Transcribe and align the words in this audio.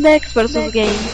Dex 0.00 0.32
vs. 0.32 0.70
Games. 0.72 1.12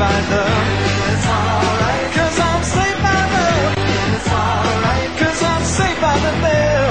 By 0.00 0.20
love. 0.32 0.48
It's 1.12 1.26
alright, 1.26 2.08
cause 2.16 2.38
I'm 2.40 2.62
saved 2.64 3.02
by 3.04 3.20
love. 3.36 3.74
It's 4.16 4.28
alright, 4.32 5.10
cause 5.20 5.42
I'm 5.42 5.64
saved 5.76 6.00
by 6.00 6.16
the 6.24 6.32
bell. 6.40 6.90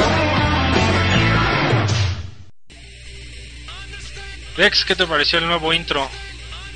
Dex, 4.57 4.85
¿qué 4.85 4.95
te 4.95 5.07
pareció 5.07 5.39
el 5.39 5.47
nuevo 5.47 5.73
intro? 5.73 6.07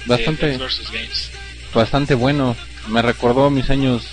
Bastante, 0.05 0.47
De. 0.47 0.57
Games. 0.57 1.31
bastante 1.73 2.15
bueno. 2.15 2.55
Me 2.87 3.01
recordó 3.01 3.49
mis 3.49 3.69
años, 3.69 4.07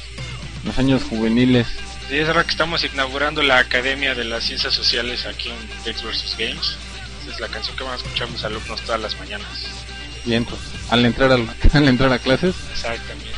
mis 0.64 0.78
años 0.78 1.02
juveniles. 1.04 1.66
Sí, 2.08 2.18
es 2.18 2.28
ahora 2.28 2.44
que 2.44 2.50
estamos 2.50 2.84
inaugurando 2.84 3.42
la 3.42 3.58
Academia 3.58 4.14
de 4.14 4.24
las 4.24 4.44
Ciencias 4.44 4.74
Sociales 4.74 5.24
aquí 5.26 5.48
en 5.48 5.84
Dex 5.84 6.02
vs. 6.02 6.36
Games. 6.38 6.76
Esa 7.22 7.32
es 7.34 7.40
la 7.40 7.48
canción 7.48 7.76
que 7.76 7.84
van 7.84 7.94
a 7.94 7.96
escuchar 7.96 8.28
mis 8.28 8.44
alumnos 8.44 8.80
todas 8.82 9.00
las 9.00 9.18
mañanas. 9.18 9.79
Bien, 10.24 10.44
pues, 10.44 10.60
al 10.90 11.04
entrar 11.04 11.32
al, 11.32 11.48
al 11.72 11.88
entrar 11.88 12.12
a 12.12 12.18
clases, 12.18 12.54
Exactamente. 12.72 13.30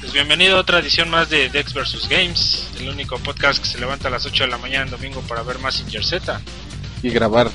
Pues 0.00 0.12
bienvenido 0.12 0.58
a 0.58 0.60
otra 0.60 0.80
edición 0.80 1.08
más 1.08 1.30
de 1.30 1.48
Dex 1.48 1.72
vs. 1.72 2.08
Games, 2.10 2.68
el 2.78 2.90
único 2.90 3.18
podcast 3.18 3.62
que 3.62 3.68
se 3.68 3.78
levanta 3.78 4.08
a 4.08 4.10
las 4.10 4.26
8 4.26 4.44
de 4.44 4.50
la 4.50 4.58
mañana 4.58 4.84
en 4.84 4.90
domingo 4.90 5.22
para 5.22 5.42
ver 5.42 5.58
Massinger 5.60 6.04
Z. 6.04 6.42
y 7.02 7.08
grabar 7.08 7.50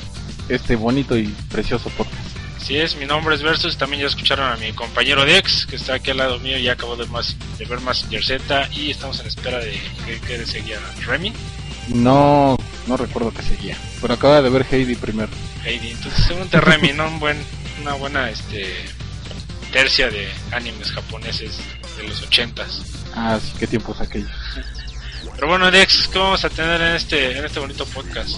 este 0.49 0.75
bonito 0.75 1.16
y 1.16 1.27
precioso 1.52 1.91
podcast. 1.91 2.17
Así 2.58 2.75
es, 2.77 2.95
mi 2.95 3.05
nombre 3.05 3.36
es 3.36 3.44
Versus, 3.44 3.77
también 3.77 4.02
ya 4.02 4.08
escucharon 4.08 4.52
a 4.52 4.58
mi 4.58 4.73
compañero 4.73 5.25
Dex, 5.25 5.67
que 5.67 5.75
está 5.75 5.93
aquí 5.93 6.09
al 6.09 6.17
lado 6.17 6.39
mío 6.39 6.58
y 6.58 6.64
ya 6.64 6.73
acabó 6.73 6.95
de, 6.95 7.05
más, 7.05 7.36
de 7.59 7.66
ver 7.66 7.81
Massinger 7.81 8.23
Z 8.23 8.69
y 8.73 8.89
estamos 8.89 9.19
en 9.19 9.27
espera 9.27 9.59
de 9.59 9.80
que, 10.05 10.19
que 10.19 10.45
seguía 10.47 10.80
Remy. 11.05 11.31
No, 11.89 12.58
no 12.88 12.97
recuerdo 12.97 13.31
que 13.31 13.43
seguía, 13.43 13.77
pero 14.02 14.16
acaba 14.16 14.41
de 14.41 14.49
ver 14.49 14.66
Heidi 14.71 14.95
primero. 14.95 15.30
Heidi. 15.64 15.91
Entonces, 15.91 16.25
según 16.25 16.47
te 16.49 16.59
Remy, 16.59 16.93
¿no? 16.93 17.08
Un 17.08 17.19
buen, 17.19 17.38
una 17.81 17.94
buena 17.94 18.30
este 18.30 18.73
tercia 19.72 20.09
de 20.09 20.27
animes 20.52 20.91
japoneses 20.91 21.59
de 21.97 22.08
los 22.08 22.21
ochentas. 22.21 22.81
Ah, 23.16 23.39
sí, 23.41 23.53
qué 23.59 23.67
tiempos 23.67 23.99
aquellos. 24.02 24.31
Pero 25.36 25.47
bueno, 25.47 25.69
Dex, 25.71 26.08
¿qué 26.08 26.19
vamos 26.19 26.44
a 26.44 26.49
tener 26.49 26.81
en 26.81 26.95
este, 26.95 27.38
en 27.38 27.45
este 27.45 27.59
bonito 27.59 27.86
podcast? 27.86 28.38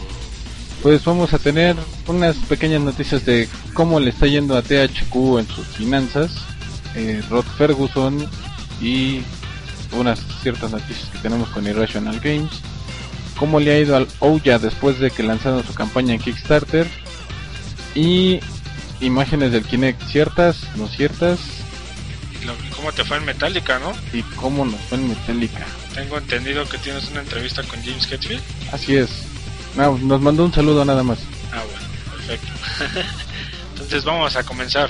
Pues 0.83 1.03
vamos 1.05 1.33
a 1.33 1.39
tener 1.39 1.75
unas 2.07 2.35
pequeñas 2.37 2.81
noticias 2.81 3.25
de 3.25 3.47
cómo 3.73 3.99
le 3.99 4.09
está 4.09 4.27
yendo 4.27 4.57
a 4.57 4.61
THQ 4.61 5.39
en 5.39 5.47
sus 5.47 5.67
finanzas, 5.67 6.31
eh, 6.95 7.21
Rod 7.29 7.45
Ferguson 7.57 8.27
y 8.81 9.21
unas 9.93 10.19
ciertas 10.41 10.71
noticias 10.71 11.09
que 11.09 11.19
tenemos 11.19 11.49
con 11.49 11.67
Irrational 11.67 12.19
Games, 12.19 12.51
cómo 13.37 13.59
le 13.59 13.71
ha 13.71 13.79
ido 13.79 13.95
al 13.95 14.07
Ouya 14.19 14.57
después 14.57 14.99
de 14.99 15.11
que 15.11 15.23
lanzaron 15.23 15.63
su 15.63 15.73
campaña 15.73 16.13
en 16.13 16.19
Kickstarter 16.19 16.87
y 17.93 18.39
imágenes 19.01 19.51
del 19.51 19.63
Kinect 19.65 20.01
ciertas, 20.07 20.57
no 20.75 20.87
ciertas 20.87 21.39
Y 22.41 22.45
lo- 22.45 22.53
¿Cómo 22.75 22.91
te 22.91 23.03
fue 23.05 23.17
en 23.17 23.25
Metallica, 23.25 23.79
no? 23.79 23.91
y 24.13 24.21
cómo 24.35 24.65
nos 24.65 24.79
fue 24.81 24.97
en 24.97 25.09
Metallica. 25.09 25.65
Tengo 25.93 26.17
entendido 26.17 26.67
que 26.67 26.77
tienes 26.79 27.09
una 27.11 27.21
entrevista 27.21 27.61
con 27.63 27.81
James 27.83 28.09
Hetfield. 28.11 28.41
Así 28.71 28.95
es. 28.95 29.09
No, 29.75 29.97
nos 29.97 30.21
mandó 30.21 30.45
un 30.45 30.53
saludo 30.53 30.83
nada 30.85 31.03
más. 31.03 31.19
Ah, 31.51 31.61
bueno, 31.69 31.87
perfecto. 32.11 32.47
Entonces 33.73 34.03
vamos 34.03 34.35
a 34.35 34.43
comenzar. 34.43 34.89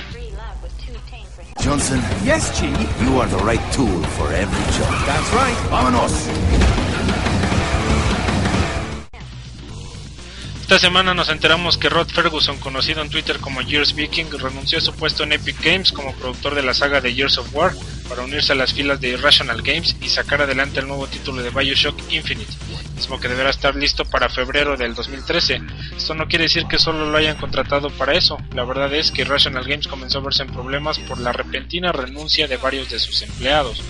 Johnson, 1.64 2.02
Yes, 2.24 2.50
Chief. 2.54 2.72
you 3.04 3.20
are 3.20 3.30
the 3.30 3.36
right 3.44 3.60
tool 3.72 4.02
for 4.16 4.32
every 4.32 4.64
job. 4.76 5.06
That's 5.06 5.30
right. 5.32 5.70
Vámonos. 5.70 6.10
Esta 10.72 10.86
semana 10.86 11.12
nos 11.12 11.28
enteramos 11.28 11.76
que 11.76 11.90
Rod 11.90 12.08
Ferguson, 12.08 12.56
conocido 12.56 13.02
en 13.02 13.10
Twitter 13.10 13.38
como 13.40 13.60
Gears 13.60 13.94
Viking, 13.94 14.24
renunció 14.38 14.78
a 14.78 14.80
su 14.80 14.94
puesto 14.94 15.22
en 15.22 15.32
Epic 15.32 15.62
Games 15.62 15.92
como 15.92 16.14
productor 16.14 16.54
de 16.54 16.62
la 16.62 16.72
saga 16.72 17.02
de 17.02 17.12
Years 17.12 17.36
of 17.36 17.54
War 17.54 17.74
para 18.08 18.22
unirse 18.22 18.52
a 18.52 18.54
las 18.54 18.72
filas 18.72 18.98
de 18.98 19.10
Irrational 19.10 19.60
Games 19.60 19.94
y 20.00 20.08
sacar 20.08 20.40
adelante 20.40 20.80
el 20.80 20.88
nuevo 20.88 21.06
título 21.08 21.42
de 21.42 21.50
Bioshock 21.50 22.10
Infinite, 22.10 22.54
mismo 22.96 23.20
que 23.20 23.28
deberá 23.28 23.50
estar 23.50 23.76
listo 23.76 24.06
para 24.06 24.30
febrero 24.30 24.78
del 24.78 24.94
2013. 24.94 25.60
Esto 25.94 26.14
no 26.14 26.26
quiere 26.26 26.44
decir 26.44 26.64
que 26.64 26.78
solo 26.78 27.10
lo 27.10 27.18
hayan 27.18 27.36
contratado 27.36 27.90
para 27.90 28.14
eso, 28.14 28.38
la 28.54 28.64
verdad 28.64 28.94
es 28.94 29.10
que 29.10 29.22
Irrational 29.22 29.64
Games 29.64 29.88
comenzó 29.88 30.20
a 30.20 30.22
verse 30.22 30.44
en 30.44 30.54
problemas 30.54 30.98
por 31.00 31.18
la 31.18 31.32
repentina 31.32 31.92
renuncia 31.92 32.48
de 32.48 32.56
varios 32.56 32.88
de 32.88 32.98
sus 32.98 33.20
empleados 33.20 33.82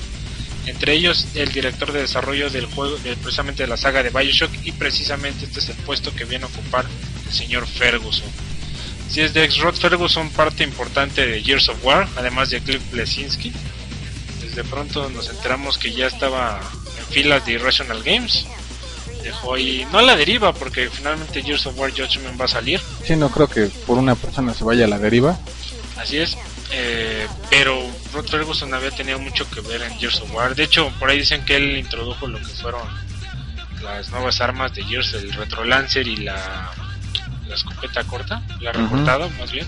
entre 0.66 0.94
ellos 0.94 1.26
el 1.34 1.52
director 1.52 1.92
de 1.92 2.02
desarrollo 2.02 2.50
del 2.50 2.66
juego, 2.66 2.96
de, 2.98 3.16
precisamente 3.16 3.64
de 3.64 3.68
la 3.68 3.76
saga 3.76 4.02
de 4.02 4.10
Bioshock, 4.10 4.50
y 4.64 4.72
precisamente 4.72 5.44
este 5.44 5.60
es 5.60 5.68
el 5.68 5.76
puesto 5.76 6.14
que 6.14 6.24
viene 6.24 6.44
a 6.44 6.48
ocupar 6.48 6.86
el 7.26 7.32
señor 7.32 7.66
Ferguson. 7.66 8.28
Si 9.08 9.20
es 9.20 9.34
de 9.34 9.44
ex-Rod 9.44 9.74
Ferguson 9.74 10.30
parte 10.30 10.64
importante 10.64 11.26
de 11.26 11.42
Years 11.42 11.68
of 11.68 11.84
War, 11.84 12.08
además 12.16 12.50
de 12.50 12.60
Cliff 12.62 12.82
Blesinski. 12.90 13.52
Desde 14.42 14.64
pronto 14.64 15.10
nos 15.10 15.28
enteramos 15.28 15.76
que 15.76 15.92
ya 15.92 16.06
estaba 16.06 16.60
en 16.98 17.04
filas 17.12 17.44
de 17.44 17.52
Irrational 17.52 18.02
Games. 18.02 18.46
Dejó 19.22 19.54
ahí, 19.54 19.86
no 19.92 19.98
a 19.98 20.02
la 20.02 20.16
deriva, 20.16 20.54
porque 20.54 20.88
finalmente 20.90 21.42
Years 21.42 21.66
of 21.66 21.78
War 21.78 21.90
Judgment 21.90 22.40
va 22.40 22.46
a 22.46 22.48
salir. 22.48 22.80
Sí, 23.04 23.14
no 23.14 23.30
creo 23.30 23.48
que 23.48 23.66
por 23.86 23.98
una 23.98 24.14
persona 24.14 24.54
se 24.54 24.64
vaya 24.64 24.86
a 24.86 24.88
la 24.88 24.98
deriva. 24.98 25.38
Así 25.98 26.16
es. 26.16 26.38
Eh, 26.72 27.26
pero 27.50 27.84
Rod 28.12 28.26
Ferguson 28.28 28.72
había 28.74 28.90
tenido 28.90 29.18
mucho 29.18 29.48
que 29.50 29.60
ver 29.60 29.82
en 29.82 29.98
Gears 29.98 30.20
of 30.20 30.32
War. 30.34 30.54
De 30.54 30.64
hecho, 30.64 30.90
por 30.98 31.10
ahí 31.10 31.18
dicen 31.18 31.44
que 31.44 31.56
él 31.56 31.76
introdujo 31.76 32.26
lo 32.26 32.38
que 32.38 32.44
fueron 32.46 32.82
las 33.82 34.10
nuevas 34.10 34.40
armas 34.40 34.72
de 34.74 34.84
Gears, 34.84 35.14
el 35.14 35.32
Retro 35.32 35.64
Lancer 35.64 36.06
y 36.06 36.16
la, 36.16 36.70
la 37.46 37.54
escopeta 37.54 38.04
corta, 38.04 38.42
la 38.60 38.70
Ujú. 38.70 38.80
recortada 38.82 39.28
más 39.38 39.50
bien. 39.50 39.66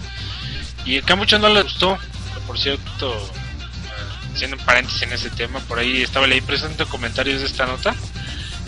Y 0.85 1.01
que 1.03 1.13
a 1.13 1.17
muchos 1.17 1.41
no 1.41 1.49
les 1.49 1.65
gustó. 1.65 1.99
Por 2.47 2.59
cierto, 2.59 3.15
eh, 3.15 4.33
haciendo 4.35 4.57
un 4.59 4.65
paréntesis 4.65 5.03
en 5.03 5.13
ese 5.15 5.31
tema, 5.31 5.61
por 5.61 5.79
ahí 5.79 6.03
estaba 6.03 6.27
leí 6.27 6.41
presente 6.43 6.85
comentarios 6.85 7.41
de 7.41 7.47
esta 7.47 7.65
nota 7.67 7.95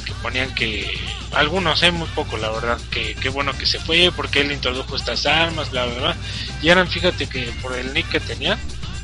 que 0.07 0.13
ponían 0.23 0.55
que 0.55 0.99
algunos, 1.35 1.83
eh, 1.83 1.91
muy 1.91 2.09
poco 2.15 2.37
la 2.39 2.49
verdad, 2.51 2.79
que 2.91 3.15
qué 3.17 3.29
bueno 3.29 3.53
que 3.59 3.67
se 3.67 3.79
fue 3.81 4.11
porque 4.15 4.41
él 4.41 4.53
introdujo 4.53 4.97
estas 4.97 5.27
armas, 5.27 5.71
bla 5.71 5.85
bla 5.85 5.95
bla. 5.99 6.17
Y 6.63 6.71
ahora 6.71 6.87
fíjate 6.87 7.29
que 7.29 7.47
por 7.61 7.77
el 7.77 7.93
nick 7.93 8.09
que 8.09 8.21
tenía, 8.21 8.57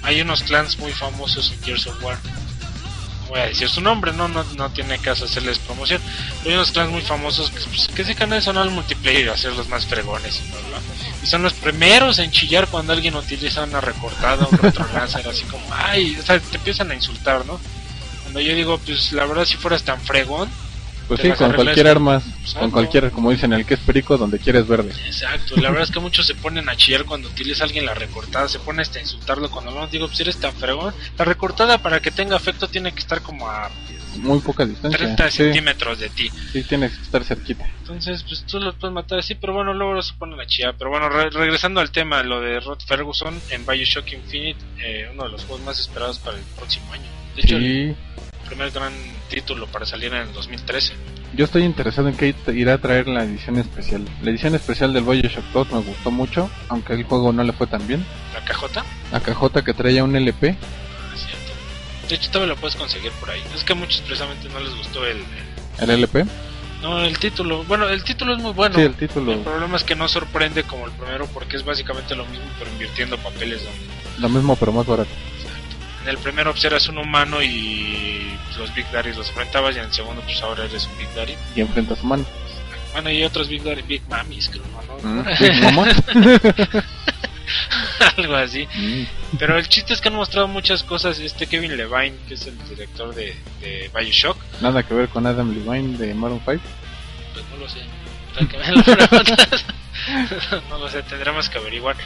hay 0.02 0.20
unos 0.20 0.42
clans 0.42 0.78
muy 0.78 0.92
famosos 0.92 1.52
en 1.52 1.62
Gears 1.62 1.86
of 1.86 2.02
War. 2.02 2.18
Voy 3.28 3.40
a 3.40 3.46
decir 3.46 3.68
su 3.68 3.80
nombre, 3.80 4.12
no, 4.12 4.28
no, 4.28 4.44
no 4.56 4.70
tiene 4.70 4.98
caso 4.98 5.24
hacerles 5.24 5.58
promoción. 5.58 6.02
Pero 6.38 6.50
hay 6.50 6.54
unos 6.56 6.72
clans 6.72 6.90
muy 6.90 7.00
famosos 7.00 7.50
que, 7.50 7.60
pues, 7.60 7.88
que 7.88 8.04
se 8.04 8.36
eso, 8.36 8.52
no 8.52 8.60
al 8.60 8.70
multiplayer, 8.70 9.30
a 9.30 9.36
ser 9.36 9.54
los 9.54 9.68
más 9.68 9.86
fregones 9.86 10.40
y 10.40 10.50
bla 10.50 10.60
bla. 10.68 10.78
Y 11.22 11.26
son 11.26 11.42
los 11.42 11.54
primeros 11.54 12.18
en 12.18 12.30
chillar 12.30 12.66
cuando 12.68 12.92
alguien 12.92 13.14
utiliza 13.14 13.62
una 13.62 13.80
recortada, 13.80 14.46
un 14.50 14.58
retrolancer, 14.58 15.26
así 15.30 15.44
como, 15.44 15.64
ay, 15.72 16.16
o 16.20 16.22
sea, 16.22 16.38
te 16.40 16.56
empiezan 16.56 16.90
a 16.90 16.94
insultar, 16.94 17.46
¿no? 17.46 17.58
Cuando 18.22 18.40
yo 18.40 18.54
digo, 18.54 18.78
pues 18.78 19.12
la 19.12 19.24
verdad, 19.24 19.44
si 19.44 19.56
fueras 19.56 19.82
tan 19.82 20.00
fregón, 20.00 20.50
Pues 21.16 21.20
sí, 21.20 21.32
con 21.44 21.52
cualquier 21.52 21.86
arma, 21.88 22.20
pues, 22.40 22.54
con 22.54 22.70
cualquier, 22.70 23.10
como 23.10 23.30
dicen, 23.30 23.52
el 23.52 23.66
que 23.66 23.74
es 23.74 23.80
perico, 23.80 24.16
donde 24.16 24.38
quieres 24.38 24.66
verde. 24.66 24.92
Exacto, 25.06 25.56
la 25.56 25.68
verdad 25.70 25.84
es 25.84 25.90
que 25.90 26.00
muchos 26.00 26.26
se 26.26 26.34
ponen 26.34 26.68
a 26.68 26.76
chillar 26.76 27.04
cuando 27.04 27.28
utiliza 27.28 27.64
alguien 27.64 27.84
la 27.84 27.94
recortada, 27.94 28.48
se 28.48 28.58
pone 28.60 28.82
hasta 28.82 28.98
a 28.98 29.02
insultarlo 29.02 29.50
cuando 29.50 29.70
no 29.72 29.86
digo, 29.88 30.06
pues 30.06 30.20
eres 30.20 30.38
tan 30.38 30.52
fregón. 30.54 30.94
La 31.18 31.24
recortada 31.24 31.78
para 31.78 32.00
que 32.00 32.10
tenga 32.10 32.36
efecto 32.36 32.68
tiene 32.68 32.92
que 32.92 33.00
estar 33.00 33.20
como 33.22 33.48
a 33.48 33.70
Muy 34.16 34.40
poca 34.40 34.64
distancia. 34.64 34.98
30 34.98 35.30
Sí, 35.30 35.36
centímetros 35.38 35.98
de 35.98 36.08
ti. 36.10 36.30
sí, 36.52 36.62
tienes 36.64 36.96
que 36.96 37.02
estar 37.02 37.24
cerquita. 37.24 37.64
Entonces, 37.80 38.22
pues 38.26 38.44
tú 38.46 38.58
los 38.60 38.74
puedes 38.76 38.94
matar 38.94 39.18
así, 39.18 39.34
pero 39.34 39.52
bueno, 39.52 39.74
luego 39.74 40.00
se 40.02 40.14
ponen 40.14 40.40
a 40.40 40.46
chillar. 40.46 40.74
Pero 40.78 40.90
bueno, 40.90 41.08
re- 41.08 41.30
regresando 41.30 41.80
al 41.80 41.90
tema, 41.90 42.22
lo 42.22 42.40
de 42.40 42.60
Rod 42.60 42.78
Ferguson 42.86 43.38
en 43.50 43.66
Bioshock 43.66 44.12
Infinite, 44.12 44.58
eh, 44.84 45.08
uno 45.12 45.24
de 45.24 45.30
los 45.30 45.44
juegos 45.44 45.64
más 45.66 45.78
esperados 45.80 46.18
para 46.20 46.38
el 46.38 46.44
próximo 46.56 46.92
año. 46.92 47.04
De 47.36 47.42
hecho, 47.42 47.58
Sí, 47.58 47.94
primer 48.42 48.70
gran 48.70 48.92
título 49.28 49.66
para 49.66 49.86
salir 49.86 50.12
en 50.12 50.22
el 50.22 50.32
2013. 50.32 50.94
Yo 51.34 51.46
estoy 51.46 51.62
interesado 51.62 52.08
en 52.08 52.16
que 52.16 52.34
irá 52.52 52.74
a 52.74 52.78
traer 52.78 53.08
la 53.08 53.24
edición 53.24 53.56
especial. 53.56 54.04
La 54.22 54.30
edición 54.30 54.54
especial 54.54 54.92
del 54.92 55.04
Bioshock 55.04 55.44
2 55.52 55.72
me 55.72 55.80
gustó 55.80 56.10
mucho, 56.10 56.50
aunque 56.68 56.92
el 56.92 57.04
juego 57.04 57.32
no 57.32 57.42
le 57.42 57.52
fue 57.52 57.66
tan 57.66 57.86
bien. 57.86 58.04
¿La 58.34 58.44
cajota? 58.44 58.84
La 59.10 59.20
cajota 59.20 59.62
que 59.62 59.72
traía 59.72 60.04
un 60.04 60.14
LP. 60.14 60.56
Ah, 60.60 61.16
cierto. 61.16 62.08
De 62.08 62.14
hecho, 62.16 62.30
todavía 62.30 62.54
lo 62.54 62.60
puedes 62.60 62.76
conseguir 62.76 63.12
por 63.12 63.30
ahí. 63.30 63.42
Es 63.54 63.64
que 63.64 63.72
a 63.72 63.76
muchos 63.76 64.02
precisamente 64.02 64.48
no 64.50 64.60
les 64.60 64.74
gustó 64.76 65.06
el, 65.06 65.24
¿El 65.80 65.90
LP? 65.90 66.26
No, 66.82 67.00
el 67.04 67.18
título. 67.18 67.64
Bueno, 67.64 67.88
el 67.88 68.02
título 68.02 68.34
es 68.34 68.38
muy 68.40 68.52
bueno. 68.52 68.74
Sí, 68.74 68.82
el 68.82 68.94
título. 68.94 69.32
El 69.32 69.40
problema 69.40 69.76
es 69.76 69.84
que 69.84 69.94
no 69.94 70.08
sorprende 70.08 70.64
como 70.64 70.86
el 70.86 70.92
primero 70.92 71.26
porque 71.26 71.56
es 71.56 71.64
básicamente 71.64 72.14
lo 72.16 72.26
mismo, 72.26 72.44
pero 72.58 72.70
invirtiendo 72.72 73.16
papeles. 73.18 73.62
¿no? 73.62 74.22
Lo 74.22 74.28
mismo, 74.28 74.56
pero 74.56 74.72
más 74.72 74.86
barato. 74.86 75.10
En 76.02 76.08
el 76.08 76.18
primero 76.18 76.50
pues, 76.50 76.64
eras 76.64 76.88
un 76.88 76.98
humano 76.98 77.40
y 77.42 78.30
pues, 78.30 78.31
los 78.56 78.74
Big 78.74 78.90
Daddy 78.90 79.12
los 79.14 79.28
enfrentabas 79.28 79.74
y 79.76 79.78
en 79.78 79.84
el 79.86 79.92
segundo 79.92 80.22
pues 80.22 80.40
ahora 80.42 80.64
eres 80.64 80.86
un 80.86 80.98
Big 80.98 81.12
Daddy. 81.14 81.34
Y 81.56 81.60
enfrentas 81.60 82.02
humanos. 82.02 82.26
Bueno, 82.92 83.10
y 83.10 83.24
otros 83.24 83.48
Big 83.48 83.62
Daddy, 83.62 83.82
Big 83.82 84.02
Mamis, 84.08 84.50
creo, 84.50 84.62
¿no? 85.02 85.22
Mm, 85.22 85.24
Big. 85.40 86.84
Algo 88.16 88.36
así. 88.36 88.66
Mm. 88.74 89.36
Pero 89.38 89.58
el 89.58 89.68
chiste 89.68 89.92
es 89.94 90.00
que 90.00 90.08
han 90.08 90.14
mostrado 90.14 90.48
muchas 90.48 90.82
cosas. 90.82 91.18
Este 91.18 91.46
Kevin 91.46 91.76
Levine, 91.76 92.16
que 92.28 92.34
es 92.34 92.46
el 92.46 92.56
director 92.68 93.14
de, 93.14 93.34
de 93.60 93.90
Bioshock, 93.96 94.36
Nada 94.60 94.82
que 94.82 94.94
ver 94.94 95.08
con 95.08 95.26
Adam 95.26 95.52
Levine 95.52 95.96
de 95.98 96.14
Maroon 96.14 96.40
5. 96.44 96.60
pues 97.34 97.44
no 97.50 97.56
lo 97.56 97.68
sé. 97.68 97.80
Que 98.48 98.58
las 98.58 98.82
preguntas. 99.08 99.64
no 100.68 100.78
lo 100.78 100.88
sé, 100.88 101.02
tendremos 101.02 101.48
que 101.48 101.58
averiguar. 101.58 101.96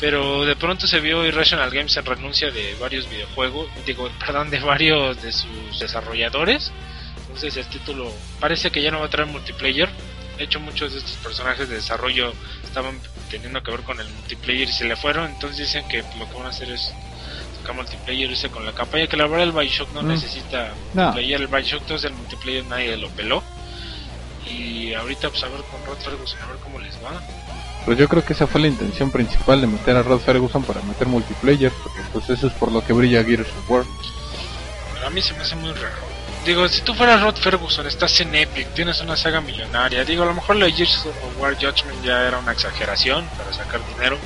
Pero 0.00 0.44
de 0.44 0.56
pronto 0.56 0.86
se 0.86 1.00
vio 1.00 1.24
Irrational 1.24 1.70
Games 1.70 1.96
en 1.96 2.04
renuncia 2.04 2.50
de 2.50 2.74
varios 2.74 3.08
videojuegos, 3.08 3.68
digo, 3.86 4.10
perdón, 4.20 4.50
de 4.50 4.60
varios 4.60 5.20
de 5.22 5.32
sus 5.32 5.78
desarrolladores. 5.80 6.70
Entonces 7.20 7.56
el 7.56 7.66
título 7.68 8.12
parece 8.40 8.70
que 8.70 8.82
ya 8.82 8.90
no 8.90 9.00
va 9.00 9.06
a 9.06 9.10
traer 9.10 9.28
multiplayer. 9.28 9.88
De 10.38 10.44
hecho, 10.44 10.60
muchos 10.60 10.92
de 10.92 10.98
estos 10.98 11.16
personajes 11.16 11.68
de 11.68 11.76
desarrollo 11.76 12.32
estaban 12.64 13.00
teniendo 13.30 13.62
que 13.62 13.70
ver 13.70 13.80
con 13.80 13.98
el 13.98 14.08
multiplayer 14.10 14.68
y 14.68 14.72
se 14.72 14.84
le 14.84 14.94
fueron. 14.96 15.30
Entonces 15.30 15.58
dicen 15.58 15.88
que 15.88 16.04
lo 16.18 16.28
que 16.28 16.34
van 16.36 16.46
a 16.46 16.50
hacer 16.50 16.70
es 16.70 16.92
sacar 17.58 17.74
multiplayer 17.74 18.30
irse 18.30 18.50
con 18.50 18.64
la 18.66 18.72
campaña. 18.72 19.06
Que 19.06 19.16
la 19.16 19.26
verdad 19.26 19.44
el 19.44 19.52
Bioshock 19.52 19.92
no 19.92 20.02
Mm. 20.02 20.08
necesita 20.08 20.74
No. 20.92 21.04
multiplayer. 21.04 21.40
El 21.40 21.46
Bioshock 21.46 21.86
2 21.86 22.04
el 22.04 22.12
multiplayer 22.12 22.64
nadie 22.66 22.96
lo 22.98 23.08
peló. 23.10 23.42
Y 24.50 24.92
ahorita 24.94 25.30
pues 25.30 25.42
a 25.42 25.48
ver 25.48 25.60
con 25.70 25.84
Rod 25.86 25.98
Ferguson, 25.98 26.38
a 26.42 26.46
ver 26.46 26.56
cómo 26.62 26.78
les 26.80 26.94
va. 27.02 27.20
Pues 27.86 27.96
yo 27.98 28.08
creo 28.08 28.24
que 28.24 28.32
esa 28.32 28.46
fue 28.48 28.60
la 28.60 28.66
intención 28.66 29.10
principal 29.12 29.60
de 29.60 29.68
meter 29.68 29.96
a 29.96 30.02
Rod 30.02 30.18
Ferguson 30.20 30.62
para 30.64 30.82
meter 30.82 31.06
multiplayer, 31.06 31.70
porque 31.82 32.00
pues 32.12 32.28
eso 32.28 32.48
es 32.48 32.52
por 32.54 32.72
lo 32.72 32.84
que 32.84 32.92
brilla 32.92 33.22
Gears 33.24 33.48
of 33.48 33.70
War. 33.70 33.84
Pero 34.94 35.06
a 35.06 35.10
mí 35.10 35.22
se 35.22 35.32
me 35.34 35.40
hace 35.42 35.54
muy 35.54 35.72
raro. 35.72 35.94
Digo, 36.44 36.68
si 36.68 36.80
tú 36.82 36.94
fueras 36.94 37.22
Rod 37.22 37.36
Ferguson, 37.36 37.86
estás 37.86 38.20
en 38.20 38.34
Epic, 38.34 38.68
tienes 38.74 39.00
una 39.00 39.16
saga 39.16 39.40
millonaria. 39.40 40.04
Digo, 40.04 40.24
a 40.24 40.26
lo 40.26 40.34
mejor 40.34 40.56
la 40.56 40.68
Gears 40.70 41.06
of 41.06 41.40
War 41.40 41.54
Judgment 41.54 42.04
ya 42.04 42.26
era 42.26 42.38
una 42.38 42.52
exageración 42.52 43.24
para 43.38 43.52
sacar 43.52 43.80
dinero. 43.94 44.18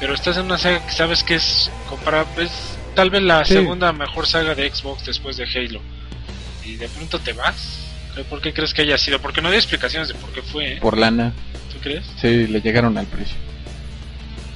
Pero 0.00 0.14
estás 0.14 0.36
en 0.36 0.46
una 0.46 0.58
saga 0.58 0.84
que 0.84 0.92
sabes 0.92 1.22
que 1.22 1.36
es 1.36 1.70
comparable, 1.88 2.44
es 2.46 2.50
tal 2.96 3.10
vez 3.10 3.22
la 3.22 3.44
Sí. 3.44 3.54
segunda 3.54 3.92
mejor 3.92 4.26
saga 4.26 4.56
de 4.56 4.68
Xbox 4.74 5.04
después 5.06 5.36
de 5.36 5.44
Halo. 5.44 5.80
Y 6.64 6.74
de 6.76 6.88
pronto 6.88 7.20
te 7.20 7.32
vas. 7.32 7.78
¿Por 8.28 8.40
qué 8.40 8.52
crees 8.52 8.74
que 8.74 8.82
haya 8.82 8.98
sido? 8.98 9.20
Porque 9.20 9.40
no 9.40 9.48
hay 9.48 9.54
explicaciones 9.56 10.08
de 10.08 10.14
por 10.14 10.30
qué 10.32 10.42
fue. 10.42 10.72
¿eh? 10.74 10.78
Por 10.80 10.98
lana, 10.98 11.32
¿Tú 11.32 11.51
crees? 11.82 12.04
sí, 12.16 12.46
le 12.46 12.60
llegaron 12.60 12.96
al 12.96 13.06
precio. 13.06 13.36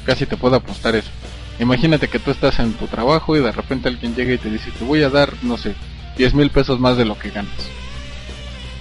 Casi 0.05 0.25
te 0.27 0.37
puedo 0.37 0.57
apostar 0.57 0.95
eso. 0.95 1.11
Imagínate 1.59 2.09
que 2.09 2.19
tú 2.19 2.31
estás 2.31 2.59
en 2.59 2.75
tu 2.75 2.87
trabajo 2.87 3.37
y 3.37 3.41
de 3.41 3.53
repente 3.53 3.89
alguien 3.89 4.15
llega 4.15 4.35
y 4.35 4.39
te 4.39 4.51
dice, 4.51 4.71
te 4.71 4.85
voy 4.85 5.03
a 5.03 5.11
dar, 5.11 5.33
no 5.43 5.57
sé, 5.57 5.75
10 6.17 6.35
mil 6.35 6.51
pesos 6.51 6.79
más 6.81 6.97
de 6.97 7.05
lo 7.05 7.19
que 7.19 7.31
ganas. 7.31 7.53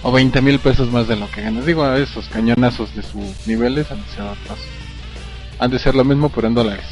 O 0.02 0.12
20 0.12 0.40
mil 0.42 0.58
pesos 0.58 0.90
más 0.90 1.08
de 1.08 1.16
lo 1.16 1.30
que 1.30 1.42
ganas. 1.42 1.66
Digo, 1.66 1.90
esos 1.94 2.28
cañonazos 2.28 2.94
de 2.94 3.02
sus 3.02 3.46
niveles 3.46 3.90
han 3.90 4.02
de 4.02 4.08
ser. 4.08 4.24
Han 5.58 5.70
de 5.70 5.78
ser 5.78 5.94
lo 5.94 6.04
mismo, 6.04 6.28
pero 6.28 6.46
en 6.46 6.54
dólares. 6.54 6.84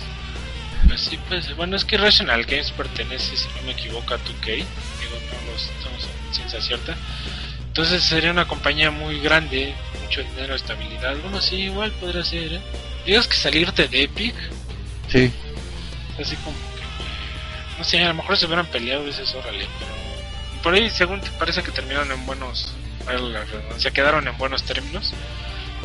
Pues 0.89 1.01
sí, 1.01 1.19
pues 1.29 1.55
bueno, 1.56 1.77
es 1.77 1.85
que 1.85 1.97
Rational 1.97 2.45
Games 2.45 2.71
pertenece, 2.73 3.37
si 3.37 3.49
no 3.56 3.67
me 3.67 3.73
equivoco, 3.73 4.15
a 4.15 4.19
2K. 4.19 4.47
Digo, 4.47 4.65
no 4.65 5.51
lo 5.51 5.56
estamos 5.56 6.09
en 6.29 6.35
ciencia 6.35 6.61
cierta. 6.61 6.97
Entonces 7.75 8.05
sería 8.05 8.31
una 8.31 8.47
compañía 8.47 8.93
muy 8.93 9.19
grande, 9.19 9.75
mucho 10.05 10.23
dinero, 10.23 10.55
estabilidad. 10.55 11.17
Bueno, 11.23 11.41
sí, 11.41 11.56
igual 11.56 11.91
podría 11.99 12.23
ser, 12.23 12.53
¿eh? 12.53 12.61
Digas 13.05 13.26
que 13.26 13.35
salirte 13.37 13.88
de 13.88 14.05
Epic, 14.05 14.37
Sí, 15.09 15.32
así 16.21 16.37
como 16.37 16.56
que. 16.56 17.76
No 17.76 17.82
sé, 17.82 18.00
a 18.00 18.06
lo 18.06 18.15
mejor 18.15 18.37
se 18.37 18.47
hubieran 18.47 18.67
peleado, 18.67 19.05
dices, 19.05 19.35
órale, 19.35 19.67
pero. 19.81 19.91
Por 20.62 20.75
ahí, 20.75 20.88
según 20.88 21.21
te 21.21 21.31
parece 21.32 21.65
que 21.65 21.73
terminaron 21.73 22.12
en 22.12 22.25
buenos. 22.25 22.73
redundancia, 23.06 23.91
quedaron 23.91 24.29
en 24.29 24.38
buenos 24.38 24.62
términos. 24.62 25.12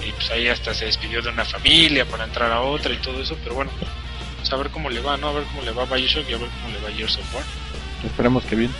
Y 0.07 0.12
pues 0.12 0.30
ahí 0.30 0.47
hasta 0.47 0.75
se 0.75 0.85
despidió 0.85 1.24
de 1.24 1.30
una 1.30 1.44
familia 1.44 2.06
para 2.06 2.24
entrar 2.24 2.51
a 2.51 2.62
otra 2.62 2.94
y 2.94 2.97
todo 2.97 3.19
eso, 3.19 3.35
pero 3.44 3.56
bueno. 3.56 3.71
Pues 4.38 4.53
a 4.53 4.57
ver 4.57 4.69
cómo 4.69 4.92
le 4.92 5.01
va, 5.01 5.18
¿no? 5.18 5.30
A 5.30 5.33
ver 5.33 5.44
cómo 5.45 5.63
le 5.63 5.71
va 5.71 5.81
a 5.81 5.85
Bioshock 5.88 6.30
y 6.30 6.33
a 6.35 6.38
ver 6.38 6.50
cómo 6.62 6.71
le 6.71 6.81
va 6.83 6.89
a 6.89 6.92
Gears 6.92 7.18
of 7.18 7.33
War. 7.33 7.44
esperemos 8.06 8.45
que 8.45 8.56
bien. 8.56 8.71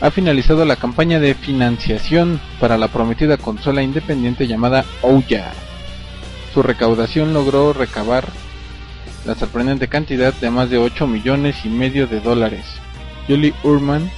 Ha 0.00 0.10
finalizado 0.10 0.64
la 0.64 0.76
campaña 0.76 1.18
de 1.18 1.34
financiación 1.34 2.40
para 2.60 2.78
la 2.78 2.88
prometida 2.88 3.36
consola 3.36 3.82
independiente 3.82 4.46
llamada 4.46 4.84
Ouya. 5.02 5.52
Su 6.54 6.62
recaudación 6.62 7.34
logró 7.34 7.72
recabar 7.72 8.28
la 9.24 9.34
sorprendente 9.34 9.88
cantidad 9.88 10.32
de 10.34 10.50
más 10.50 10.70
de 10.70 10.78
8 10.78 11.06
millones 11.06 11.56
y 11.64 11.68
medio 11.68 12.06
de 12.06 12.20
dólares. 12.20 12.64
Julie 13.26 13.54
Urman, 13.64 14.10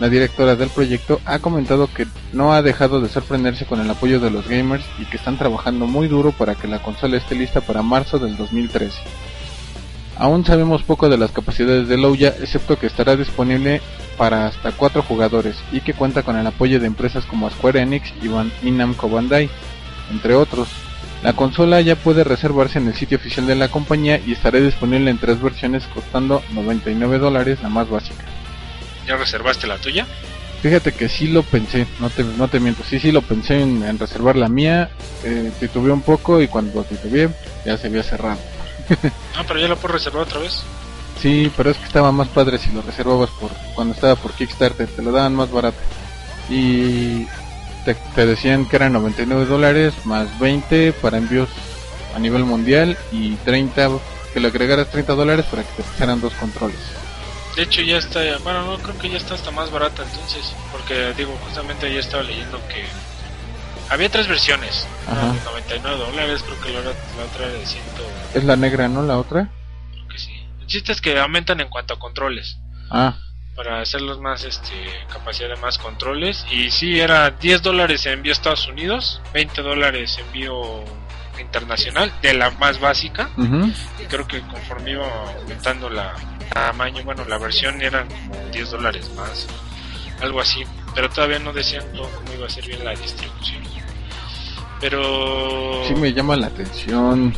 la 0.00 0.08
directora 0.08 0.56
del 0.56 0.70
proyecto, 0.70 1.20
ha 1.26 1.38
comentado 1.38 1.88
que 1.94 2.06
no 2.32 2.52
ha 2.52 2.62
dejado 2.62 3.00
de 3.00 3.08
sorprenderse 3.08 3.66
con 3.66 3.80
el 3.80 3.88
apoyo 3.88 4.18
de 4.18 4.30
los 4.30 4.48
gamers 4.48 4.84
y 4.98 5.04
que 5.04 5.16
están 5.16 5.38
trabajando 5.38 5.86
muy 5.86 6.08
duro 6.08 6.32
para 6.32 6.54
que 6.56 6.66
la 6.66 6.82
consola 6.82 7.18
esté 7.18 7.36
lista 7.36 7.60
para 7.60 7.82
marzo 7.82 8.18
del 8.18 8.36
2013. 8.36 8.98
Aún 10.22 10.44
sabemos 10.44 10.84
poco 10.84 11.08
de 11.08 11.18
las 11.18 11.32
capacidades 11.32 11.88
de 11.88 11.96
Ouya, 11.96 12.28
excepto 12.28 12.78
que 12.78 12.86
estará 12.86 13.16
disponible 13.16 13.80
para 14.16 14.46
hasta 14.46 14.70
4 14.70 15.02
jugadores 15.02 15.56
y 15.72 15.80
que 15.80 15.94
cuenta 15.94 16.22
con 16.22 16.36
el 16.36 16.46
apoyo 16.46 16.78
de 16.78 16.86
empresas 16.86 17.26
como 17.26 17.50
Square 17.50 17.80
Enix 17.80 18.12
y, 18.22 18.70
Namco 18.70 19.08
Bandai, 19.08 19.50
entre 20.12 20.36
otros. 20.36 20.68
La 21.24 21.32
consola 21.32 21.80
ya 21.80 21.96
puede 21.96 22.22
reservarse 22.22 22.78
en 22.78 22.86
el 22.86 22.94
sitio 22.94 23.18
oficial 23.18 23.48
de 23.48 23.56
la 23.56 23.66
compañía 23.66 24.20
y 24.24 24.30
estará 24.30 24.60
disponible 24.60 25.10
en 25.10 25.18
tres 25.18 25.42
versiones 25.42 25.82
costando 25.92 26.40
99 26.52 27.18
dólares 27.18 27.58
la 27.60 27.68
más 27.68 27.90
básica. 27.90 28.22
¿Ya 29.08 29.16
reservaste 29.16 29.66
la 29.66 29.78
tuya? 29.78 30.06
Fíjate 30.62 30.92
que 30.92 31.08
sí 31.08 31.26
lo 31.26 31.42
pensé, 31.42 31.84
no 31.98 32.10
te, 32.10 32.22
no 32.22 32.46
te 32.46 32.60
miento, 32.60 32.84
sí, 32.88 33.00
sí 33.00 33.10
lo 33.10 33.22
pensé 33.22 33.60
en, 33.60 33.82
en 33.82 33.98
reservar 33.98 34.36
la 34.36 34.48
mía, 34.48 34.88
eh, 35.24 35.50
titubeé 35.58 35.90
un 35.90 36.02
poco 36.02 36.40
y 36.40 36.46
cuando 36.46 36.84
titubeé 36.84 37.28
ya 37.66 37.76
se 37.76 37.88
había 37.88 38.04
cerrado. 38.04 38.38
No, 39.36 39.44
pero 39.46 39.60
ya 39.60 39.68
la 39.68 39.76
puedo 39.76 39.94
reservar 39.94 40.22
otra 40.22 40.40
vez. 40.40 40.62
Sí, 41.20 41.52
pero 41.56 41.70
es 41.70 41.76
que 41.76 41.84
estaba 41.84 42.10
más 42.12 42.28
padre 42.28 42.58
si 42.58 42.70
lo 42.72 42.82
reservabas 42.82 43.30
por 43.30 43.50
cuando 43.74 43.94
estaba 43.94 44.16
por 44.16 44.32
Kickstarter, 44.32 44.88
te 44.88 45.02
lo 45.02 45.12
daban 45.12 45.34
más 45.34 45.50
barato. 45.50 45.78
Y 46.48 47.26
te, 47.84 47.94
te 48.14 48.26
decían 48.26 48.66
que 48.66 48.76
eran 48.76 48.92
99 48.92 49.46
dólares 49.46 49.94
más 50.04 50.38
20 50.38 50.92
para 50.94 51.18
envíos 51.18 51.48
a 52.14 52.18
nivel 52.18 52.44
mundial 52.44 52.98
y 53.10 53.36
30 53.36 53.88
que 54.32 54.40
le 54.40 54.48
agregaras 54.48 54.90
30 54.90 55.14
dólares 55.14 55.44
para 55.46 55.62
que 55.62 55.72
te 55.76 55.82
pusieran 55.82 56.20
dos 56.20 56.32
controles. 56.34 56.78
De 57.56 57.62
hecho 57.62 57.82
ya 57.82 57.98
está, 57.98 58.20
bueno, 58.42 58.64
no 58.64 58.78
creo 58.78 58.98
que 58.98 59.10
ya 59.10 59.18
está 59.18 59.34
hasta 59.34 59.50
más 59.50 59.70
barata 59.70 60.02
entonces, 60.02 60.54
porque 60.70 61.12
digo, 61.16 61.36
justamente 61.44 61.86
ayer 61.86 61.98
estaba 61.98 62.22
leyendo 62.22 62.58
que 62.68 62.84
había 63.92 64.08
tres 64.10 64.26
versiones, 64.28 64.86
Ajá. 65.06 65.32
de 65.32 65.40
99 65.40 65.96
dólares, 65.98 66.42
creo 66.44 66.60
que 66.60 66.70
la, 66.70 66.80
la 66.80 67.24
otra 67.30 67.46
era 67.46 67.52
de 67.58 67.66
100, 67.66 67.82
Es 68.34 68.44
la 68.44 68.56
negra, 68.56 68.88
¿no? 68.88 69.02
La 69.02 69.18
otra. 69.18 69.50
creo 69.92 70.08
que 70.08 70.18
sí. 70.18 70.32
El 70.60 70.66
chiste 70.66 70.92
es 70.92 71.00
que 71.00 71.18
aumentan 71.18 71.60
en 71.60 71.68
cuanto 71.68 71.94
a 71.94 71.98
controles, 71.98 72.58
Ah, 72.90 73.14
para 73.54 73.80
hacerlos 73.82 74.18
más, 74.20 74.44
este, 74.44 74.74
capacidad 75.12 75.48
de 75.50 75.56
más 75.56 75.76
controles, 75.78 76.44
y 76.50 76.70
sí, 76.70 76.98
era 77.00 77.30
10 77.30 77.60
dólares 77.62 78.06
en 78.06 78.14
envío 78.14 78.32
a 78.32 78.34
Estados 78.34 78.66
Unidos, 78.66 79.20
20 79.34 79.60
dólares 79.62 80.18
envío 80.18 80.82
internacional, 81.38 82.12
de 82.22 82.34
la 82.34 82.50
más 82.52 82.80
básica, 82.80 83.30
y 83.36 84.04
creo 84.06 84.26
que 84.26 84.40
conforme 84.42 84.92
iba 84.92 85.06
aumentando 85.38 85.88
la 85.90 86.14
tamaño, 86.52 87.02
bueno, 87.04 87.24
la 87.26 87.38
versión 87.38 87.80
eran 87.82 88.08
como 88.08 88.34
10 88.52 88.70
dólares 88.70 89.10
más, 89.14 89.46
algo 90.20 90.40
así, 90.40 90.64
pero 90.94 91.08
todavía 91.10 91.38
no 91.38 91.52
decían 91.52 91.84
cómo 91.92 92.32
iba 92.34 92.46
a 92.46 92.50
ser 92.50 92.66
bien 92.66 92.84
la 92.84 92.92
distribución. 92.92 93.62
Pero 94.82 95.82
sí 95.88 95.94
me 95.94 96.12
llama 96.12 96.36
la 96.36 96.48
atención. 96.48 97.34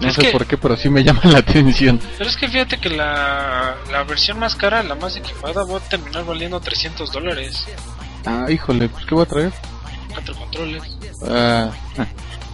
No 0.00 0.08
Es 0.08 0.14
sé 0.14 0.22
que- 0.22 0.30
por 0.30 0.46
qué, 0.46 0.56
pero 0.56 0.76
sí 0.76 0.88
me 0.88 1.04
llama 1.04 1.20
la 1.24 1.38
atención. 1.38 2.00
pero 2.16 2.28
es 2.30 2.36
que 2.36 2.48
fíjate 2.48 2.78
que 2.78 2.88
la, 2.90 3.76
la 3.92 4.02
versión 4.04 4.38
más 4.40 4.54
cara, 4.56 4.82
la 4.82 4.94
más 4.96 5.16
equipada, 5.16 5.62
va 5.64 5.76
a 5.76 5.80
terminar 5.80 6.24
valiendo 6.24 6.58
300 6.60 7.12
dólares. 7.12 7.64
Ah, 8.24 8.46
híjole, 8.48 8.88
pues 8.88 9.04
¿qué 9.06 9.14
voy 9.14 9.24
a 9.24 9.26
traer? 9.28 9.52
Cuatro 10.12 10.34
controles. 10.36 10.82
Ah, 11.28 11.70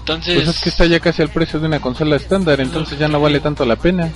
Entonces, 0.00 0.34
pues 0.42 0.48
es 0.56 0.62
que 0.62 0.68
está 0.70 0.86
ya 0.86 1.00
casi 1.00 1.22
al 1.22 1.28
precio 1.30 1.60
de 1.60 1.66
una 1.66 1.80
consola 1.80 2.16
estándar, 2.16 2.60
entonces 2.60 2.98
ya 2.98 3.08
no 3.08 3.20
vale 3.20 3.40
tanto 3.40 3.64
la 3.64 3.76
pena. 3.76 4.10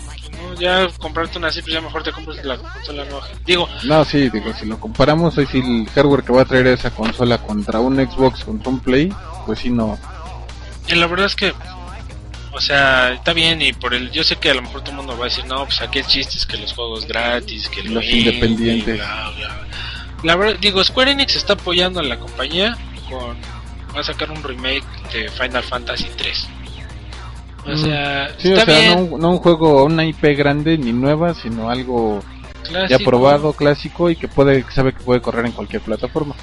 Ya 0.59 0.89
comprarte 0.99 1.39
una 1.39 1.49
así, 1.49 1.61
pues 1.63 1.73
ya 1.75 1.81
mejor 1.81 2.03
te 2.03 2.13
compras 2.13 2.45
la 2.45 2.57
consola 2.59 3.05
nueva. 3.05 3.27
Digo, 3.47 3.69
No, 3.85 4.05
sí, 4.05 4.29
digo, 4.31 4.53
si 4.59 4.67
lo 4.67 4.79
comparamos, 4.79 5.37
hoy 5.39 5.47
sí 5.47 5.59
el 5.59 5.89
hardware 5.95 6.23
que 6.25 6.33
va 6.33 6.43
a 6.43 6.45
traer 6.45 6.67
esa 6.69 6.91
consola 6.91 7.39
contra 7.39 7.81
un 7.81 7.97
Xbox, 7.97 8.45
contra 8.45 8.71
un 8.71 8.81
Play, 8.81 9.13
pues 9.47 9.59
sí 9.61 9.71
no. 9.71 9.99
y 10.89 10.95
la 10.95 11.07
verdad 11.07 11.27
es 11.27 11.35
que, 11.37 11.53
o 12.53 12.61
sea, 12.61 13.13
está 13.13 13.33
bien 13.33 13.61
y 13.63 13.73
por 13.73 13.95
el, 13.95 14.11
yo 14.11 14.25
sé 14.25 14.37
que 14.37 14.51
a 14.51 14.55
lo 14.55 14.63
mejor 14.63 14.81
todo 14.81 14.91
el 14.93 14.97
mundo 14.97 15.17
va 15.17 15.27
a 15.27 15.29
decir, 15.29 15.45
no, 15.47 15.65
pues 15.67 15.81
aquí 15.81 15.99
el 16.01 16.07
chiste 16.07 16.37
es 16.39 16.47
que 16.47 16.57
los 16.57 16.73
juegos 16.73 17.07
gratis, 17.07 17.69
que 17.69 17.83
Los 17.85 18.05
independientes. 18.05 18.97
bla, 18.97 19.31
bla. 19.37 19.67
La 20.25 20.35
verdad, 20.37 20.59
digo, 20.61 20.83
Square 20.83 21.13
Enix 21.13 21.37
está 21.37 21.53
apoyando 21.53 22.01
a 22.01 22.03
la 22.03 22.19
compañía 22.19 22.77
con, 23.09 23.37
va 23.95 24.01
a 24.01 24.03
sacar 24.05 24.31
un 24.31 24.43
remake 24.43 24.83
de 25.13 25.29
Final 25.31 25.63
Fantasy 25.63 26.09
3. 26.17 26.49
O 27.73 27.77
sea, 27.77 28.29
Sí, 28.39 28.49
o 28.53 28.57
está 28.57 28.65
sea, 28.73 28.81
bien, 28.81 28.95
no, 28.95 29.15
un- 29.17 29.21
no 29.21 29.31
un 29.31 29.39
juego, 29.39 29.85
una 29.85 30.05
IP 30.05 30.35
grande 30.37 30.79
ni 30.79 30.93
nueva, 30.93 31.35
sino 31.35 31.71
algo 31.71 32.21
ya 32.65 32.71
clásico. 32.87 33.05
probado, 33.11 33.53
clásico 33.53 34.11
y 34.11 34.17
que 34.17 34.29
puede, 34.29 34.65
sabe 34.73 34.93
que 34.93 35.01
puede 35.03 35.21
correr 35.21 35.47
en 35.47 35.53
cualquier 35.53 35.83
plataforma. 35.83 36.35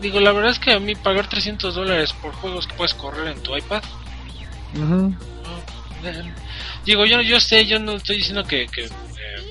Digo, 0.00 0.18
la 0.20 0.32
verdad 0.32 0.50
es 0.50 0.58
que 0.58 0.72
a 0.72 0.80
mí 0.80 0.94
pagar 0.96 1.28
300 1.28 1.74
dólares 1.74 2.12
por 2.14 2.32
juegos 2.34 2.66
que 2.66 2.74
puedes 2.74 2.94
correr 2.94 3.28
en 3.28 3.40
tu 3.42 3.56
iPad, 3.56 3.82
Ujú. 4.74 4.84
no, 4.84 6.08
eh, 6.08 6.32
digo, 6.84 7.04
yo 7.06 7.20
yo 7.20 7.38
sé, 7.40 7.66
yo 7.66 7.78
no 7.78 7.92
estoy 7.92 8.16
diciendo 8.16 8.42
que, 8.44 8.66
que, 8.66 8.84
eh, 8.86 8.90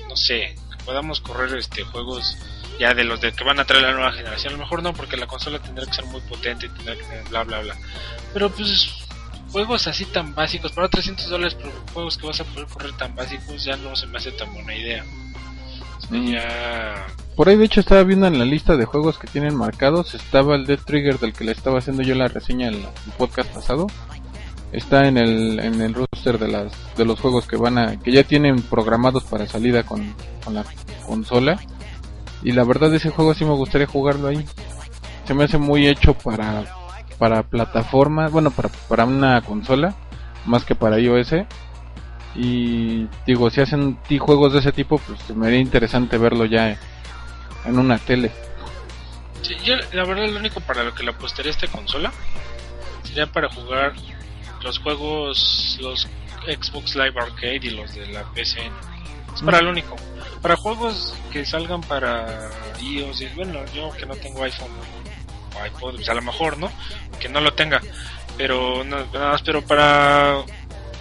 no 0.08 0.16
sé, 0.16 0.54
que 0.70 0.84
podamos 0.84 1.20
correr 1.20 1.56
este 1.58 1.84
juegos 1.84 2.36
ya 2.78 2.92
de 2.94 3.04
los 3.04 3.20
de 3.20 3.32
que 3.32 3.44
van 3.44 3.60
a 3.60 3.64
traer 3.64 3.84
la 3.84 3.92
nueva 3.92 4.12
generación. 4.12 4.54
A 4.54 4.56
lo 4.56 4.62
mejor 4.62 4.82
no, 4.82 4.92
porque 4.92 5.16
la 5.16 5.26
consola 5.26 5.58
tendrá 5.58 5.86
que 5.86 5.94
ser 5.94 6.04
muy 6.06 6.20
potente 6.22 6.66
y 6.66 6.68
tendrá 6.70 6.96
que 6.96 7.02
tener 7.04 7.24
bla 7.28 7.44
bla 7.44 7.60
bla. 7.60 7.76
Pero 8.34 8.50
pues 8.50 8.88
juegos 9.52 9.86
así 9.86 10.04
tan 10.06 10.34
básicos, 10.34 10.72
para 10.72 10.88
300 10.88 11.28
dólares 11.28 11.54
por 11.54 11.70
juegos 11.92 12.16
que 12.16 12.26
vas 12.26 12.40
a 12.40 12.44
poder 12.44 12.66
correr 12.66 12.92
tan 12.96 13.14
básicos, 13.14 13.62
ya 13.64 13.76
no 13.76 13.94
se 13.94 14.06
me 14.06 14.18
hace 14.18 14.32
tan 14.32 14.52
buena 14.52 14.74
idea. 14.74 15.04
Sea, 16.08 16.18
Mm. 16.18 17.34
Por 17.36 17.48
ahí 17.48 17.56
de 17.56 17.64
hecho 17.64 17.80
estaba 17.80 18.02
viendo 18.02 18.26
en 18.26 18.38
la 18.38 18.44
lista 18.44 18.76
de 18.76 18.84
juegos 18.84 19.18
que 19.18 19.26
tienen 19.26 19.56
marcados, 19.56 20.14
estaba 20.14 20.54
el 20.54 20.66
Dead 20.66 20.78
Trigger 20.78 21.18
del 21.18 21.32
que 21.32 21.44
le 21.44 21.52
estaba 21.52 21.78
haciendo 21.78 22.02
yo 22.02 22.14
la 22.14 22.28
reseña 22.28 22.68
en 22.68 22.74
el 22.74 22.86
podcast 23.16 23.50
pasado. 23.50 23.86
Está 24.70 25.06
en 25.06 25.16
el 25.16 25.60
en 25.60 25.80
el 25.80 25.94
roster 25.94 26.38
de 26.38 26.48
las 26.48 26.72
de 26.96 27.04
los 27.04 27.20
juegos 27.20 27.46
que 27.46 27.56
van 27.56 27.78
a 27.78 27.98
que 27.98 28.12
ya 28.12 28.24
tienen 28.24 28.60
programados 28.62 29.24
para 29.24 29.46
salida 29.46 29.82
con, 29.82 30.14
con 30.44 30.54
la 30.54 30.64
consola. 31.06 31.58
Y 32.42 32.52
la 32.52 32.64
verdad 32.64 32.94
ese 32.94 33.10
juego 33.10 33.34
sí 33.34 33.44
me 33.44 33.52
gustaría 33.52 33.86
jugarlo 33.86 34.28
ahí. 34.28 34.44
Se 35.26 35.34
me 35.34 35.44
hace 35.44 35.58
muy 35.58 35.86
hecho 35.86 36.14
para 36.14 36.64
para 37.22 37.44
plataformas, 37.44 38.32
bueno, 38.32 38.50
para 38.50 38.68
para 38.88 39.04
una 39.04 39.40
consola 39.42 39.94
más 40.44 40.64
que 40.64 40.74
para 40.74 40.98
iOS. 40.98 41.34
Y 42.34 43.06
digo, 43.24 43.48
si 43.48 43.60
hacen 43.60 43.96
juegos 44.18 44.52
de 44.52 44.58
ese 44.58 44.72
tipo, 44.72 44.98
pues 44.98 45.30
me 45.36 45.46
haría 45.46 45.60
interesante 45.60 46.18
verlo 46.18 46.46
ya 46.46 46.76
en 47.64 47.78
una 47.78 47.98
tele. 47.98 48.32
Sí, 49.40 49.54
yo 49.62 49.76
la 49.92 50.04
verdad 50.04 50.28
lo 50.30 50.40
único 50.40 50.58
para 50.62 50.82
lo 50.82 50.96
que 50.96 51.04
le 51.04 51.10
apostaría 51.10 51.52
esta 51.52 51.68
consola 51.68 52.12
sería 53.04 53.28
para 53.28 53.48
jugar 53.48 53.92
los 54.64 54.80
juegos, 54.80 55.78
los 55.80 56.08
Xbox 56.44 56.96
Live 56.96 57.14
Arcade 57.20 57.60
y 57.62 57.70
los 57.70 57.94
de 57.94 58.08
la 58.08 58.24
PC. 58.32 58.68
Es 59.32 59.42
para 59.42 59.60
lo 59.60 59.70
único. 59.70 59.94
Para 60.40 60.56
juegos 60.56 61.14
que 61.30 61.46
salgan 61.46 61.82
para 61.82 62.50
iOS, 62.80 63.20
y 63.20 63.26
bueno, 63.36 63.60
yo 63.72 63.92
que 63.92 64.06
no 64.06 64.16
tengo 64.16 64.42
iPhone 64.42 64.72
iPod, 65.66 65.96
pues 65.96 66.08
a 66.08 66.14
lo 66.14 66.22
mejor, 66.22 66.58
¿no? 66.58 66.70
Que 67.20 67.28
no 67.28 67.40
lo 67.40 67.52
tenga. 67.54 67.80
Pero 68.36 68.82
no, 68.84 68.96
nada 69.12 69.32
más, 69.32 69.42
pero 69.42 69.62
para 69.62 70.38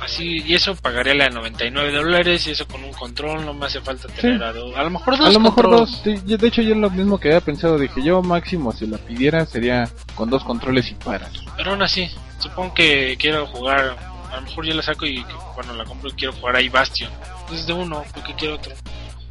así, 0.03 0.43
y 0.45 0.55
eso 0.55 0.75
pagaría 0.75 1.13
la 1.13 1.25
de 1.25 1.29
99 1.29 1.91
dólares 1.91 2.45
y 2.47 2.51
eso 2.51 2.67
con 2.67 2.83
un 2.83 2.91
control, 2.91 3.45
no 3.45 3.53
me 3.53 3.67
hace 3.67 3.79
falta 3.81 4.07
tener 4.09 4.43
a, 4.43 4.51
dos- 4.51 4.75
a 4.75 4.83
lo 4.83 4.89
mejor 4.89 5.17
dos 5.17 5.27
A 5.27 5.31
lo 5.31 5.39
mejor 5.39 5.65
controles. 5.65 5.91
dos, 5.91 6.01
sí, 6.03 6.21
yo- 6.25 6.37
de 6.37 6.47
hecho 6.47 6.61
yo 6.63 6.73
lo 6.75 6.89
mismo 6.89 7.19
que 7.19 7.27
había 7.29 7.41
pensado, 7.41 7.77
dije 7.77 8.01
yo 8.03 8.21
máximo 8.21 8.71
si 8.71 8.87
la 8.87 8.97
pidiera 8.97 9.45
sería 9.45 9.87
con 10.15 10.29
dos 10.29 10.43
controles 10.43 10.89
y 10.91 10.95
para. 10.95 11.29
Pero 11.55 11.71
aún 11.71 11.81
así, 11.83 12.09
supongo 12.39 12.73
que 12.73 13.15
quiero 13.19 13.45
jugar. 13.47 13.95
A 14.31 14.35
lo 14.37 14.41
mejor 14.43 14.65
yo 14.65 14.73
la 14.73 14.81
saco 14.81 15.05
y 15.05 15.23
cuando 15.53 15.73
la 15.75 15.83
compro 15.85 16.09
quiero 16.17 16.33
jugar 16.33 16.55
ahí 16.55 16.67
Bastion. 16.69 17.11
Entonces 17.41 17.67
de 17.67 17.73
uno, 17.73 18.03
porque 18.13 18.33
quiero 18.33 18.55
otro. 18.55 18.73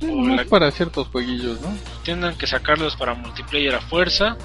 O 0.02 0.24
la- 0.26 0.44
para 0.44 0.70
ciertos 0.70 1.08
jueguillos, 1.08 1.60
¿no? 1.62 1.74
Tienen 2.04 2.36
que 2.36 2.46
sacarlos 2.46 2.94
para 2.96 3.14
multiplayer 3.14 3.74
a 3.74 3.80
fuerza. 3.80 4.36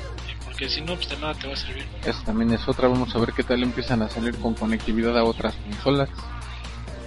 Porque 0.55 0.69
si 0.69 0.79
no, 0.79 0.95
pues 0.95 1.09
de 1.09 1.17
nada 1.17 1.33
te 1.33 1.47
va 1.47 1.53
a 1.53 1.57
servir. 1.57 1.85
Esa 2.05 2.23
también 2.23 2.53
es 2.53 2.65
otra, 2.65 2.87
vamos 2.87 3.13
a 3.13 3.19
ver 3.19 3.33
qué 3.33 3.43
tal 3.43 3.61
empiezan 3.61 4.01
a 4.01 4.07
salir 4.09 4.33
con 4.37 4.53
conectividad 4.53 5.17
a 5.17 5.25
otras 5.25 5.53
consolas. 5.55 6.07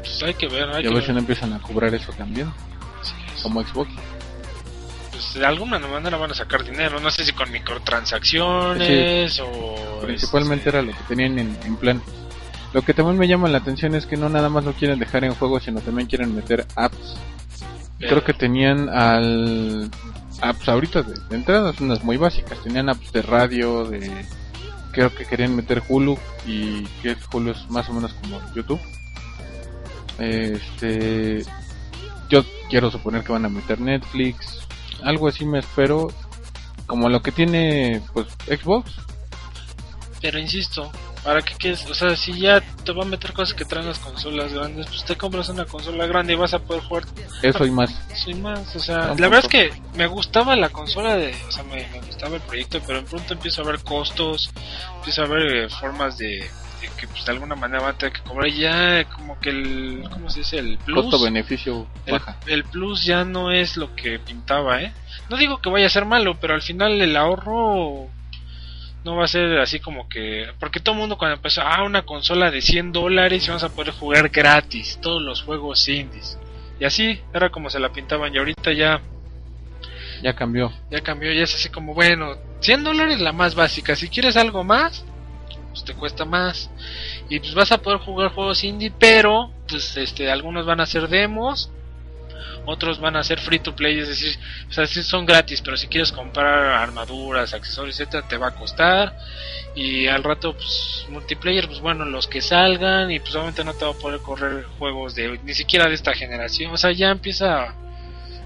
Pues 0.01 0.23
hay 0.23 0.35
que 0.35 0.49
ver, 0.49 0.69
hay 0.69 0.85
Y 0.85 0.87
a 0.87 0.91
que 0.91 0.95
ver 0.95 1.05
si 1.07 1.13
no 1.13 1.19
empiezan 1.19 1.55
a 1.55 1.59
cobrar 1.59 1.95
eso 1.95 2.13
también, 2.13 2.53
Sí, 3.03 3.15
es- 3.35 3.43
como 3.43 3.63
Xbox. 3.63 3.91
pues 5.13 5.33
de 5.33 5.47
alguna 5.47 5.79
manera 5.79 6.19
van 6.19 6.31
a 6.31 6.35
sacar 6.35 6.63
dinero. 6.63 7.01
No 7.01 7.11
sé 7.11 7.25
si 7.25 7.33
con 7.33 7.51
microtransacciones 7.51 9.41
o. 9.41 10.01
Principalmente 10.03 10.69
este, 10.69 10.79
era 10.79 10.83
lo 10.83 10.93
que 10.93 11.03
tenían 11.09 11.39
en, 11.39 11.59
en 11.65 11.77
plan. 11.77 12.03
Lo 12.75 12.83
que 12.83 12.93
también 12.93 13.17
me 13.17 13.27
llama 13.27 13.49
la 13.49 13.59
atención 13.59 13.95
es 13.95 14.05
que 14.05 14.19
no 14.19 14.29
nada 14.29 14.51
más 14.51 14.63
lo 14.65 14.75
quieren 14.75 14.99
dejar 14.99 15.25
en 15.25 15.35
juego, 15.35 15.59
sino 15.59 15.81
también 15.81 16.07
quieren 16.07 16.37
meter 16.37 16.67
apps. 16.77 17.17
pero- 17.99 18.11
Creo 18.11 18.25
que 18.25 18.35
tenían 18.35 18.91
al 18.91 19.91
apps 20.41 20.69
ahorita 20.69 21.03
de, 21.03 21.15
de 21.29 21.37
entrada, 21.37 21.73
unas 21.81 22.05
muy 22.05 22.17
básicas. 22.17 22.59
Tenían 22.63 22.89
apps 22.89 23.13
de 23.13 23.23
radio, 23.23 23.85
de 23.85 24.27
creo 24.93 25.15
que 25.15 25.25
querían 25.25 25.55
meter 25.55 25.83
Hulu 25.89 26.19
y 26.47 26.85
que 27.03 27.17
Hulu 27.33 27.53
es 27.53 27.71
más 27.71 27.89
o 27.89 27.93
menos 27.93 28.13
como 28.15 28.41
YouTube. 28.55 28.81
Este, 30.19 31.45
yo 32.29 32.45
quiero 32.69 32.91
suponer 32.91 33.23
que 33.23 33.33
van 33.33 33.45
a 33.45 33.49
meter 33.49 33.81
Netflix, 33.81 34.67
algo 35.03 35.29
así 35.29 35.45
me 35.45 35.61
espero, 35.61 36.09
como 36.87 37.09
lo 37.09 37.23
que 37.23 37.33
tiene 37.33 38.03
pues 38.13 38.27
Xbox. 38.47 38.93
Pero 40.21 40.39
insisto, 40.39 40.91
¿para 41.25 41.43
qué 41.43 41.55
quieres? 41.55 41.89
O 41.91 41.95
sea, 41.95 42.17
si 42.17 42.39
ya 42.41 42.61
te 42.85 42.93
va 42.93 43.03
a 43.03 43.07
meter 43.07 43.33
cosas 43.33 43.55
que 43.55 43.65
traen 43.65 43.87
las 43.87 43.99
consolas 43.99 44.53
grandes, 44.53 44.87
pues 44.87 45.05
te 45.05 45.17
compras 45.17 45.49
una 45.49 45.65
consola 45.65 46.07
grande 46.07 46.33
y 46.33 46.37
vas 46.37 46.55
a 46.55 46.59
poder 46.59 46.83
jugar 46.83 47.05
Eso 47.43 47.65
y 47.67 47.71
más. 47.71 47.95
Soy 48.15 48.35
más, 48.35 48.75
o 48.75 48.81
sea, 48.81 49.15
la 49.19 49.29
verdad 49.29 49.41
es 49.45 49.49
que 49.49 49.73
me 49.95 50.07
gustaba 50.07 50.57
la 50.57 50.69
consola 50.71 51.17
de, 51.17 51.35
o 51.49 51.53
sea, 51.53 51.63
me, 51.65 51.87
me 51.89 52.01
gustaba 52.07 52.37
el 52.37 52.43
proyecto, 52.43 52.81
pero 52.87 52.99
en 52.99 53.05
pronto 53.05 53.35
empiezo 53.35 53.63
a 53.63 53.67
ver 53.67 53.83
costos, 53.83 54.51
empiezo 54.97 55.23
a 55.23 55.27
ver 55.27 55.57
eh, 55.57 55.69
formas 55.69 56.19
de, 56.19 56.27
de 56.81 56.89
que 56.97 57.07
pues 57.09 57.25
de 57.25 57.33
alguna 57.33 57.55
manera 57.55 57.83
van 57.83 57.95
a 57.95 57.99
tener 57.99 58.13
que 58.15 58.23
cobrar 58.23 58.49
y 58.49 58.61
ya 58.61 59.05
como 59.05 59.39
que 59.41 59.51
el, 59.51 60.05
¿cómo 60.11 60.31
se 60.31 60.41
dice? 60.41 60.59
El 60.59 60.79
plus, 60.79 61.05
Costo-beneficio 61.05 61.87
el, 62.07 62.13
baja. 62.13 62.37
el 62.47 62.65
plus 62.65 63.05
ya 63.05 63.25
no 63.25 63.51
es 63.53 63.77
lo 63.77 63.95
que 63.95 64.19
pintaba, 64.19 64.83
¿eh? 64.83 64.93
No 65.29 65.37
digo 65.37 65.59
que 65.61 65.71
vaya 65.71 65.87
a 65.87 65.91
ser 65.91 66.05
malo, 66.05 66.37
pero 66.41 66.55
al 66.55 66.63
final 66.63 67.01
el 67.01 67.17
ahorro 67.17 68.09
no 69.09 69.17
va 69.17 69.25
a 69.25 69.29
ser 69.29 69.59
así 69.59 69.81
como 69.81 70.09
que... 70.09 70.47
Porque 70.61 70.81
todo 70.81 70.95
el 70.95 71.01
mundo 71.01 71.17
cuando 71.19 71.37
empezó, 71.37 71.63
ah, 71.63 71.83
una 71.85 72.03
consola 72.03 72.51
de 72.51 72.61
100 72.61 72.93
dólares 72.93 73.45
y 73.45 73.49
vamos 73.49 73.65
a 73.65 73.71
poder 73.71 73.93
jugar 73.93 74.29
gratis 74.29 74.99
todos 75.03 75.23
los 75.23 75.43
juegos 75.43 75.89
indies. 75.89 76.39
Y 76.79 76.85
así 76.85 77.21
era 77.35 77.51
como 77.51 77.71
se 77.71 77.81
la 77.81 77.91
pintaban 77.91 78.35
y 78.35 78.39
ahorita 78.39 78.73
ya, 78.73 79.01
Ya 80.23 80.35
cambió. 80.35 80.73
ya 80.91 81.01
cambió, 81.01 81.33
ya 81.33 81.43
es 81.45 81.55
así 81.55 81.69
como, 81.69 81.95
bueno, 81.95 82.37
100 82.61 82.85
dólares 82.85 83.21
la 83.21 83.33
más 83.33 83.55
básica, 83.55 83.97
si 83.97 84.09
quieres 84.09 84.37
algo 84.37 84.63
más, 84.65 85.05
pues 85.71 85.85
te 85.85 85.95
cuesta 85.95 86.25
más. 86.25 86.71
Y 87.29 87.41
pues 87.41 87.55
vas 87.55 87.73
a 87.73 87.79
poder 87.79 87.99
jugar 88.01 88.31
juegos 88.33 88.63
indie, 88.65 88.93
pero 88.99 89.51
pues 89.69 89.97
este 89.97 90.31
algunos 90.31 90.67
van 90.67 90.81
a 90.81 90.87
ser 90.87 91.09
demos, 91.09 91.71
otros 92.69 93.01
van 93.01 93.17
a 93.17 93.25
ser 93.25 93.41
free 93.41 93.59
to 93.59 93.75
play, 93.75 93.99
es 93.99 94.09
decir, 94.09 94.39
o 94.69 94.73
sea, 94.73 94.87
sí 94.87 95.03
son 95.03 95.27
gratis, 95.27 95.61
pero 95.63 95.77
si 95.77 95.89
quieres 95.89 96.13
comprar 96.13 96.73
armaduras, 96.81 97.55
accesorios, 97.55 97.99
etcétera, 97.99 98.29
te 98.29 98.37
va 98.37 98.49
a 98.49 98.55
costar. 98.55 99.17
Y 99.75 100.07
al 100.07 100.25
rato, 100.25 100.55
pues, 100.55 101.07
multiplayer, 101.09 101.67
pues 101.67 101.81
bueno, 101.81 102.05
los 102.05 102.27
que 102.27 102.41
salgan, 102.41 103.11
y 103.11 103.21
pues 103.21 103.35
obviamente 103.35 103.65
no 103.65 103.75
te 103.75 103.85
va 103.85 103.93
a 103.93 103.95
poder 103.95 104.21
correr 104.21 104.65
juegos 104.79 105.15
de 105.15 105.39
ni 105.45 105.55
siquiera 105.55 105.87
de 105.89 105.95
esta 105.95 106.15
generación, 106.15 106.73
o 106.73 106.77
sea, 106.77 106.93
ya 106.93 107.11
empieza 107.11 107.75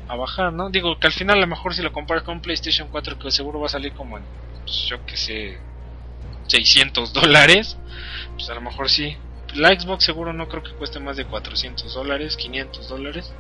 a, 0.09 0.17
bajar, 0.17 0.53
¿no? 0.53 0.69
Digo 0.69 0.99
que 0.99 1.07
al 1.07 1.13
final, 1.15 1.39
a 1.39 1.41
lo 1.41 1.47
mejor 1.47 1.75
si 1.75 1.81
lo 1.81 1.91
comparas 1.91 2.23
con 2.23 2.43
PlayStation 2.43 2.89
4, 2.91 3.19
que 3.19 3.31
seguro 3.31 3.61
va 3.61 3.67
a 3.67 3.71
salir 3.71 3.93
como 3.93 4.19
en, 4.19 4.25
pues, 4.65 4.85
yo 4.89 5.05
que 5.07 5.17
sé, 5.17 5.59
600 6.49 7.13
dólares, 7.15 7.79
pues 8.35 8.51
a 8.51 8.55
lo 8.55 8.61
mejor 8.61 8.91
sí. 8.91 9.17
La 9.55 9.69
Xbox 9.69 10.05
seguro 10.05 10.33
no 10.33 10.49
creo 10.49 10.63
que 10.63 10.73
cueste 10.73 11.01
más 11.01 11.17
de 11.17 11.25
400 11.25 11.95
dólares, 11.95 12.37
500 12.37 12.89
dólares. 12.89 13.33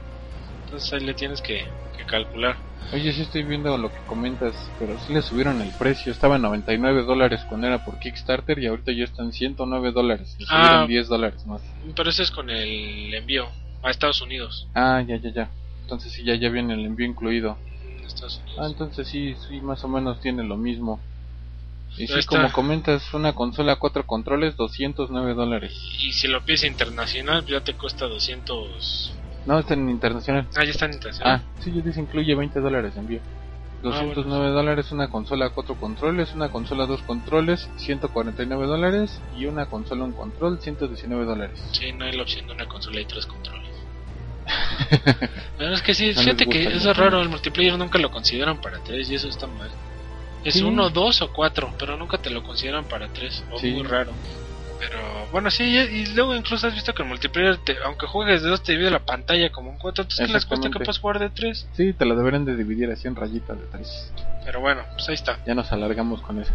Entonces 0.73 0.93
ahí 0.95 1.01
le 1.05 1.13
tienes 1.13 1.43
que, 1.43 1.67
que 1.99 2.07
calcular. 2.07 2.57
Oye, 2.95 3.13
sí 3.13 3.21
estoy 3.21 3.43
viendo 3.43 3.77
lo 3.77 3.93
que 3.93 4.01
comentas, 4.07 4.57
pero 4.79 4.99
sí 4.99 5.13
le 5.13 5.21
subieron 5.21 5.61
el 5.61 5.71
precio. 5.73 6.11
Estaba 6.11 6.37
en 6.37 6.43
99 6.43 7.03
dólares 7.03 7.45
cuando 7.47 7.67
era 7.67 7.85
por 7.85 7.99
Kickstarter 7.99 8.59
y 8.59 8.69
ahorita 8.69 8.91
ya 8.93 9.05
están 9.05 9.33
109 9.35 9.93
dólares. 9.93 10.35
Le 10.39 10.47
Ah. 10.49 10.65
subieron 10.65 10.89
10 10.89 11.09
dólares 11.09 11.45
más. 11.47 11.61
Pero 11.95 12.09
eso 12.09 12.23
es 12.23 12.31
con 12.31 12.49
el 12.49 13.13
envío 13.13 13.49
a 13.83 13.91
Estados 13.91 14.23
Unidos. 14.23 14.67
Ah, 14.75 15.05
ya, 15.07 15.17
ya, 15.17 15.31
ya. 15.31 15.51
Entonces 15.83 16.11
sí, 16.11 16.25
ya, 16.25 16.37
ya 16.37 16.49
viene 16.49 16.73
el 16.73 16.87
envío 16.87 17.05
incluido. 17.07 17.59
Estados 18.07 18.39
Unidos. 18.39 18.59
Ah, 18.59 18.67
entonces 18.69 19.07
sí, 19.09 19.35
sí, 19.47 19.61
más 19.61 19.85
o 19.85 19.89
menos 19.89 20.23
tiene 20.23 20.43
lo 20.43 20.57
mismo. 20.57 21.03
Y 21.99 22.07
sí, 22.07 22.25
como 22.27 22.51
comentas, 22.51 23.13
una 23.13 23.35
consola 23.35 23.77
cuatro 23.77 24.07
controles, 24.07 24.57
209 24.57 25.35
dólares. 25.35 25.75
Y 26.01 26.13
si 26.13 26.29
lo 26.29 26.43
pides 26.43 26.65
internacional, 26.65 27.45
ya 27.45 27.61
te 27.61 27.75
cuesta 27.75 28.07
200, 28.07 29.19
No, 29.47 29.59
está 29.59 29.75
en 29.75 29.89
internacional. 29.89 30.49
Ah, 30.57 30.65
ya 30.65 30.71
está 30.71 30.87
en 30.87 30.93
internacional. 30.95 31.43
Ah, 31.45 31.61
sí, 31.63 31.73
yo 31.73 31.83
dice 31.83 32.01
incluye 32.01 32.35
20 32.35 32.61
dólares 32.61 32.95
de 32.95 33.01
envío. 33.01 33.21
209 33.83 34.51
dólares 34.51 34.93
una 34.93 35.09
consola 35.09 35.51
4 35.51 35.75
controles, 35.75 36.33
una 36.35 36.51
consola 36.51 36.87
2 36.87 37.03
controles, 37.03 37.69
149 37.79 38.67
dólares 38.67 39.21
y 39.37 39.47
una 39.47 39.67
consola 39.67 40.05
un 40.05 40.13
control, 40.13 40.61
119 40.61 41.25
dólares. 41.25 41.61
Sí, 41.73 41.93
no 41.93 42.05
hay 42.05 42.13
la 42.13 42.23
opción 42.23 42.47
de 42.47 42.53
una 42.53 42.67
consola 42.67 43.01
y 43.01 43.05
tres 43.07 43.27
controles. 43.27 43.71
Pero 45.59 45.75
es 45.75 45.83
que 45.83 45.95
sí, 45.95 46.13
No 46.15 46.21
fíjate 46.23 46.47
que 46.47 46.65
eso 46.65 46.91
es 46.93 46.97
raro, 46.97 47.21
el 47.21 47.29
multiplayer 47.29 47.77
nunca 47.77 47.99
lo 47.99 48.11
consideran 48.11 48.61
para 48.61 48.79
tres 48.79 49.11
y 49.11 49.17
eso 49.17 49.29
está 49.29 49.49
mal. 49.49 49.71
Es 50.45 50.55
Sí. 50.55 50.63
uno, 50.63 50.91
dos 50.91 51.23
o 51.23 51.33
cuatro, 51.33 51.73
pero 51.79 51.97
nunca 51.97 52.19
te 52.19 52.31
lo 52.31 52.43
consideran 52.43 52.85
para 52.85 53.09
tres. 53.09 53.45
O 53.53 53.59
Sí. 53.59 53.71
muy 53.73 53.85
raro. 53.85 54.13
Pero 54.83 55.29
bueno, 55.31 55.49
sí, 55.49 55.63
y, 55.63 56.07
luego 56.07 56.35
incluso 56.35 56.67
has 56.67 56.75
visto 56.75 56.93
que 56.93 57.03
el 57.03 57.09
multiplayer, 57.09 57.57
te- 57.59 57.77
aunque 57.85 58.09
juegues 58.09 58.43
de 58.43 58.49
dos, 58.49 58.65
te 58.65 58.73
divide 58.73 58.91
la 58.91 58.99
pantalla 58.99 59.53
como 59.53 59.71
un 59.71 59.79
cuatro. 59.79 60.03
Entonces, 60.03 60.27
¿qué 60.27 60.33
les 60.33 60.45
cuesta 60.45 60.71
que 60.71 60.79
puedas 60.81 60.99
jugar 60.99 61.21
de 61.21 61.31
tres? 61.31 61.69
Sí, 61.75 61.93
te 61.93 62.05
lo 62.05 62.17
deberían 62.17 62.45
de 62.45 62.57
dividir 62.57 62.91
así 62.91 63.07
en 63.07 63.15
rayitas 63.15 63.57
de 63.61 63.67
3. 63.67 64.13
Pero 64.45 64.61
bueno, 64.61 64.83
pues 64.95 65.09
ahí 65.09 65.15
está. 65.15 65.39
Ya 65.47 65.55
nos 65.55 65.71
alargamos 65.71 66.21
con 66.23 66.41
eso. 66.41 66.53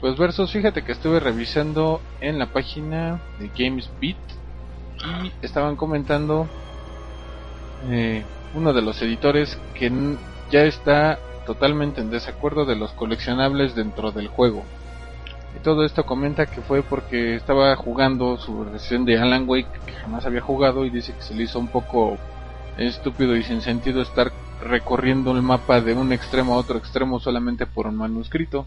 Pues 0.00 0.16
versus, 0.16 0.50
fíjate 0.50 0.82
que 0.82 0.92
estuve 0.92 1.20
revisando 1.20 2.00
en 2.22 2.38
la 2.38 2.46
página 2.46 3.20
de 3.38 3.48
GamesBeat 3.48 4.16
y 5.22 5.32
estaban 5.44 5.76
comentando 5.76 6.48
eh, 7.90 8.24
uno 8.54 8.72
de 8.72 8.80
los 8.80 9.02
editores 9.02 9.58
que 9.74 9.92
ya 10.50 10.62
está 10.62 11.18
totalmente 11.44 12.00
en 12.00 12.10
desacuerdo 12.10 12.64
de 12.66 12.76
los 12.76 12.92
coleccionables 12.94 13.74
dentro 13.74 14.12
del 14.12 14.28
juego. 14.28 14.70
Y 15.54 15.60
todo 15.60 15.84
esto 15.84 16.06
comenta 16.06 16.46
que 16.50 16.62
fue 16.62 16.82
porque 16.82 17.36
estaba 17.36 17.76
jugando 17.76 18.38
su 18.38 18.60
versión 18.60 19.04
de 19.04 19.18
Alan 19.18 19.48
Wake 19.48 19.80
que 19.86 19.94
jamás 19.94 20.24
había 20.26 20.40
jugado 20.40 20.84
y 20.86 20.90
dice 20.90 21.14
que 21.14 21.22
se 21.22 21.34
le 21.34 21.44
hizo 21.44 21.58
un 21.58 21.70
poco 21.70 22.22
estúpido 22.76 23.36
y 23.36 23.44
sin 23.44 23.60
sentido 23.62 24.00
estar 24.02 24.32
recorriendo 24.60 25.32
el 25.32 25.42
mapa 25.42 25.80
de 25.80 25.94
un 25.94 26.12
extremo 26.12 26.54
a 26.54 26.58
otro 26.58 26.78
extremo 26.78 27.20
solamente 27.20 27.66
por 27.66 27.86
un 27.86 27.96
manuscrito 27.96 28.66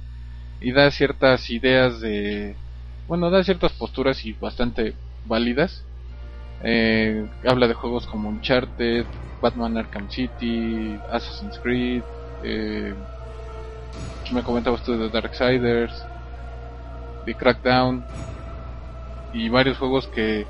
y 0.59 0.71
da 0.73 0.91
ciertas 0.91 1.49
ideas 1.49 1.99
de 2.01 2.59
bueno 3.07 3.29
da 3.31 3.43
ciertas 3.43 3.73
posturas 3.73 4.25
y 4.25 4.33
bastante 4.33 4.95
válidas 5.25 5.85
Eh, 6.61 7.29
habla 7.45 7.67
de 7.67 7.73
juegos 7.73 8.07
como 8.07 8.29
Uncharted 8.29 9.07
Batman 9.41 9.77
Arkham 9.77 10.09
City 10.09 10.99
Assassin's 11.11 11.59
Creed 11.59 12.03
eh, 12.45 12.95
me 14.31 14.43
comentabas 14.43 14.83
tú 14.83 14.97
de 14.97 15.09
Darksiders 15.09 16.07
de 17.25 17.35
Crackdown 17.35 18.05
y 19.31 19.49
varios 19.49 19.77
juegos 19.77 20.07
que 20.07 20.47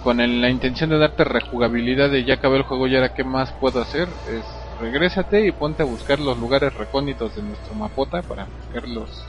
con 0.00 0.18
la 0.18 0.50
intención 0.50 0.90
de 0.90 0.98
darte 0.98 1.24
rejugabilidad 1.24 2.10
de 2.10 2.24
ya 2.24 2.34
acabé 2.34 2.58
el 2.58 2.62
juego 2.62 2.86
y 2.86 2.94
ahora 2.96 3.12
qué 3.14 3.24
más 3.24 3.52
puedo 3.52 3.80
hacer 3.80 4.08
es 4.24 4.46
regrésate 4.78 5.46
y 5.46 5.52
ponte 5.52 5.82
a 5.82 5.86
buscar 5.86 6.20
los 6.20 6.38
lugares 6.38 6.72
recónditos 6.74 7.34
de 7.34 7.42
nuestro 7.42 7.74
mapota 7.74 8.22
para 8.22 8.46
buscar 8.46 8.88
los 8.88 9.28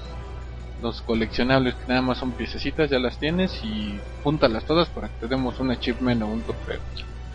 los 0.78 1.02
coleccionables 1.02 1.76
que 1.76 1.86
nada 1.88 2.02
más 2.02 2.20
son 2.20 2.36
piececitas 2.36 2.90
ya 2.90 3.00
las 3.00 3.18
tienes 3.20 3.64
y 3.64 4.04
júntalas 4.22 4.66
todas 4.66 4.90
para 4.90 5.10
que 5.10 5.18
te 5.18 5.28
demos 5.28 5.60
un 5.60 5.72
achievement 5.72 6.22
o 6.22 6.28
un 6.28 6.44
trofeo 6.46 6.82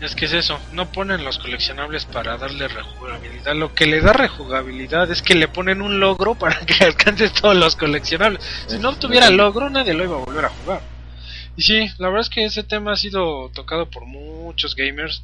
Es 0.03 0.15
que 0.15 0.25
es 0.25 0.33
eso, 0.33 0.59
no 0.73 0.91
ponen 0.91 1.23
los 1.23 1.39
coleccionables 1.39 2.03
para 2.03 2.35
darle 2.37 2.67
rejugabilidad. 2.67 3.55
Lo 3.55 3.73
que 3.73 3.85
le 3.85 4.01
da 4.01 4.11
rejugabilidad 4.11 5.09
es 5.09 5.21
que 5.21 5.33
le 5.33 5.47
ponen 5.47 5.81
un 5.81 6.01
logro 6.01 6.35
para 6.39 6.59
que 6.65 6.83
alcances 6.83 7.31
todos 7.31 7.55
los 7.55 7.77
coleccionables. 7.77 8.43
Si 8.67 8.79
no 8.79 8.93
tuviera 8.97 9.29
logro, 9.29 9.69
nadie 9.69 9.93
lo 9.93 10.03
iba 10.03 10.17
a 10.17 10.25
volver 10.25 10.45
a 10.45 10.49
jugar. 10.49 10.81
Y 11.55 11.61
sí, 11.61 11.89
la 11.99 12.09
verdad 12.09 12.23
es 12.23 12.29
que 12.29 12.43
ese 12.43 12.63
tema 12.63 12.91
ha 12.91 12.95
sido 12.97 13.49
tocado 13.53 13.89
por 13.89 14.05
muchos 14.05 14.75
gamers. 14.75 15.23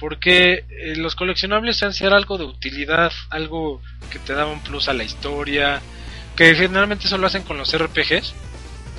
Porque 0.00 0.64
eh, 0.68 0.96
los 0.96 1.14
coleccionables 1.14 1.80
han 1.84 1.92
ser 1.92 2.12
algo 2.12 2.38
de 2.38 2.44
utilidad, 2.44 3.12
algo 3.30 3.80
que 4.10 4.18
te 4.18 4.32
da 4.32 4.46
un 4.46 4.60
plus 4.64 4.88
a 4.88 4.94
la 4.94 5.04
historia. 5.04 5.80
Que 6.34 6.56
generalmente 6.56 7.06
eso 7.06 7.18
lo 7.18 7.28
hacen 7.28 7.44
con 7.44 7.56
los 7.56 7.72
RPGs. 7.76 8.34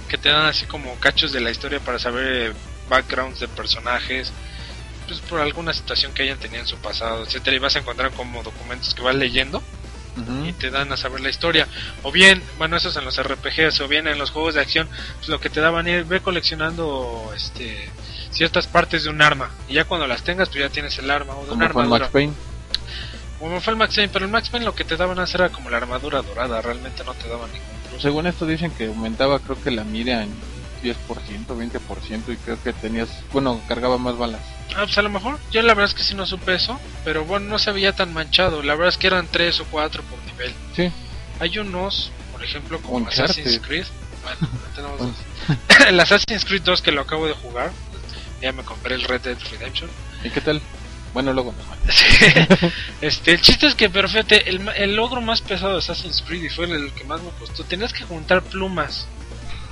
Que 0.08 0.18
te 0.18 0.30
dan 0.30 0.46
así 0.46 0.66
como 0.66 0.96
cachos 0.96 1.34
de 1.34 1.42
la 1.42 1.52
historia 1.52 1.82
para 1.82 2.00
saber 2.00 2.52
eh, 2.52 2.54
backgrounds 2.90 3.42
de 3.42 3.50
personajes 3.50 4.32
pues 5.10 5.22
por 5.22 5.42
alguna 5.42 5.74
situación 5.74 6.14
que 6.14 6.24
hayan 6.24 6.38
tenido 6.38 6.62
en 6.62 6.68
su 6.68 6.78
pasado, 6.78 7.24
etcétera, 7.24 7.56
y 7.56 7.60
vas 7.60 7.76
a 7.76 7.80
encontrar 7.80 8.12
como 8.12 8.44
documentos 8.44 8.94
que 8.94 9.02
vas 9.02 9.16
leyendo 9.16 9.62
y 10.46 10.52
te 10.52 10.70
dan 10.70 10.92
a 10.92 10.98
saber 10.98 11.22
la 11.22 11.30
historia. 11.30 11.66
O 12.04 12.12
bien, 12.12 12.44
bueno, 12.58 12.76
eso 12.76 12.90
es 12.90 12.96
en 12.98 13.06
los 13.06 13.18
RPGs, 13.24 13.80
o 13.80 13.88
bien 13.88 14.06
en 14.06 14.18
los 14.18 14.32
juegos 14.32 14.56
de 14.56 14.62
acción, 14.62 14.90
pues 15.18 15.30
lo 15.30 15.40
que 15.40 15.50
te 15.50 15.62
daban 15.62 15.88
es 15.88 16.08
ve 16.08 16.20
coleccionando 16.20 17.32
este 17.36 17.90
ciertas 18.32 18.68
partes 18.68 19.06
de 19.06 19.10
un 19.10 19.22
arma, 19.22 19.50
y 19.68 19.76
ya 19.76 19.86
cuando 19.86 20.06
las 20.08 20.24
tengas, 20.24 20.50
pues 20.50 20.60
ya 20.60 20.70
tienes 20.70 20.98
el 21.00 21.10
arma 21.10 21.36
o 21.36 21.44
de 21.44 21.50
con 21.50 21.64
armadura. 21.64 22.00
Max 22.00 22.12
Payne 22.12 22.34
Como 23.40 23.62
fue 23.62 23.72
el 23.72 23.78
Max 23.78 23.96
Payne, 23.96 24.10
pero 24.12 24.26
el 24.26 24.32
Max 24.32 24.50
Payne 24.50 24.66
lo 24.66 24.76
que 24.76 24.84
te 24.84 24.98
daban 24.98 25.18
antes 25.18 25.34
era 25.34 25.50
como 25.50 25.70
la 25.70 25.78
armadura 25.78 26.22
dorada, 26.22 26.62
realmente 26.62 27.04
no 27.04 27.14
te 27.14 27.28
daban 27.28 27.52
ningún 27.52 27.80
según 28.00 28.28
esto 28.28 28.46
dicen 28.46 28.72
que 28.72 28.86
aumentaba 28.86 29.40
creo 29.40 29.62
que 29.62 29.72
la 29.72 29.84
mira 29.84 30.24
en 30.24 30.34
10% 30.82 30.96
20% 31.48 32.34
y 32.34 32.38
creo 32.38 32.62
que 32.62 32.74
tenías 32.74 33.10
bueno 33.32 33.62
cargaba 33.68 33.98
más 33.98 34.18
balas 34.18 34.42
Ah, 34.76 34.84
pues 34.84 34.98
a 34.98 35.02
lo 35.02 35.10
mejor. 35.10 35.40
Yo 35.52 35.62
la 35.62 35.74
verdad 35.74 35.92
es 35.92 35.96
que 35.96 36.04
sí 36.04 36.14
no 36.14 36.26
supe 36.26 36.54
eso. 36.54 36.80
Pero 37.04 37.26
bueno, 37.26 37.48
no 37.48 37.60
se 37.60 37.72
veía 37.72 37.94
tan 37.94 38.14
manchado. 38.14 38.62
La 38.62 38.76
verdad 38.76 38.90
es 38.90 38.98
que 38.98 39.08
eran 39.08 39.28
tres 39.30 39.60
o 39.60 39.66
cuatro 39.66 40.04
por 40.04 40.20
nivel. 40.26 40.54
sí 40.76 40.92
Hay 41.40 41.58
unos, 41.58 42.12
por 42.32 42.44
ejemplo, 42.44 42.80
como 42.80 42.98
Uncharted. 42.98 43.24
Assassin's 43.24 43.60
Creed. 43.66 43.86
Bueno, 44.24 44.38
tenemos 44.76 45.00
dos. 45.00 45.16
el 45.88 46.00
Assassin's 46.00 46.46
Creed 46.46 46.62
2 46.62 46.82
que 46.82 46.92
lo 46.92 47.02
acabo 47.02 47.26
de 47.26 47.34
jugar. 47.34 47.72
Ya 48.42 48.52
me 48.52 48.64
compré 48.64 48.96
el 48.96 49.04
Red 49.04 49.22
Dead 49.22 49.38
Redemption. 49.52 49.90
y 50.24 50.30
qué 50.30 50.40
tal 50.42 50.62
bueno 51.14 51.34
luego 51.34 51.54
nos 51.58 51.68
manda. 51.68 52.72
este, 53.02 53.32
el 53.32 53.42
chiste 53.42 53.66
es 53.66 53.74
que, 53.74 53.90
pero 53.90 54.08
fíjate, 54.08 54.48
el, 54.48 54.68
el 54.76 54.96
logro 54.96 55.22
más 55.22 55.42
pesado 55.42 55.74
de 55.74 55.80
Assassin's 55.80 56.22
Creed 56.22 56.44
y 56.44 56.50
fue 56.50 56.66
el 56.66 56.92
que 56.94 57.04
más 57.04 57.22
me 57.22 57.32
costó. 57.32 57.64
Tenías 57.64 57.94
que 57.94 58.04
juntar 58.04 58.44
plumas. 58.44 59.08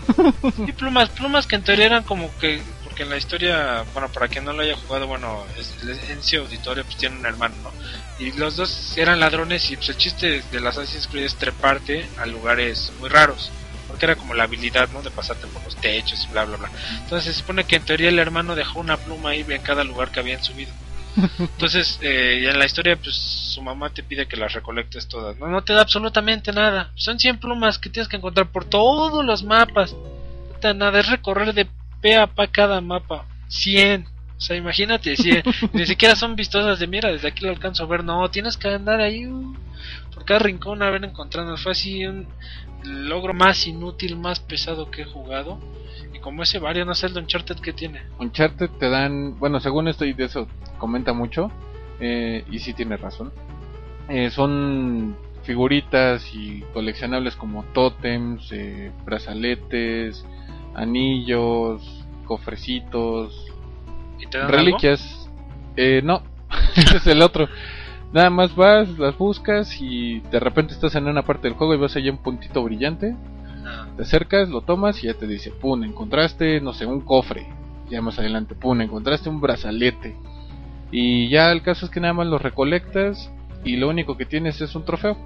Y 0.68 0.72
plumas, 0.72 1.10
plumas 1.10 1.48
que 1.48 1.56
en 1.56 1.64
teoría 1.64 1.86
eran 1.88 2.04
como 2.04 2.36
que, 2.38 2.62
porque 2.84 3.04
en 3.04 3.10
la 3.10 3.18
historia, 3.18 3.84
bueno, 3.94 4.10
para 4.10 4.28
quien 4.28 4.46
no 4.46 4.54
lo 4.54 4.62
haya 4.62 4.76
jugado, 4.76 5.08
bueno, 5.08 5.46
Ezio 5.58 6.42
Auditorio 6.42 6.84
pues 6.84 6.98
tiene 6.98 7.18
un 7.18 7.26
hermano, 7.26 7.56
¿no? 7.64 7.72
Y 8.20 8.32
los 8.34 8.56
dos 8.56 8.98
eran 8.98 9.20
ladrones 9.20 9.70
y 9.72 9.76
pues 9.76 9.90
el 9.90 9.98
chiste 9.98 10.44
de 10.52 10.60
las 10.60 10.78
Assassin's 10.78 11.08
Creed 11.08 11.26
es 11.26 11.36
treparte 11.36 12.08
a 12.18 12.26
lugares 12.26 12.92
muy 13.00 13.10
raros. 13.10 13.52
Porque 13.88 14.06
era 14.06 14.16
como 14.18 14.34
la 14.34 14.44
habilidad, 14.44 14.90
¿no? 14.90 15.02
De 15.02 15.12
pasarte 15.12 15.48
por 15.48 15.64
los 15.64 15.76
techos 15.78 16.26
y 16.26 16.32
bla, 16.32 16.44
bla, 16.44 16.58
bla. 16.58 16.70
Entonces 17.04 17.34
se 17.34 17.40
supone 17.40 17.64
que 17.64 17.78
en 17.78 17.86
teoría 17.86 18.10
el 18.10 18.20
hermano 18.20 18.54
dejó 18.54 18.82
una 18.82 18.98
pluma 18.98 19.30
ahí 19.30 19.46
en 19.48 19.62
cada 19.62 19.86
lugar 19.86 20.12
que 20.12 20.20
habían 20.20 20.44
subido. 20.44 20.72
Entonces, 21.40 22.00
eh, 22.02 22.48
en 22.50 22.60
la 22.60 22.66
historia, 22.66 22.96
pues 22.96 23.16
su 23.16 23.62
mamá 23.62 23.90
te 23.90 24.04
pide 24.04 24.28
que 24.28 24.38
las 24.38 24.54
recolectes 24.54 25.08
todas. 25.08 25.38
No, 25.38 25.48
no 25.48 25.64
te 25.64 25.74
da 25.74 25.82
absolutamente 25.82 26.52
nada. 26.52 26.92
Son 26.96 27.20
100 27.20 27.40
plumas 27.40 27.80
que 27.80 27.90
tienes 27.90 28.08
que 28.08 28.18
encontrar 28.18 28.52
por 28.52 28.66
todos 28.66 29.26
los 29.26 29.44
mapas. 29.44 29.94
No 29.94 30.60
te 30.60 30.68
da 30.68 30.74
nada, 30.74 31.00
es 31.00 31.10
recorrer 31.10 31.54
de 31.54 31.68
pe 32.02 32.16
a 32.16 32.28
pa 32.28 32.48
cada 32.48 32.82
mapa. 32.82 33.26
100. 33.48 34.06
O 34.38 34.42
sea, 34.42 34.56
imagínate, 34.56 35.16
100. 35.16 35.44
Ni 35.74 35.86
siquiera 35.86 36.16
son 36.16 36.36
vistosas 36.36 36.80
de 36.80 36.88
mira, 36.88 37.12
desde 37.12 37.30
aquí 37.30 37.44
lo 37.44 37.52
alcanzo 37.52 37.84
a 37.84 37.88
ver. 37.88 38.04
No, 38.04 38.30
tienes 38.30 38.58
que 38.58 38.68
andar 38.68 39.02
ahí 39.02 39.26
uh, 39.26 39.56
por 40.14 40.26
cada 40.26 40.40
rincón 40.40 40.84
a 40.84 40.92
ver 40.92 41.04
encontrando. 41.04 41.58
Fue 41.58 41.72
así 41.72 42.06
un 42.06 42.28
logro 42.84 43.34
más 43.34 43.66
inútil, 43.66 44.16
más 44.16 44.40
pesado 44.40 44.92
que 44.92 45.02
he 45.02 45.06
jugado. 45.06 45.60
Como 46.28 46.44
ese 46.44 46.60
varios, 46.60 46.86
no 46.86 46.94
sé 46.94 47.06
el 47.08 47.14
de 47.14 47.22
Uncharted 47.22 47.56
que 47.60 47.72
tiene. 47.72 48.02
Uncharted 48.20 48.70
te 48.72 48.90
dan, 48.90 49.40
bueno, 49.40 49.62
según 49.62 49.88
esto 49.88 50.04
y 50.04 50.12
de 50.12 50.26
eso 50.26 50.46
comenta 50.78 51.14
mucho, 51.14 51.50
eh, 52.02 52.44
y 52.52 52.60
sí 52.60 52.74
tiene 52.74 52.98
razón, 52.98 53.32
eh, 54.10 54.30
son 54.30 55.16
figuritas 55.44 56.30
y 56.36 56.66
coleccionables 56.74 57.38
como 57.38 57.64
tótems, 57.72 58.52
eh, 58.52 58.92
brazaletes, 59.06 60.26
anillos, 60.76 62.06
cofrecitos, 62.26 63.46
¿Y 64.20 64.28
te 64.28 64.38
dan 64.38 64.48
algo? 64.48 64.58
reliquias. 64.58 65.30
Eh, 65.78 66.02
no, 66.04 66.24
ese 66.76 66.98
es 66.98 67.08
el 67.08 67.22
otro. 67.22 67.48
Nada 68.12 68.30
más 68.30 68.54
vas, 68.54 68.90
las 69.00 69.18
buscas 69.18 69.80
y 69.80 70.20
de 70.30 70.42
repente 70.42 70.74
estás 70.74 70.94
en 70.96 71.08
una 71.08 71.22
parte 71.22 71.48
del 71.48 71.56
juego 71.56 71.74
y 71.74 71.78
ves 71.78 71.96
allá 71.96 72.12
un 72.12 72.18
puntito 72.18 72.62
brillante. 72.66 73.16
Te 73.96 74.04
acercas, 74.04 74.50
lo 74.50 74.62
tomas 74.62 75.04
y 75.04 75.08
ya 75.08 75.14
te 75.14 75.28
dice, 75.28 75.52
pum, 75.52 75.84
encontraste, 75.84 76.62
no 76.62 76.74
sé, 76.74 76.86
un 76.86 77.02
cofre. 77.02 77.48
Ya 77.90 78.02
más 78.02 78.20
adelante, 78.20 78.56
pum, 78.56 78.82
encontraste 78.82 79.30
un 79.30 79.40
brazalete. 79.42 80.16
Y 80.92 81.30
ya 81.30 81.52
el 81.52 81.62
caso 81.62 81.86
es 81.86 81.92
que 81.92 82.00
nada 82.00 82.14
más 82.14 82.28
lo 82.28 82.38
recolectas 82.38 83.32
y 83.64 83.76
lo 83.78 83.90
único 83.90 84.18
que 84.18 84.26
tienes 84.26 84.62
es 84.62 84.76
un 84.76 84.86
trofeo. 84.86 85.18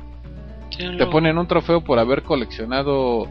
Te 0.77 1.05
ponen 1.07 1.37
un 1.37 1.47
trofeo 1.47 1.81
por 1.81 1.99
haber 1.99 2.23
coleccionado 2.23 3.27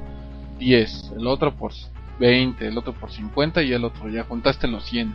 10, 0.59 1.15
el 1.19 1.27
otro 1.27 1.57
por 1.57 1.73
20, 2.19 2.69
el 2.69 2.79
otro 2.79 2.93
por 2.93 3.11
50 3.11 3.63
y 3.63 3.73
el 3.73 3.85
otro 3.85 4.09
ya 4.09 4.25
juntaste 4.25 4.69
los 4.69 4.85
100. 4.85 5.15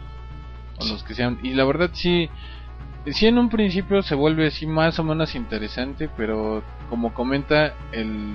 O 0.79 0.85
los 0.85 1.03
que 1.03 1.13
sean. 1.13 1.39
Y 1.43 1.53
la 1.53 1.63
verdad 1.63 1.91
sí, 1.93 2.29
sí 3.05 3.27
en 3.27 3.37
un 3.37 3.49
principio 3.49 4.01
se 4.01 4.15
vuelve 4.15 4.47
así 4.47 4.65
más 4.65 4.99
o 4.99 5.03
menos 5.03 5.35
interesante, 5.35 6.09
pero 6.17 6.63
como 6.89 7.13
comenta 7.13 7.73
el, 7.91 8.33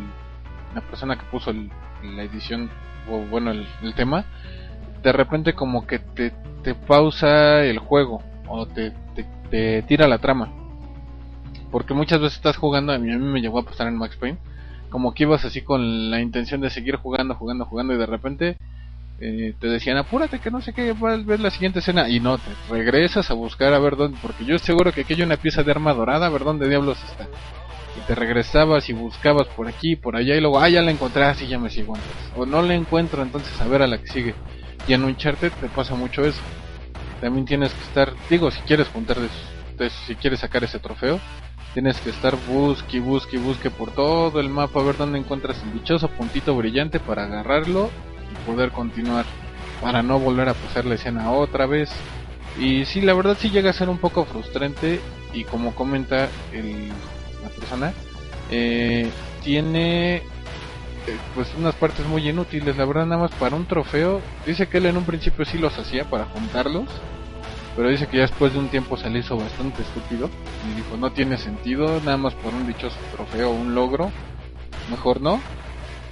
la 0.74 0.80
persona 0.80 1.16
que 1.16 1.24
puso 1.26 1.50
el- 1.50 1.70
la 2.02 2.22
edición, 2.22 2.70
o 3.08 3.18
bueno, 3.18 3.50
el, 3.50 3.94
tema, 3.94 4.24
de 5.02 5.12
repente 5.12 5.54
como 5.54 5.86
que 5.86 5.98
te, 5.98 6.32
te 6.62 6.74
pausa 6.74 7.64
el 7.64 7.78
juego 7.78 8.22
o 8.46 8.66
te, 8.66 8.92
te, 9.14 9.24
te 9.50 9.82
tira 9.82 10.06
la 10.08 10.18
trama. 10.18 10.48
Porque 11.70 11.94
muchas 11.94 12.20
veces 12.20 12.36
estás 12.36 12.56
jugando, 12.56 12.92
a 12.92 12.98
mí, 12.98 13.12
a 13.12 13.18
mí 13.18 13.24
me 13.24 13.40
llegó 13.40 13.60
a 13.60 13.64
pasar 13.64 13.86
en 13.86 13.96
Max 13.96 14.16
Payne, 14.16 14.38
como 14.90 15.14
que 15.14 15.22
ibas 15.22 15.44
así 15.44 15.62
con 15.62 16.10
la 16.10 16.20
intención 16.20 16.60
de 16.60 16.70
seguir 16.70 16.96
jugando, 16.96 17.34
jugando, 17.34 17.64
jugando 17.64 17.94
y 17.94 17.98
de 17.98 18.06
repente 18.06 18.56
eh, 19.20 19.54
te 19.60 19.68
decían 19.68 19.98
apúrate 19.98 20.40
que 20.40 20.50
no 20.50 20.60
sé 20.62 20.72
qué, 20.72 20.92
va 20.94 21.12
a 21.12 21.16
ver 21.18 21.40
la 21.40 21.50
siguiente 21.50 21.78
escena 21.80 22.08
y 22.08 22.20
no, 22.20 22.38
te 22.38 22.56
regresas 22.68 23.30
a 23.30 23.34
buscar 23.34 23.72
a 23.72 23.78
ver 23.78 23.96
dónde, 23.96 24.18
porque 24.20 24.44
yo 24.44 24.58
seguro 24.58 24.92
que 24.92 25.02
aquí 25.02 25.12
hay 25.12 25.22
una 25.22 25.36
pieza 25.36 25.62
de 25.62 25.70
arma 25.70 25.92
dorada, 25.94 26.26
a 26.26 26.30
ver 26.30 26.42
dónde 26.42 26.68
diablos 26.68 27.04
está. 27.04 27.28
Y 27.96 28.00
te 28.06 28.14
regresabas 28.14 28.88
y 28.88 28.92
buscabas 28.92 29.48
por 29.48 29.66
aquí, 29.66 29.96
por 29.96 30.16
allá 30.16 30.36
y 30.36 30.40
luego, 30.40 30.60
ah, 30.60 30.68
ya 30.68 30.82
la 30.82 30.90
encontré, 30.90 31.24
así 31.24 31.46
ya 31.48 31.58
me 31.58 31.70
sigo 31.70 31.94
antes. 31.94 32.14
O 32.36 32.46
no 32.46 32.62
la 32.62 32.74
encuentro, 32.74 33.22
entonces 33.22 33.60
a 33.60 33.66
ver 33.66 33.82
a 33.82 33.86
la 33.86 33.98
que 33.98 34.08
sigue. 34.08 34.34
Y 34.86 34.94
en 34.94 35.04
Uncharted 35.04 35.52
te 35.52 35.68
pasa 35.68 35.94
mucho 35.94 36.24
eso. 36.24 36.40
También 37.20 37.44
tienes 37.44 37.72
que 37.74 37.82
estar, 37.82 38.12
digo, 38.28 38.50
si 38.50 38.60
quieres 38.62 38.88
juntar 38.88 39.18
si 40.06 40.14
quieres 40.16 40.40
sacar 40.40 40.62
ese 40.64 40.78
trofeo, 40.78 41.18
tienes 41.72 42.00
que 42.00 42.10
estar 42.10 42.36
busque, 42.46 43.00
busque, 43.00 43.38
busque 43.38 43.70
por 43.70 43.90
todo 43.92 44.40
el 44.40 44.50
mapa 44.50 44.80
a 44.80 44.84
ver 44.84 44.96
dónde 44.96 45.18
encuentras 45.18 45.62
el 45.62 45.72
dichoso 45.72 46.08
puntito 46.08 46.54
brillante 46.54 47.00
para 47.00 47.24
agarrarlo 47.24 47.90
y 48.30 48.46
poder 48.46 48.70
continuar. 48.70 49.24
Para 49.80 50.02
no 50.02 50.18
volver 50.18 50.48
a 50.48 50.54
pasar 50.54 50.84
la 50.84 50.96
escena 50.96 51.30
otra 51.32 51.66
vez. 51.66 51.90
Y 52.58 52.84
sí, 52.84 53.00
la 53.00 53.14
verdad 53.14 53.38
sí 53.40 53.48
llega 53.48 53.70
a 53.70 53.74
ser 53.74 53.88
un 53.88 53.98
poco 53.98 54.26
frustrante 54.26 55.00
y 55.32 55.44
como 55.44 55.74
comenta 55.74 56.28
el, 56.52 56.92
la 57.42 57.48
persona, 57.48 57.92
eh, 58.50 59.10
tiene 59.42 60.16
eh, 60.16 60.22
pues 61.34 61.48
unas 61.56 61.74
partes 61.76 62.06
muy 62.06 62.28
inútiles, 62.28 62.76
la 62.76 62.84
verdad 62.84 63.06
nada 63.06 63.22
más 63.22 63.30
para 63.32 63.56
un 63.56 63.66
trofeo. 63.66 64.20
Dice 64.46 64.66
que 64.68 64.78
él 64.78 64.86
en 64.86 64.96
un 64.96 65.04
principio 65.04 65.44
sí 65.44 65.58
los 65.58 65.78
hacía 65.78 66.04
para 66.04 66.24
juntarlos, 66.26 66.86
pero 67.76 67.88
dice 67.88 68.06
que 68.06 68.18
ya 68.18 68.22
después 68.22 68.52
de 68.52 68.58
un 68.58 68.68
tiempo 68.68 68.96
se 68.96 69.08
le 69.10 69.20
hizo 69.20 69.36
bastante 69.36 69.82
estúpido 69.82 70.28
y 70.70 70.74
dijo 70.76 70.96
no 70.96 71.10
tiene 71.12 71.38
sentido, 71.38 72.00
nada 72.00 72.16
más 72.16 72.34
por 72.34 72.52
un 72.52 72.66
dichoso 72.66 72.96
trofeo 73.12 73.50
o 73.50 73.54
un 73.54 73.74
logro, 73.74 74.10
mejor 74.90 75.20
no. 75.20 75.36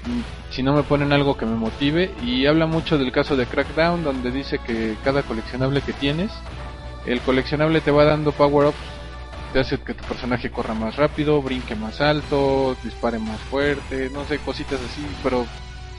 Mm, 0.05 0.21
Si 0.51 0.62
no 0.62 0.73
me 0.73 0.83
ponen 0.85 1.12
algo 1.12 1.37
que 1.37 1.45
me 1.45 1.57
motive 1.57 2.11
y 2.23 2.47
habla 2.47 2.67
mucho 2.67 2.97
del 2.97 3.12
caso 3.12 3.37
de 3.37 3.47
Crackdown 3.47 4.03
donde 4.05 4.31
dice 4.31 4.59
que 4.59 4.97
cada 5.05 5.23
coleccionable 5.23 5.83
que 5.83 5.93
tienes, 5.93 6.31
el 7.05 7.21
coleccionable 7.21 7.81
te 7.83 7.91
va 7.91 8.05
dando 8.05 8.33
power-ups 8.33 8.77
te 9.53 9.61
hace 9.61 9.79
que 9.79 9.95
tu 9.95 10.05
personaje 10.05 10.51
corra 10.51 10.75
más 10.75 10.97
rápido, 10.97 11.41
brinque 11.43 11.75
más 11.75 12.01
alto, 12.01 12.77
dispare 12.83 13.19
más 13.19 13.41
fuerte, 13.43 14.11
no 14.11 14.25
sé, 14.27 14.39
cositas 14.39 14.81
así, 14.81 15.07
pero 15.23 15.47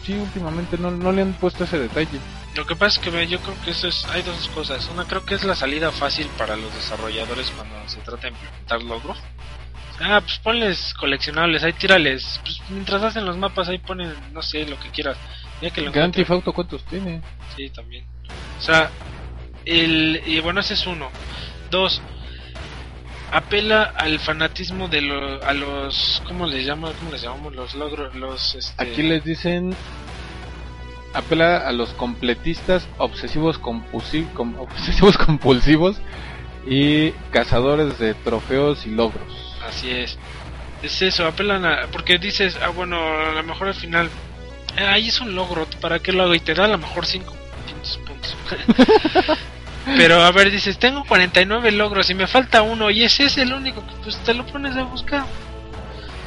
sí, 0.04 0.14
últimamente 0.14 0.78
no, 0.78 0.92
no 0.92 1.12
le 1.12 1.22
han 1.22 1.34
puesto 1.34 1.64
ese 1.64 1.80
detalle. 1.80 2.20
Lo 2.56 2.66
que 2.66 2.76
pasa 2.76 3.00
es 3.00 3.04
que 3.04 3.10
ve, 3.10 3.28
yo 3.28 3.40
creo 3.40 3.58
que 3.64 3.72
eso 3.72 3.88
es, 3.88 4.06
hay 4.10 4.22
dos 4.24 4.48
cosas. 4.50 4.88
Una 4.90 5.06
creo 5.06 5.24
que 5.24 5.36
es 5.36 5.44
la 5.44 5.56
salida 5.56 5.92
fácil 5.92 6.28
para 6.38 6.56
los 6.56 6.74
desarrolladores 6.74 7.50
cuando 7.52 7.88
se 7.88 8.02
trata 8.02 8.24
de 8.24 8.30
implementar 8.30 8.82
logros. 8.84 9.18
Ah, 10.02 10.22
pues 10.22 10.40
ponles 10.40 10.94
coleccionables, 10.94 11.64
ahí 11.64 11.74
tírales. 11.74 12.40
Pues 12.44 12.62
mientras 12.70 13.04
hacen 13.04 13.26
los 13.26 13.38
mapas 13.38 13.68
ahí 13.70 13.80
ponen, 13.80 14.14
no 14.34 14.42
sé, 14.42 14.66
lo 14.66 14.80
que 14.80 14.90
quieras. 14.90 15.18
Ya 15.62 15.70
que 15.72 15.82
lo 15.82 15.92
Grand 15.92 16.16
encuentren. 16.16 16.24
Theft 16.26 16.32
Auto, 16.32 16.54
¿cuántos 16.54 16.84
tiene? 16.86 17.22
Sí, 17.56 17.70
también. 17.70 18.06
O 18.58 18.62
sea, 18.62 18.92
el 19.66 20.22
y 20.26 20.40
bueno, 20.40 20.62
ese 20.62 20.74
es 20.76 20.88
uno. 20.88 21.12
Dos, 21.70 22.02
apela 23.32 23.84
al 23.96 24.20
fanatismo 24.20 24.88
de 24.88 25.02
lo, 25.02 25.44
a 25.44 25.54
los 25.54 26.22
¿cómo 26.28 26.48
les 26.48 26.66
llama? 26.66 26.92
¿Cómo 27.00 27.12
les 27.12 27.22
llamamos 27.22 27.56
los 27.56 27.76
logros 27.76 28.16
los 28.16 28.56
este, 28.56 28.82
Aquí 28.84 29.04
les 29.04 29.24
dicen 29.24 29.76
apela 31.14 31.58
a 31.58 31.72
los 31.72 31.90
completistas 31.94 32.88
obsesivos 32.98 33.60
compulsi- 33.62 34.32
com- 34.34 34.56
obsesivos 34.60 35.18
compulsivos 35.26 35.98
y 36.68 37.12
cazadores 37.32 37.98
de 38.00 38.14
trofeos 38.14 38.86
y 38.86 38.92
logros. 38.92 39.56
Así 39.68 39.90
es. 39.90 40.18
Es 40.84 41.02
eso, 41.02 41.26
apelan 41.26 41.66
a... 41.66 41.88
Porque 41.92 42.18
dices, 42.20 42.58
ah, 42.62 42.70
bueno, 42.70 42.98
a 42.98 43.34
lo 43.34 43.44
mejor 43.44 43.68
al 43.68 43.74
final... 43.74 44.10
eh, 44.78 44.86
ahí 44.86 45.08
es 45.10 45.20
un 45.20 45.36
logro, 45.36 45.66
¿para 45.82 46.00
qué 46.00 46.12
lo 46.14 46.24
hago? 46.24 46.36
Y 46.36 46.40
te 46.40 46.54
da 46.54 46.66
a 46.66 46.70
lo 46.70 46.78
mejor 46.78 47.06
5 47.06 47.34
puntos. 47.34 48.00
Pero 49.86 50.22
a 50.22 50.32
ver, 50.32 50.52
dices, 50.52 50.78
tengo 50.78 51.04
49 51.06 51.72
logros 51.72 52.10
y 52.10 52.14
me 52.14 52.28
falta 52.28 52.62
uno 52.62 52.90
y 52.90 53.04
ese 53.04 53.26
es 53.26 53.38
el 53.38 53.54
único 53.54 53.86
que 53.86 53.94
pues 54.04 54.18
te 54.24 54.34
lo 54.34 54.46
pones 54.46 54.76
a 54.76 54.84
buscar. 54.84 55.26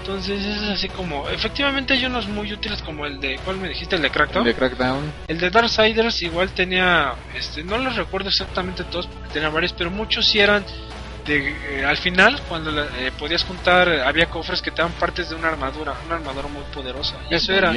Entonces 0.00 0.44
es 0.44 0.62
así 0.68 0.88
como... 0.88 1.28
Efectivamente 1.28 1.94
hay 1.94 2.04
unos 2.06 2.26
muy 2.26 2.52
útiles 2.52 2.82
como 2.82 3.06
el 3.06 3.20
de... 3.20 3.38
¿Cuál 3.44 3.58
me 3.58 3.68
dijiste? 3.68 3.94
El 3.94 4.02
de 4.02 4.10
Crackdown. 4.10 4.44
De 4.44 4.54
Crackdown. 4.54 5.12
El 5.28 5.38
de 5.38 5.48
Darksiders 5.50 6.22
igual 6.22 6.50
tenía, 6.50 7.14
este, 7.36 7.62
no 7.62 7.78
los 7.78 7.94
recuerdo 7.94 8.28
exactamente 8.28 8.82
todos 8.84 9.06
porque 9.06 9.28
tenía 9.32 9.48
varios, 9.48 9.72
pero 9.72 9.92
muchos 9.92 10.26
sí 10.26 10.40
eran 10.40 10.64
de, 11.24 11.50
eh, 11.78 11.84
al 11.84 11.96
final 11.98 12.40
cuando 12.48 12.72
la- 12.72 12.86
eh, 12.98 13.12
podías 13.16 13.44
juntar, 13.44 13.88
había 14.04 14.26
cofres 14.26 14.60
que 14.60 14.72
te 14.72 14.78
daban 14.82 14.92
partes 14.98 15.28
de 15.30 15.36
una 15.36 15.46
armadura, 15.50 15.94
una 16.06 16.16
armadura 16.16 16.48
muy 16.48 16.64
poderosa. 16.74 17.14
Y 17.30 17.36
eso 17.36 17.52
era, 17.52 17.70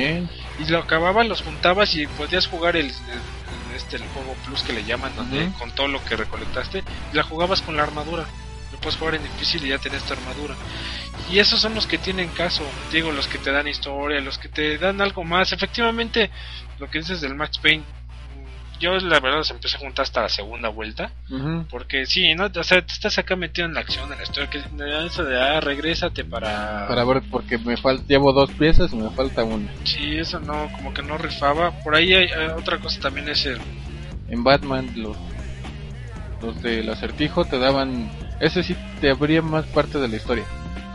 y 0.57 0.65
lo 0.67 0.79
acababas, 0.79 1.27
los 1.27 1.43
juntabas 1.43 1.93
y 1.93 2.07
podías 2.07 2.47
jugar 2.47 2.75
el, 2.75 2.88
el- 2.88 2.91
el- 2.91 3.54
este, 3.75 3.97
el 3.97 4.03
juego 4.09 4.33
plus 4.45 4.63
que 4.63 4.73
le 4.73 4.83
llaman, 4.83 5.15
donde 5.15 5.49
con 5.59 5.71
todo 5.71 5.88
lo 5.88 6.03
que 6.03 6.15
recolectaste, 6.15 6.83
y 7.11 7.15
la 7.15 7.23
jugabas 7.23 7.61
con 7.61 7.75
la 7.75 7.83
armadura. 7.83 8.25
Lo 8.71 8.79
puedes 8.79 8.97
jugar 8.97 9.15
en 9.15 9.23
difícil 9.23 9.63
y 9.65 9.69
ya 9.69 9.77
tenés 9.77 10.03
tu 10.03 10.13
armadura. 10.13 10.55
Y 11.29 11.39
esos 11.39 11.61
son 11.61 11.75
los 11.75 11.88
que 11.88 11.97
tienen 11.97 12.29
caso, 12.29 12.63
digo, 12.91 13.11
los 13.11 13.27
que 13.27 13.38
te 13.38 13.51
dan 13.51 13.67
historia, 13.67 14.19
los 14.21 14.38
que 14.38 14.49
te 14.49 14.77
dan 14.77 15.01
algo 15.01 15.23
más. 15.23 15.53
Efectivamente, 15.53 16.29
lo 16.79 16.89
que 16.89 16.99
dices 16.99 17.21
del 17.21 17.35
Max 17.35 17.57
Payne, 17.57 17.83
yo 18.79 18.97
la 18.97 19.19
verdad 19.19 19.39
los 19.39 19.51
empecé 19.51 19.77
a 19.77 19.79
juntar 19.79 20.03
hasta 20.03 20.21
la 20.21 20.29
segunda 20.29 20.69
vuelta, 20.69 21.11
porque 21.69 22.05
sí, 22.05 22.33
¿no? 22.35 22.45
O 22.45 22.63
sea, 22.63 22.81
te 22.81 22.93
estás 22.93 23.17
acá 23.17 23.35
metido 23.35 23.67
en 23.67 23.73
la 23.73 23.81
acción, 23.81 24.11
en 24.11 24.17
la 24.17 24.23
historia, 24.23 24.49
que 24.49 24.63
eso 25.05 25.23
de, 25.23 25.39
ah, 25.39 25.59
regrésate 25.59 26.23
para... 26.23 26.88
Para 26.88 27.03
ver, 27.03 27.23
porque 27.29 27.57
me 27.57 27.77
falta, 27.77 28.03
llevo 28.07 28.33
dos 28.33 28.51
piezas 28.51 28.91
y 28.93 28.95
me 28.95 29.09
falta 29.11 29.43
una. 29.43 29.69
Sí, 29.83 30.17
eso 30.17 30.39
no, 30.39 30.69
como 30.73 30.93
que 30.93 31.01
no 31.01 31.17
rifaba. 31.17 31.71
Por 31.83 31.95
ahí 31.95 32.13
hay, 32.13 32.27
hay 32.27 32.47
otra 32.47 32.79
cosa 32.79 32.99
también 32.99 33.29
es 33.29 33.45
el... 33.45 33.59
En 34.27 34.43
Batman, 34.43 34.91
los, 34.95 35.17
los 36.41 36.61
del 36.61 36.89
acertijo 36.89 37.45
te 37.45 37.59
daban. 37.59 38.09
Ese 38.39 38.63
sí 38.63 38.75
te 38.99 39.11
abría 39.11 39.41
más 39.41 39.65
parte 39.67 39.99
de 39.99 40.07
la 40.07 40.15
historia. 40.15 40.45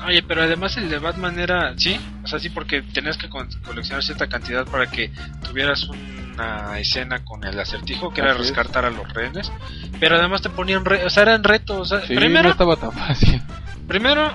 Oye, 0.06 0.22
pero 0.22 0.42
además 0.42 0.76
el 0.76 0.88
de 0.88 0.98
Batman 0.98 1.38
era, 1.38 1.74
sí, 1.76 1.98
o 2.22 2.26
sea, 2.26 2.38
sí, 2.38 2.48
porque 2.50 2.82
tenías 2.82 3.16
que 3.16 3.28
coleccionar 3.28 4.02
cierta 4.02 4.28
cantidad 4.28 4.64
para 4.66 4.86
que 4.90 5.10
tuvieras 5.46 5.84
una 5.88 6.78
escena 6.78 7.22
con 7.24 7.44
el 7.44 7.58
acertijo, 7.60 8.12
que 8.12 8.20
era 8.22 8.32
es. 8.32 8.38
rescatar 8.38 8.84
a 8.86 8.90
los 8.90 9.06
rehenes. 9.12 9.52
Pero 9.98 10.16
además 10.16 10.40
te 10.42 10.48
ponían, 10.50 10.84
re- 10.84 11.04
o 11.04 11.10
sea, 11.10 11.24
eran 11.24 11.44
retos. 11.44 11.78
O 11.80 11.84
sea, 11.84 12.06
Sí, 12.06 12.14
primero, 12.14 12.44
no 12.44 12.50
estaba 12.52 12.76
tan 12.76 12.92
fácil. 12.92 13.42
primero 13.86 14.32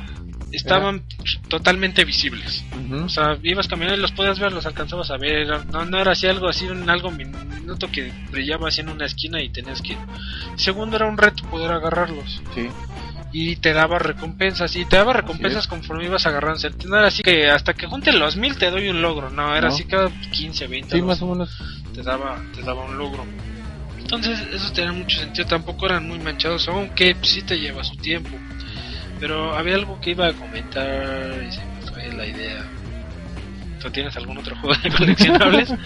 estaban 0.51 1.03
totalmente 1.49 2.05
visibles. 2.05 2.63
O 3.03 3.09
sea, 3.09 3.37
ibas 3.43 3.67
caminando 3.67 3.97
y 3.97 4.01
los 4.01 4.11
podías 4.11 4.39
ver, 4.39 4.53
los 4.53 4.65
alcanzabas 4.65 5.09
a 5.11 5.17
ver. 5.17 5.47
no, 5.71 5.83
no 5.85 5.99
era 5.99 6.11
así 6.11 6.27
algo 6.27 6.47
así, 6.47 6.65
un 6.67 6.87
algo 6.89 7.09
minuto 7.11 7.89
que 7.91 8.13
brillaba 8.31 8.67
así 8.69 8.81
en 8.81 8.89
una 8.89 9.05
esquina 9.05 9.41
y 9.41 9.49
tenías 9.49 9.81
que. 9.81 9.97
Segundo, 10.55 10.95
era 10.95 11.07
un 11.07 11.17
reto 11.17 11.43
poder 11.49 11.71
agarrarlos. 11.71 12.41
Sí. 12.53 12.69
Y 13.37 13.57
te 13.57 13.73
daba 13.73 13.99
recompensas. 13.99 14.73
Y 14.77 14.85
te 14.85 14.95
daba 14.95 15.11
recompensas 15.11 15.67
conforme 15.67 16.05
ibas 16.05 16.25
agarrando. 16.25 16.57
No 16.87 16.97
era 16.97 17.07
así 17.07 17.21
que 17.21 17.49
hasta 17.49 17.73
que 17.73 17.85
junten 17.85 18.17
los 18.17 18.37
mil 18.37 18.55
te 18.57 18.71
doy 18.71 18.87
un 18.87 19.01
logro. 19.01 19.29
No, 19.29 19.53
era 19.53 19.67
No. 19.67 19.73
así 19.73 19.83
cada 19.83 20.09
15, 20.31 20.67
20. 20.67 20.95
Sí, 20.95 21.01
más 21.01 21.21
o 21.21 21.27
menos. 21.27 21.49
te 21.93 22.01
daba, 22.01 22.41
te 22.55 22.61
daba 22.61 22.85
un 22.85 22.97
logro. 22.97 23.25
Entonces, 23.99 24.39
eso 24.53 24.71
tenía 24.71 24.93
mucho 24.93 25.19
sentido. 25.19 25.45
Tampoco 25.49 25.85
eran 25.85 26.07
muy 26.07 26.17
manchados, 26.19 26.65
aunque 26.69 27.13
sí 27.23 27.41
te 27.41 27.59
lleva 27.59 27.83
su 27.83 27.97
tiempo. 27.97 28.29
Pero 29.19 29.53
había 29.53 29.75
algo 29.75 29.99
que 29.99 30.11
iba 30.11 30.27
a 30.27 30.33
comentar 30.33 31.43
y 31.45 31.51
se 31.51 31.59
me 31.65 31.91
fue 31.91 32.13
la 32.13 32.25
idea. 32.25 32.63
¿Tú 33.81 33.89
tienes 33.91 34.15
algún 34.15 34.37
otro 34.37 34.55
juego 34.61 34.79
de 34.81 34.89
coleccionables? 34.97 35.73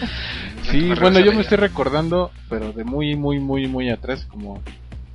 Sí, 0.70 0.88
bueno, 1.00 1.20
yo 1.20 1.34
me 1.34 1.42
estoy 1.42 1.58
recordando, 1.58 2.32
pero 2.48 2.72
de 2.74 2.84
muy, 2.84 3.16
muy, 3.16 3.40
muy, 3.40 3.66
muy 3.66 3.90
atrás, 3.90 4.28
como 4.30 4.62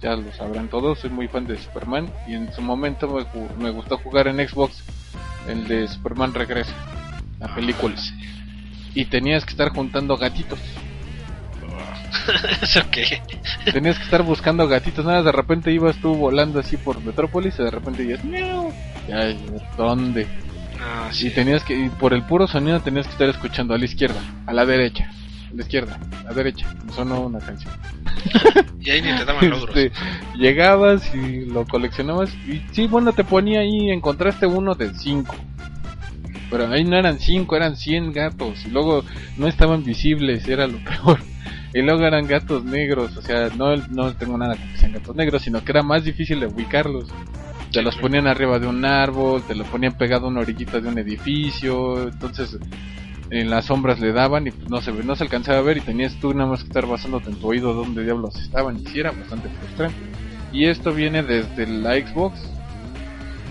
ya 0.04 0.16
lo 0.16 0.30
sabrán 0.32 0.68
todos, 0.68 0.98
soy 0.98 1.08
muy 1.08 1.28
fan 1.28 1.46
de 1.46 1.56
Superman 1.56 2.12
y 2.26 2.34
en 2.34 2.52
su 2.52 2.60
momento 2.60 3.08
me, 3.08 3.24
me 3.56 3.70
gustó 3.70 3.96
jugar 3.96 4.28
en 4.28 4.46
Xbox 4.46 4.84
el 5.48 5.66
de 5.66 5.88
Superman 5.88 6.34
Regresa, 6.34 6.74
la 7.40 7.54
película. 7.54 7.94
Y 8.94 9.06
tenías 9.06 9.46
que 9.46 9.52
estar 9.52 9.70
juntando 9.70 10.18
gatitos. 10.18 10.58
¿Eso 12.62 12.82
qué? 12.90 13.22
Tenías 13.72 13.96
que 13.96 14.04
estar 14.04 14.22
buscando 14.22 14.68
gatitos, 14.68 15.06
nada, 15.06 15.22
de 15.22 15.32
repente 15.32 15.72
ibas 15.72 15.96
tú 15.96 16.14
volando 16.14 16.60
así 16.60 16.76
por 16.76 17.02
Metrópolis 17.02 17.58
y 17.58 17.62
de 17.62 17.70
repente 17.70 18.02
dices. 18.02 18.20
Ya, 19.08 19.34
¿dónde? 19.78 20.26
Ah, 20.80 21.08
sí. 21.12 21.28
Y 21.28 21.30
tenías 21.30 21.64
que, 21.64 21.78
y 21.78 21.88
por 21.88 22.12
el 22.12 22.24
puro 22.24 22.46
sonido 22.46 22.78
tenías 22.80 23.06
que 23.06 23.12
estar 23.12 23.28
escuchando 23.30 23.72
a 23.72 23.78
la 23.78 23.86
izquierda, 23.86 24.20
a 24.46 24.52
la 24.52 24.66
derecha, 24.66 25.10
la 25.54 25.62
izquierda, 25.62 25.98
la 26.24 26.32
derecha. 26.32 26.66
Sonó 26.94 27.22
una 27.22 27.38
canción. 27.38 27.72
Y 28.80 28.90
ahí 28.90 29.00
ni 29.00 29.16
te 29.16 29.24
daban 29.24 29.48
logros. 29.48 29.74
Este, 29.74 29.92
llegabas 30.36 31.14
y 31.14 31.46
lo 31.46 31.64
coleccionabas 31.64 32.30
y 32.46 32.60
sí, 32.72 32.86
bueno, 32.86 33.14
te 33.14 33.24
ponía 33.24 33.60
ahí, 33.60 33.90
encontraste 33.90 34.46
uno 34.46 34.74
de 34.74 34.92
5. 34.92 35.34
Pero 36.50 36.66
ahí 36.70 36.84
no 36.84 36.98
eran 36.98 37.18
5, 37.18 37.56
eran 37.56 37.76
100 37.76 38.12
gatos 38.12 38.66
y 38.66 38.70
luego 38.70 39.02
no 39.38 39.46
estaban 39.46 39.84
visibles, 39.84 40.46
era 40.46 40.66
lo 40.66 40.78
peor. 40.84 41.18
Y 41.72 41.80
luego 41.80 42.04
eran 42.04 42.26
gatos 42.26 42.62
negros, 42.64 43.16
o 43.16 43.22
sea, 43.22 43.48
no, 43.56 43.74
no 43.74 44.14
tengo 44.14 44.36
nada 44.36 44.54
que 44.54 44.78
sean 44.78 44.92
gatos 44.92 45.16
negros, 45.16 45.42
sino 45.42 45.64
que 45.64 45.72
era 45.72 45.82
más 45.82 46.04
difícil 46.04 46.40
de 46.40 46.46
ubicarlos. 46.46 47.08
Te 47.72 47.82
los 47.82 47.96
ponían 47.96 48.26
arriba 48.28 48.58
de 48.58 48.66
un 48.66 48.84
árbol, 48.84 49.42
te 49.44 49.54
los 49.54 49.66
ponían 49.68 49.96
pegado 49.96 50.26
a 50.26 50.28
una 50.28 50.40
orillita 50.40 50.78
de 50.78 50.88
un 50.88 50.98
edificio, 50.98 52.02
entonces 52.08 52.58
en 53.30 53.50
las 53.50 53.66
sombras 53.66 54.00
le 54.00 54.12
daban 54.12 54.46
y 54.46 54.50
pues 54.50 54.68
no 54.68 54.80
se 54.80 54.92
no 54.92 55.16
se 55.16 55.24
alcanzaba 55.24 55.58
a 55.58 55.62
ver 55.62 55.78
y 55.78 55.80
tenías 55.80 56.14
tú 56.20 56.34
nada 56.34 56.50
más 56.50 56.62
que 56.62 56.68
estar 56.68 56.87
basándote 56.87 57.30
en 57.30 57.38
tu 57.38 57.48
oído 57.48 57.72
dónde 57.72 58.04
diablos 58.04 58.38
estaban 58.40 58.78
y 58.78 58.87
sí 58.87 59.00
era 59.00 59.12
bastante 59.12 59.48
frustrante. 59.48 59.98
Y 60.52 60.66
esto 60.66 60.92
viene 60.92 61.22
desde 61.22 61.66
la 61.66 61.94
Xbox, 61.94 62.38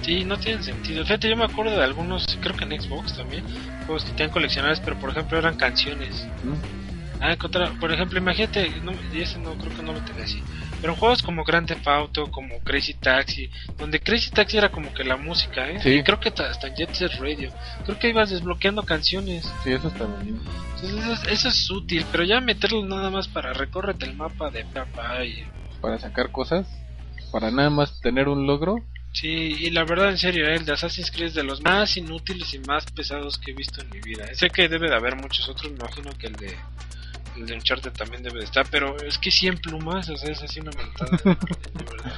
Sí, 0.04 0.26
no 0.26 0.38
tienen 0.38 0.62
sentido. 0.62 1.04
Fíjate, 1.04 1.30
yo 1.30 1.38
me 1.38 1.46
acuerdo 1.46 1.78
de 1.78 1.84
algunos, 1.84 2.26
creo 2.42 2.56
que 2.58 2.66
en 2.66 2.82
Xbox 2.82 3.16
también, 3.16 3.42
juegos 3.86 4.04
que 4.04 4.12
tenían 4.12 4.32
coleccionables, 4.32 4.82
pero 4.82 4.98
por 5.00 5.12
ejemplo 5.12 5.38
eran 5.38 5.56
canciones. 5.56 6.28
Ah, 7.22 7.32
encontrar, 7.32 7.72
por 7.80 7.90
ejemplo, 7.92 8.20
imagínate, 8.20 8.70
no, 8.84 8.92
ese 9.14 9.40
no 9.40 9.54
creo 9.54 9.74
que 9.74 9.82
no 9.82 9.94
lo 9.94 10.02
tenía 10.02 10.26
así. 10.26 10.44
Pero 10.84 10.98
juegos 10.98 11.24
como 11.24 11.46
Grand 11.46 11.66
Theft 11.66 11.88
Auto, 11.88 12.30
como 12.30 12.60
Crazy 12.60 12.96
Taxi, 12.96 13.50
donde 13.78 14.02
Crazy 14.02 14.32
Taxi 14.32 14.58
era 14.58 14.68
como 14.70 14.94
que 14.94 15.06
la 15.06 15.16
música, 15.16 15.70
¿eh? 15.70 15.80
Sí. 15.82 15.92
Y 15.92 16.04
creo 16.04 16.20
que 16.20 16.30
ta- 16.30 16.50
hasta 16.50 16.68
en 16.68 16.76
Jet 16.76 16.94
Set 16.94 17.14
Radio. 17.22 17.54
Creo 17.86 17.98
que 17.98 18.10
ibas 18.10 18.32
desbloqueando 18.32 18.84
canciones. 18.84 19.50
Sí, 19.64 19.72
eso 19.72 19.88
está 19.88 20.04
bien. 20.22 20.42
Entonces 20.76 21.00
eso, 21.00 21.14
es- 21.14 21.28
eso 21.32 21.48
es 21.48 21.72
útil, 21.72 22.06
pero 22.12 22.26
ya 22.26 22.42
meterlo 22.42 22.86
nada 22.86 23.10
más 23.10 23.30
para 23.30 23.54
recórrete 23.54 24.06
el 24.08 24.16
mapa 24.18 24.52
de 24.52 24.66
papá 24.66 25.24
y... 25.24 25.46
Para 25.80 25.98
sacar 26.00 26.32
cosas, 26.32 26.68
para 27.32 27.50
nada 27.50 27.70
más 27.70 28.02
tener 28.02 28.28
un 28.28 28.46
logro. 28.46 28.84
Sí, 29.14 29.30
y 29.30 29.70
la 29.70 29.86
verdad 29.86 30.10
en 30.10 30.18
serio, 30.18 30.48
¿eh? 30.50 30.56
el 30.56 30.66
de 30.66 30.74
Assassin's 30.74 31.12
Creed 31.12 31.28
es 31.28 31.34
de 31.34 31.44
los 31.44 31.62
más 31.62 31.96
inútiles 31.96 32.54
y 32.56 32.60
más 32.60 32.84
pesados 32.92 33.38
que 33.38 33.52
he 33.52 33.54
visto 33.54 33.80
en 33.82 33.90
mi 33.90 34.02
vida. 34.02 34.26
Sé 34.34 34.50
que 34.50 34.68
debe 34.68 34.90
de 34.90 34.96
haber 34.96 35.16
muchos 35.16 35.48
otros, 35.48 35.72
me 35.72 35.78
imagino 35.78 36.12
que 36.18 36.28
el 36.28 36.34
de 36.36 36.54
el 37.36 37.46
de 37.46 37.54
Uncharted 37.56 37.92
también 37.92 38.24
debe 38.24 38.40
de 38.40 38.46
estar, 38.46 38.66
pero 38.70 38.96
es 38.98 39.18
que 39.18 39.32
100 39.32 39.58
plumas, 39.58 40.10
o 40.10 40.18
sea, 40.18 40.32
es 40.32 40.42
así 40.44 40.60
una 40.60 40.72
mentada. 40.72 41.10
de- 41.24 41.30
de 41.80 41.92
verdad. 41.92 42.14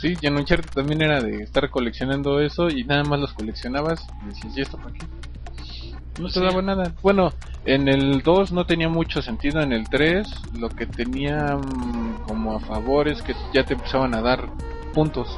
Sí, 0.00 0.14
y 0.20 0.26
en 0.26 0.36
Uncharted 0.36 0.70
también 0.70 1.02
era 1.02 1.20
de 1.20 1.42
estar 1.42 1.68
coleccionando 1.70 2.40
eso 2.40 2.68
y 2.68 2.84
nada 2.84 3.02
más 3.04 3.18
los 3.20 3.32
coleccionabas 3.32 4.06
y 4.24 4.28
decías, 4.28 4.56
¿y 4.56 4.60
esto 4.62 4.76
para 4.78 4.92
qué? 4.94 5.00
No 5.02 6.22
Pues 6.22 6.34
te 6.34 6.40
sí. 6.40 6.46
daba 6.46 6.62
nada. 6.62 6.92
Bueno, 7.02 7.32
en 7.64 7.88
el 7.88 8.22
2 8.22 8.52
no 8.52 8.64
tenía 8.66 8.88
mucho 8.88 9.22
sentido, 9.22 9.60
en 9.60 9.72
el 9.72 9.88
3 9.88 10.28
lo 10.58 10.68
que 10.68 10.86
tenía 10.86 11.56
mm, 11.56 12.22
como 12.26 12.56
a 12.56 12.60
favor 12.60 13.08
es 13.08 13.22
que 13.22 13.34
ya 13.52 13.64
te 13.64 13.74
empezaban 13.74 14.14
a 14.14 14.20
dar 14.20 14.48
puntos. 14.94 15.36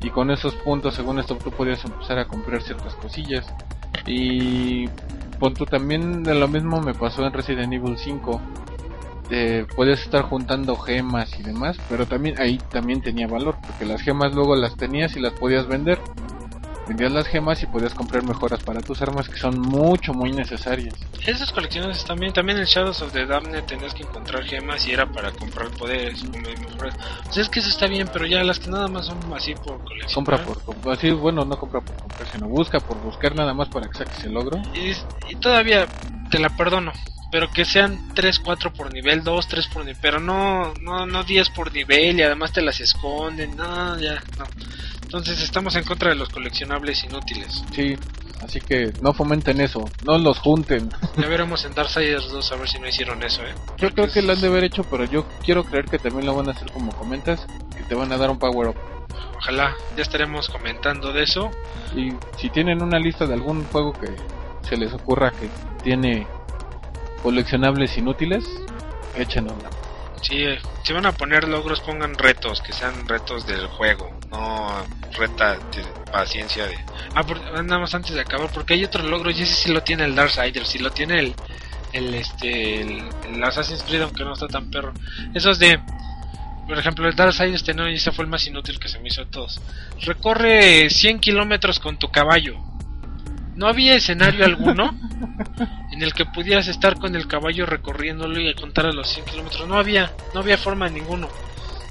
Y 0.00 0.10
con 0.10 0.30
esos 0.32 0.54
puntos, 0.56 0.94
según 0.94 1.20
esto, 1.20 1.36
tú 1.36 1.50
podías 1.52 1.84
empezar 1.84 2.18
a 2.18 2.24
comprar 2.26 2.60
ciertas 2.62 2.94
cosillas. 2.96 3.46
Y 4.06 4.86
pon 5.42 5.54
tú 5.54 5.66
también 5.66 6.22
de 6.22 6.36
lo 6.36 6.46
mismo 6.46 6.80
me 6.80 6.94
pasó 6.94 7.26
en 7.26 7.32
Resident 7.32 7.72
Evil 7.72 7.98
5. 7.98 8.40
Eh, 9.30 9.66
podías 9.74 10.00
estar 10.00 10.22
juntando 10.22 10.76
gemas 10.76 11.36
y 11.36 11.42
demás, 11.42 11.76
pero 11.88 12.06
también 12.06 12.40
ahí 12.40 12.58
también 12.70 13.02
tenía 13.02 13.26
valor, 13.26 13.56
porque 13.60 13.84
las 13.84 14.02
gemas 14.02 14.32
luego 14.36 14.54
las 14.54 14.76
tenías 14.76 15.16
y 15.16 15.20
las 15.20 15.32
podías 15.32 15.66
vender. 15.66 15.98
Vendías 16.86 17.12
las 17.12 17.26
gemas 17.28 17.62
y 17.62 17.66
podías 17.66 17.94
comprar 17.94 18.22
mejoras 18.24 18.60
para 18.60 18.80
tus 18.80 19.00
armas 19.02 19.28
que 19.28 19.36
son 19.38 19.58
mucho, 19.60 20.12
muy 20.12 20.32
necesarias. 20.32 20.94
Esas 21.24 21.52
colecciones 21.52 22.04
también, 22.04 22.32
también 22.32 22.58
en 22.58 22.64
Shadows 22.64 23.00
of 23.02 23.12
the 23.12 23.24
Damned 23.24 23.62
tenías 23.64 23.94
que 23.94 24.02
encontrar 24.02 24.42
gemas 24.44 24.84
y 24.86 24.92
era 24.92 25.06
para 25.06 25.30
comprar 25.32 25.70
poderes. 25.70 26.24
mejoras. 26.24 26.96
O 27.28 27.32
sea, 27.32 27.42
es 27.44 27.48
que 27.48 27.60
eso 27.60 27.68
está 27.68 27.86
bien, 27.86 28.08
pero 28.12 28.26
ya 28.26 28.42
las 28.42 28.58
que 28.58 28.68
nada 28.70 28.88
más 28.88 29.06
son 29.06 29.18
así 29.32 29.54
por 29.54 29.82
colección. 29.84 30.12
Compra 30.24 30.44
por, 30.44 30.60
por- 30.62 30.92
así, 30.92 31.10
bueno, 31.12 31.44
no 31.44 31.56
compra 31.56 31.80
por 31.80 31.96
comprar, 31.96 32.26
sino 32.28 32.48
busca 32.48 32.80
por 32.80 33.00
buscar 33.00 33.34
nada 33.36 33.54
más 33.54 33.68
para 33.68 33.88
que 33.88 33.98
saques 33.98 34.24
el 34.24 34.32
logro. 34.34 34.60
Y, 34.74 34.90
y 35.32 35.36
todavía 35.36 35.86
te 36.30 36.38
la 36.40 36.48
perdono. 36.56 36.92
Pero 37.30 37.48
que 37.50 37.64
sean 37.64 38.12
3, 38.14 38.40
4 38.40 38.74
por 38.74 38.92
nivel, 38.92 39.22
2, 39.24 39.48
3 39.48 39.66
por 39.68 39.84
nivel. 39.84 39.98
Pero 40.02 40.20
no, 40.20 40.74
no, 40.82 41.06
no 41.06 41.24
10 41.24 41.48
por 41.50 41.72
nivel 41.72 42.18
y 42.18 42.22
además 42.22 42.52
te 42.52 42.60
las 42.60 42.78
esconden. 42.80 43.56
No, 43.56 43.98
ya, 43.98 44.22
no. 44.36 44.44
Entonces 45.12 45.42
estamos 45.42 45.76
en 45.76 45.84
contra 45.84 46.08
de 46.08 46.14
los 46.14 46.30
coleccionables 46.30 47.04
inútiles. 47.04 47.62
Sí, 47.72 47.98
así 48.42 48.62
que 48.62 48.94
no 49.02 49.12
fomenten 49.12 49.60
eso, 49.60 49.84
no 50.06 50.16
los 50.16 50.38
junten. 50.38 50.88
Ya 51.18 51.28
veremos 51.28 51.66
en 51.66 51.74
Darksiders 51.74 52.30
2 52.30 52.50
a 52.52 52.56
ver 52.56 52.66
si 52.66 52.78
no 52.78 52.88
hicieron 52.88 53.22
eso, 53.22 53.42
¿eh? 53.42 53.52
Yo 53.52 53.62
Porque 53.76 53.92
creo 53.94 54.10
que 54.10 54.20
es- 54.20 54.24
lo 54.24 54.32
han 54.32 54.40
de 54.40 54.46
haber 54.46 54.64
hecho, 54.64 54.84
pero 54.84 55.04
yo 55.04 55.26
quiero 55.44 55.64
creer 55.64 55.84
que 55.84 55.98
también 55.98 56.24
lo 56.24 56.34
van 56.34 56.48
a 56.48 56.52
hacer 56.52 56.72
como 56.72 56.92
comentas, 56.92 57.46
que 57.76 57.82
te 57.82 57.94
van 57.94 58.10
a 58.10 58.16
dar 58.16 58.30
un 58.30 58.38
power 58.38 58.68
up. 58.68 58.76
Ojalá, 59.36 59.76
ya 59.98 60.02
estaremos 60.02 60.48
comentando 60.48 61.12
de 61.12 61.24
eso. 61.24 61.50
Y 61.94 62.12
si 62.38 62.48
tienen 62.48 62.82
una 62.82 62.98
lista 62.98 63.26
de 63.26 63.34
algún 63.34 63.64
juego 63.66 63.92
que 63.92 64.16
se 64.66 64.78
les 64.78 64.94
ocurra 64.94 65.30
que 65.32 65.50
tiene 65.84 66.26
coleccionables 67.22 67.98
inútiles, 67.98 68.44
échenosla. 69.14 69.68
Sí, 70.22 70.44
si 70.84 70.92
van 70.92 71.06
a 71.06 71.12
poner 71.12 71.48
logros, 71.48 71.80
pongan 71.80 72.14
retos, 72.14 72.60
que 72.62 72.72
sean 72.72 73.06
retos 73.08 73.44
del 73.46 73.66
juego, 73.66 74.08
no 74.30 74.84
reta 75.18 75.54
de 75.56 75.84
paciencia 76.12 76.66
de... 76.66 76.78
Ah, 77.14 77.24
por- 77.24 77.40
nada 77.64 77.80
más 77.80 77.94
antes 77.94 78.14
de 78.14 78.20
acabar, 78.20 78.50
porque 78.52 78.74
hay 78.74 78.84
otro 78.84 79.02
logro, 79.02 79.30
y 79.30 79.42
ese 79.42 79.54
sí 79.54 79.72
lo 79.72 79.82
tiene 79.82 80.04
el 80.04 80.14
Darksiders, 80.14 80.68
sí 80.68 80.78
lo 80.78 80.90
tiene 80.92 81.18
el, 81.18 81.34
el, 81.92 82.14
este, 82.14 82.82
el, 82.82 83.42
Assassin's 83.42 83.82
Creed, 83.82 84.02
aunque 84.02 84.24
no 84.24 84.32
está 84.34 84.46
tan 84.48 84.70
perro. 84.70 84.92
Esos 85.34 85.58
de... 85.58 85.80
Por 86.68 86.78
ejemplo, 86.78 87.08
el 87.08 87.16
Darksiders 87.16 87.64
tenía, 87.64 87.90
y 87.90 87.96
ese 87.96 88.12
fue 88.12 88.24
el 88.24 88.30
más 88.30 88.46
inútil 88.46 88.78
que 88.78 88.88
se 88.88 89.00
me 89.00 89.08
hizo 89.08 89.24
de 89.24 89.30
todos. 89.30 89.60
Recorre 90.02 90.88
100 90.88 91.18
kilómetros 91.18 91.80
con 91.80 91.98
tu 91.98 92.08
caballo. 92.10 92.56
No 93.54 93.68
había 93.68 93.94
escenario 93.94 94.44
alguno 94.44 94.94
en 95.92 96.02
el 96.02 96.14
que 96.14 96.24
pudieras 96.24 96.68
estar 96.68 96.98
con 96.98 97.14
el 97.14 97.28
caballo 97.28 97.66
recorriéndolo 97.66 98.40
y 98.40 98.54
contar 98.54 98.86
a 98.86 98.92
los 98.92 99.08
100 99.08 99.26
kilómetros. 99.26 99.68
No 99.68 99.76
había, 99.76 100.12
no 100.34 100.40
había 100.40 100.56
forma 100.56 100.86
de 100.86 100.92
ninguno. 100.92 101.28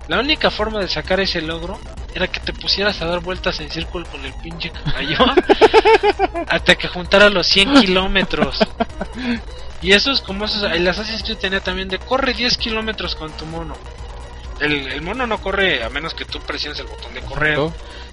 La 0.07 0.19
única 0.19 0.49
forma 0.49 0.79
de 0.79 0.89
sacar 0.89 1.19
ese 1.19 1.41
logro 1.41 1.79
era 2.13 2.27
que 2.27 2.39
te 2.39 2.51
pusieras 2.51 3.01
a 3.01 3.05
dar 3.05 3.19
vueltas 3.21 3.59
en 3.61 3.69
círculo 3.69 4.05
con 4.09 4.25
el 4.25 4.33
pinche 4.33 4.71
caballo 4.71 5.17
hasta 6.47 6.75
que 6.75 6.87
juntara 6.87 7.29
los 7.29 7.47
100 7.47 7.81
kilómetros. 7.81 8.59
Y 9.81 9.93
eso 9.93 10.11
es 10.11 10.21
como 10.21 10.45
esos, 10.45 10.63
el 10.63 10.87
Assassin's 10.87 11.23
Creed 11.23 11.37
tenía 11.37 11.59
también 11.59 11.87
de 11.87 11.99
corre 11.99 12.33
10 12.33 12.57
kilómetros 12.57 13.15
con 13.15 13.31
tu 13.37 13.45
mono. 13.45 13.75
El, 14.59 14.87
el 14.87 15.01
mono 15.01 15.25
no 15.25 15.41
corre 15.41 15.83
a 15.83 15.89
menos 15.89 16.13
que 16.13 16.25
tú 16.25 16.39
presiones 16.39 16.79
el 16.79 16.87
botón 16.87 17.13
de 17.13 17.21
correr. 17.21 17.59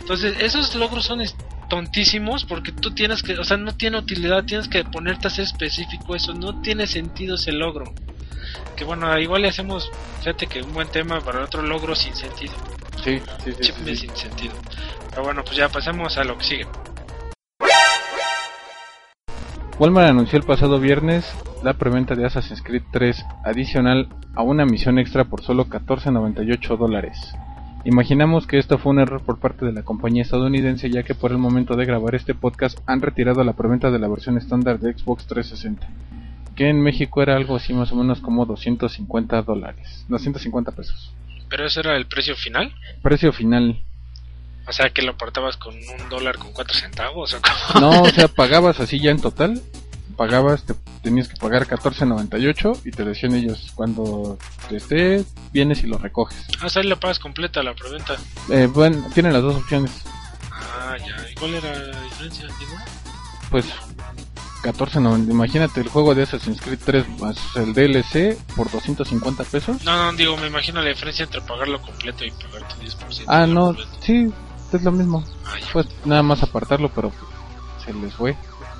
Entonces, 0.01 0.37
esos 0.41 0.75
logros 0.77 1.05
son 1.05 1.21
tontísimos 1.69 2.45
porque 2.45 2.73
tú 2.73 2.93
tienes 2.93 3.23
que, 3.23 3.39
o 3.39 3.45
sea, 3.45 3.57
no 3.57 3.75
tiene 3.75 3.99
utilidad, 3.99 4.45
tienes 4.45 4.69
que 4.69 4.85
ponerte 4.85 5.29
a 5.29 5.31
ser 5.31 5.45
específico 5.45 6.15
eso, 6.15 6.35
no 6.35 6.61
tiene 6.61 6.87
sentido 6.87 7.35
ese 7.37 7.53
logro. 7.53 7.93
Que 8.77 8.85
bueno, 8.85 9.17
igual 9.19 9.43
le 9.43 9.49
hacemos, 9.49 9.91
fíjate 10.21 10.47
que 10.47 10.63
un 10.63 10.73
buen 10.73 10.89
tema 10.89 11.21
para 11.21 11.45
otro 11.45 11.63
logro 11.63 11.95
sin 11.95 12.15
sentido, 12.15 12.55
Sí, 13.03 13.21
sí, 13.45 13.53
sí, 13.61 13.73
sí. 13.85 13.97
sin 13.97 14.17
sentido. 14.17 14.55
Pero 15.11 15.23
bueno, 15.23 15.43
pues 15.45 15.57
ya 15.57 15.69
pasamos 15.69 16.17
a 16.19 16.25
lo 16.25 16.37
que 16.39 16.45
sigue. 16.45 16.67
Walmart 19.79 20.11
anunció 20.11 20.39
el 20.39 20.45
pasado 20.45 20.81
viernes 20.81 21.25
la 21.63 21.75
preventa 21.75 22.15
de 22.15 22.27
Assassin's 22.27 22.63
Creed 22.63 22.83
3 22.93 23.25
adicional 23.45 24.09
a 24.35 24.43
una 24.43 24.65
misión 24.65 24.99
extra 24.99 25.25
por 25.25 25.43
solo 25.43 25.67
14.98 25.67 26.77
dólares. 26.77 27.17
Imaginamos 27.85 28.47
que 28.47 28.59
esto 28.59 28.77
fue 28.79 28.91
un 28.93 28.99
error 28.99 29.23
por 29.23 29.39
parte 29.39 29.65
de 29.65 29.73
la 29.73 29.83
compañía 29.83 30.23
estadounidense 30.23 30.91
ya 30.91 31.05
que 31.05 31.15
por 31.15 31.31
el 31.31 31.39
momento 31.39 31.77
de 31.77 31.85
grabar 31.87 32.15
este 32.15 32.35
podcast 32.35 32.79
han 32.87 33.01
retirado 33.01 33.43
la 33.45 33.55
preventa 33.55 33.91
de 33.91 33.99
la 33.99 34.09
versión 34.09 34.37
estándar 34.37 34.79
de 34.79 34.93
Xbox 34.93 35.27
360, 35.27 35.89
que 36.57 36.69
en 36.69 36.83
México 36.83 37.23
era 37.23 37.37
algo 37.37 37.57
así 37.57 37.73
más 37.73 37.93
o 37.93 37.97
menos 37.97 38.21
como 38.21 38.47
250 38.47 39.43
dólares, 39.43 40.05
250 40.09 40.73
pesos. 40.73 41.15
Pero 41.49 41.67
ese 41.67 41.81
era 41.81 41.97
el 41.97 42.07
precio 42.07 42.37
final, 42.37 42.75
Precio 43.01 43.33
final. 43.33 43.81
o 44.67 44.73
sea 44.73 44.91
que 44.91 45.01
lo 45.03 45.13
apartabas 45.13 45.57
con 45.57 45.75
un 45.75 46.09
dólar 46.11 46.37
con 46.37 46.53
cuatro 46.53 46.75
centavos 46.75 47.33
o 47.35 47.39
como... 47.41 47.81
No, 47.81 48.03
o 48.03 48.09
sea, 48.11 48.29
pagabas 48.37 48.81
así 48.81 48.99
ya 49.01 49.13
en 49.13 49.21
total. 49.21 49.63
Pagabas, 50.19 50.65
te, 50.65 50.75
tenías 51.01 51.29
que 51.29 51.37
pagar 51.37 51.69
14.98 51.69 52.81
y 52.85 52.91
te 52.91 53.05
decían 53.05 53.37
ellos 53.37 53.71
cuando 53.77 54.37
te 54.69 54.77
esté, 54.77 55.25
vienes 55.53 55.85
y 55.85 55.87
lo 55.87 55.97
recoges. 55.97 56.45
Ah, 56.61 56.67
ahí 56.75 56.83
la 56.89 56.97
pagas 56.97 57.21
completa 57.21 57.63
la 57.63 57.73
preventa. 57.73 58.17
Eh, 58.51 58.67
bueno, 58.67 59.07
tienen 59.15 59.33
las 59.33 59.43
dos 59.43 59.55
opciones. 59.55 59.93
Ah, 60.51 60.97
ya, 60.99 61.31
¿y 61.31 61.35
cuál 61.37 61.55
era 61.55 61.73
la 61.73 62.03
diferencia? 62.03 62.49
¿Ninguna? 62.59 62.85
Pues 63.49 63.67
14.90. 64.63 65.31
Imagínate 65.31 65.81
el 65.83 65.89
juego 65.89 66.17
de 66.17 66.25
Assassin's 66.25 66.61
Creed 66.61 66.81
3 66.85 67.21
más 67.21 67.37
el 67.55 67.73
DLC 67.73 68.37
por 68.57 68.69
250 68.73 69.45
pesos. 69.45 69.85
No, 69.85 70.11
no, 70.11 70.17
digo, 70.17 70.37
me 70.37 70.49
imagino 70.49 70.83
la 70.83 70.89
diferencia 70.89 71.27
entre 71.27 71.41
pagarlo 71.43 71.81
completo 71.81 72.25
y 72.25 72.33
pagar 72.33 72.67
tu 72.67 72.75
10%. 72.83 73.25
Ah, 73.29 73.47
no, 73.47 73.73
preventa. 73.73 73.99
sí, 74.01 74.33
es 74.73 74.83
lo 74.83 74.91
mismo. 74.91 75.25
Ah. 75.47 75.55
Pues 75.73 75.87
nada 76.05 76.25
más 76.25 76.43
apartarlo, 76.43 76.91
pero 76.93 77.13
se 77.85 77.95
les 77.95 78.13
fue. 78.15 78.37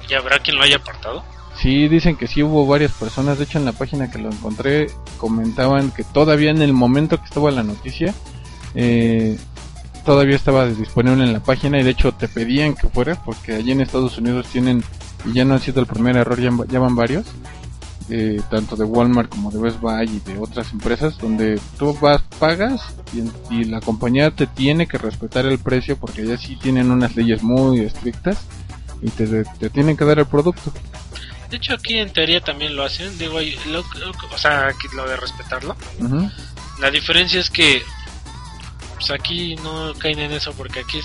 ¿Y 0.09 0.15
habrá 0.15 0.39
quien 0.39 0.57
lo 0.57 0.63
haya 0.63 0.77
apartado? 0.77 1.23
Sí, 1.61 1.89
dicen 1.89 2.17
que 2.17 2.27
sí 2.29 2.43
hubo 2.43 2.67
varias 2.67 2.93
personas. 2.93 3.39
De 3.39 3.45
hecho, 3.45 3.59
en 3.59 3.65
la 3.65 3.73
página 3.73 4.11
que 4.11 4.19
lo 4.19 4.31
encontré, 4.31 4.87
comentaban 5.17 5.91
que 5.91 6.05
todavía 6.05 6.51
en 6.51 6.63
el 6.63 6.73
momento 6.73 7.19
que 7.19 7.25
estaba 7.25 7.51
la 7.51 7.63
noticia, 7.65 8.15
eh, 8.75 9.37
todavía 10.05 10.37
estaba 10.37 10.67
disponible 10.67 11.25
en 11.25 11.33
la 11.33 11.41
página. 11.41 11.79
Y 11.81 11.83
de 11.83 11.91
hecho, 11.91 12.13
te 12.13 12.29
pedían 12.29 12.75
que 12.75 12.89
fueras, 12.89 13.19
porque 13.25 13.55
allí 13.55 13.73
en 13.73 13.81
Estados 13.81 14.17
Unidos 14.19 14.47
tienen, 14.53 14.85
y 15.25 15.33
ya 15.33 15.45
no 15.45 15.55
ha 15.55 15.59
sido 15.59 15.81
el 15.81 15.87
primer 15.87 16.17
error, 16.17 16.39
ya, 16.41 16.79
van 16.79 16.95
varios. 16.97 17.27
eh, 18.11 18.41
tanto 18.51 18.75
de 18.77 18.85
Walmart 18.85 19.29
como 19.29 19.51
de 19.51 19.59
Best 19.59 19.81
Buy 19.81 20.07
y 20.09 20.21
de 20.21 20.39
otras 20.39 20.73
empresas, 20.73 21.19
donde 21.19 21.61
tú 21.79 21.93
vas, 22.01 22.23
pagas 22.39 22.81
y, 23.13 23.55
y 23.55 23.65
la 23.65 23.81
compañía 23.81 24.31
te 24.31 24.47
tiene 24.47 24.87
que 24.87 24.97
respetar 24.97 25.45
el 25.45 25.59
precio 25.59 25.99
porque 25.99 26.25
ya 26.27 26.39
sí 26.39 26.57
tienen 26.57 26.91
unas 26.91 27.17
leyes 27.17 27.43
muy 27.43 27.81
estrictas 27.81 28.39
y 29.03 29.11
te, 29.11 29.45
te 29.45 29.71
tienen 29.71 29.97
que 29.97 30.05
dar 30.05 30.19
el 30.19 30.27
producto. 30.27 30.73
De 31.51 31.57
hecho, 31.57 31.75
aquí 31.75 31.97
en 31.99 32.13
teoría 32.13 32.41
también 32.43 32.77
lo 32.77 32.85
hacen. 32.85 33.17
Digo, 33.19 33.39
lo, 33.67 33.83
lo- 33.99 34.15
o 34.33 34.39
sea, 34.39 34.67
aquí 34.69 34.87
lo 34.95 35.09
de 35.09 35.17
respetarlo. 35.17 35.77
La 36.79 36.91
diferencia 36.91 37.41
es 37.41 37.51
que 37.51 37.83
pues 38.95 39.11
aquí 39.13 39.55
no 39.57 39.93
caen 39.99 40.19
en 40.19 40.33
eso 40.33 40.53
porque 40.55 40.81
aquí 40.81 41.01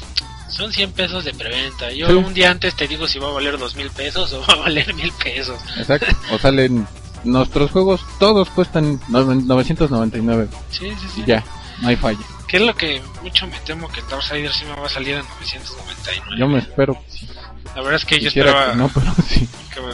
son 0.49 0.71
100 0.73 0.91
pesos 0.93 1.23
de 1.25 1.33
preventa. 1.33 1.91
Yo 1.91 2.07
Sí. 2.07 2.13
un 2.13 2.33
día 2.33 2.51
antes 2.51 2.75
te 2.75 2.87
digo 2.87 3.07
si 3.07 3.19
va 3.19 3.27
a 3.29 3.31
valer 3.31 3.57
2000 3.57 3.89
pesos 3.91 4.33
o 4.33 4.41
va 4.47 4.53
a 4.53 4.57
valer 4.57 4.93
1000 4.93 5.11
pesos. 5.13 5.59
Exacto. 5.77 6.07
O 6.31 6.37
salen 6.39 6.87
nuestros 7.23 7.71
juegos, 7.71 8.01
todos 8.19 8.49
cuestan 8.49 8.99
nove- 9.09 9.43
999 9.45 10.49
Sí, 10.71 10.89
sí, 10.99 11.07
sí. 11.15 11.21
y 11.21 11.25
ya, 11.25 11.43
no 11.81 11.87
hay 11.87 11.95
falla. 11.95 12.19
Que 12.47 12.57
es 12.57 12.63
lo 12.63 12.75
que 12.75 13.01
mucho 13.23 13.47
me 13.47 13.57
temo 13.61 13.87
que 13.87 14.01
Darksiders 14.09 14.55
sí 14.55 14.65
me 14.65 14.75
va 14.75 14.85
a 14.87 14.89
salir 14.89 15.15
en 15.15 15.25
999. 15.39 16.35
Yo 16.37 16.47
me 16.47 16.59
espero 16.59 16.93
que 16.95 17.11
sí. 17.17 17.27
La 17.75 17.81
verdad 17.81 17.95
es 17.95 18.05
que 18.05 18.19
yo 18.19 18.29
Quisiera 18.29 18.49
esperaba 18.49 18.71
que 18.73 18.77
no, 18.77 18.89
pero 18.93 19.15
sí. 19.27 19.49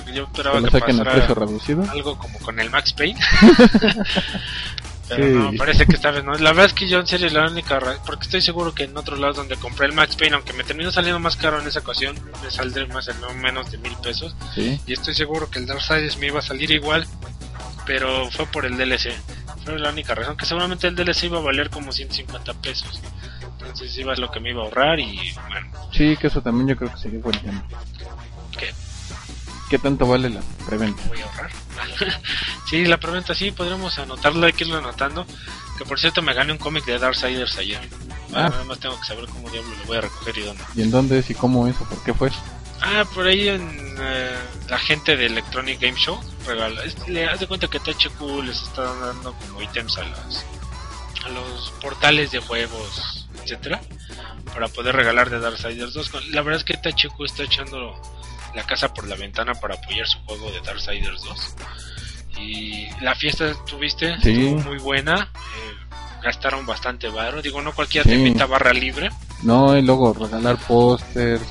que, 0.05 0.13
yo 0.13 0.23
esperaba 0.23 0.61
que 0.61 0.79
pasara 0.79 1.91
algo 1.91 2.17
como 2.17 2.39
con 2.39 2.59
el 2.59 2.69
Max 2.69 2.93
Payne. 2.93 3.19
Pero 5.09 5.25
Sí. 5.25 5.31
no, 5.33 5.51
parece 5.57 5.87
que 5.87 5.95
esta 5.95 6.11
vez 6.11 6.23
no. 6.23 6.33
La 6.35 6.51
verdad 6.51 6.65
es 6.67 6.73
que 6.73 6.87
yo 6.87 6.99
en 6.99 7.07
serio 7.07 7.29
la 7.31 7.47
única 7.49 7.79
ra- 7.79 7.97
porque 8.05 8.25
estoy 8.25 8.41
seguro 8.41 8.75
que 8.75 8.83
en 8.83 8.95
otros 8.95 9.17
lados 9.17 9.37
donde 9.37 9.55
compré 9.55 9.87
el 9.87 9.93
Max 9.93 10.15
Payne, 10.15 10.35
aunque 10.35 10.53
me 10.53 10.63
terminó 10.63 10.91
saliendo 10.91 11.19
más 11.19 11.35
caro 11.35 11.59
en 11.59 11.67
esa 11.67 11.79
ocasión, 11.79 12.15
me 12.43 12.51
saldré 12.51 12.85
más 12.87 13.07
en 13.07 13.19
no 13.19 13.33
menos 13.33 13.71
de 13.71 13.79
mil 13.79 13.95
pesos. 14.03 14.35
Sí. 14.53 14.79
Y 14.85 14.93
estoy 14.93 15.15
seguro 15.15 15.49
que 15.49 15.57
el 15.57 15.65
Darksiders 15.65 16.17
me 16.17 16.27
iba 16.27 16.39
a 16.39 16.43
salir 16.43 16.69
igual, 16.69 17.07
pero 17.87 18.29
fue 18.29 18.45
por 18.45 18.67
el 18.67 18.77
DLC. 18.77 19.11
Fue 19.65 19.79
la 19.79 19.89
única 19.89 20.13
razón, 20.13 20.37
que 20.37 20.45
seguramente 20.45 20.85
el 20.87 20.95
DLC 20.95 21.23
iba 21.23 21.39
a 21.39 21.41
valer 21.41 21.71
como 21.71 21.91
150 21.91 22.53
pesos. 22.61 23.01
Entonces 23.59 23.97
iba 23.97 24.15
lo 24.15 24.31
que 24.31 24.39
me 24.39 24.49
iba 24.51 24.61
a 24.61 24.65
ahorrar 24.65 24.99
y 24.99 25.33
bueno, 25.49 25.71
Sí, 25.91 26.15
que 26.17 26.27
eso 26.27 26.41
también 26.41 26.67
yo 26.69 26.75
creo 26.77 26.91
que 26.93 26.97
sería 26.99 27.19
buen 27.19 27.39
tema. 27.39 27.63
¿qué? 28.57 28.73
¿Qué 29.69 29.77
tanto 29.79 30.07
vale 30.07 30.29
la 30.29 30.41
preventa? 30.65 31.01
voy 31.07 31.19
a 31.21 31.25
ahorrar. 31.25 31.51
sí, 32.69 32.85
la 32.85 32.97
preventa 32.97 33.33
sí, 33.35 33.51
podremos 33.51 33.97
anotarlo, 33.99 34.45
hay 34.45 34.53
que 34.53 34.63
irlo 34.63 34.77
anotando. 34.77 35.25
Que 35.77 35.85
por 35.85 35.99
cierto 35.99 36.21
me 36.21 36.33
gané 36.33 36.51
un 36.51 36.57
cómic 36.57 36.85
de 36.85 36.97
Darksiders 36.99 37.57
ayer. 37.57 37.79
Ah. 38.33 38.49
Nada 38.49 38.63
más 38.65 38.79
tengo 38.79 38.99
que 38.99 39.05
saber 39.05 39.25
cómo 39.27 39.49
diablo 39.49 39.69
lo 39.77 39.85
voy 39.85 39.97
a 39.97 40.01
recoger 40.01 40.37
y 40.37 40.41
dónde. 40.41 40.63
¿Y 40.75 40.81
en 40.81 40.91
dónde 40.91 41.19
es 41.19 41.29
y 41.29 41.35
cómo 41.35 41.67
es 41.67 41.75
o 41.81 41.85
por 41.85 42.03
qué 42.03 42.13
fue? 42.13 42.29
Ah, 42.81 43.03
por 43.13 43.27
ahí 43.27 43.47
en 43.49 43.95
eh, 43.99 44.35
la 44.69 44.77
gente 44.79 45.15
de 45.17 45.25
Electronic 45.27 45.79
Game 45.81 45.97
Show 45.97 46.19
regala. 46.47 46.83
es- 46.83 47.07
le 47.07 47.21
das 47.23 47.39
de 47.39 47.47
cuenta 47.47 47.67
que 47.67 47.79
THQ 47.79 48.41
les 48.43 48.61
está 48.61 48.83
dando 48.95 49.33
como 49.33 49.61
ítems 49.61 49.97
a 49.97 50.03
las 50.03 50.45
a 51.25 51.29
los 51.29 51.71
portales 51.81 52.31
de 52.31 52.39
juegos, 52.39 53.27
etcétera, 53.51 53.81
para 54.53 54.67
poder 54.67 54.95
regalar 54.95 55.29
de 55.29 55.39
Darksiders 55.39 55.93
2. 55.93 56.09
Con- 56.09 56.31
La 56.31 56.41
verdad 56.41 56.59
es 56.59 56.63
que 56.65 56.77
THQ 56.77 57.25
está 57.25 57.43
echando 57.43 57.99
la 58.55 58.63
casa 58.63 58.93
por 58.93 59.07
la 59.07 59.15
ventana 59.15 59.53
para 59.55 59.75
apoyar 59.75 60.07
su 60.07 60.19
juego 60.19 60.51
de 60.51 60.61
Darksiders 60.61 61.23
2. 61.23 61.55
Y 62.39 62.87
la 63.01 63.15
fiesta 63.15 63.53
tuviste, 63.65 64.15
Sí. 64.21 64.31
estuvo 64.31 64.61
muy 64.69 64.77
buena. 64.79 65.29
eh, 65.33 65.95
gastaron 66.23 66.65
bastante 66.65 67.07
varo. 67.09 67.41
Digo, 67.41 67.61
no 67.61 67.73
cualquiera 67.73 68.03
Sí. 68.03 68.09
te 68.09 68.15
invita 68.15 68.45
barra 68.45 68.73
libre. 68.73 69.09
No, 69.43 69.75
y 69.77 69.81
luego 69.81 70.13
regalar 70.13 70.57
pósters. 70.57 71.43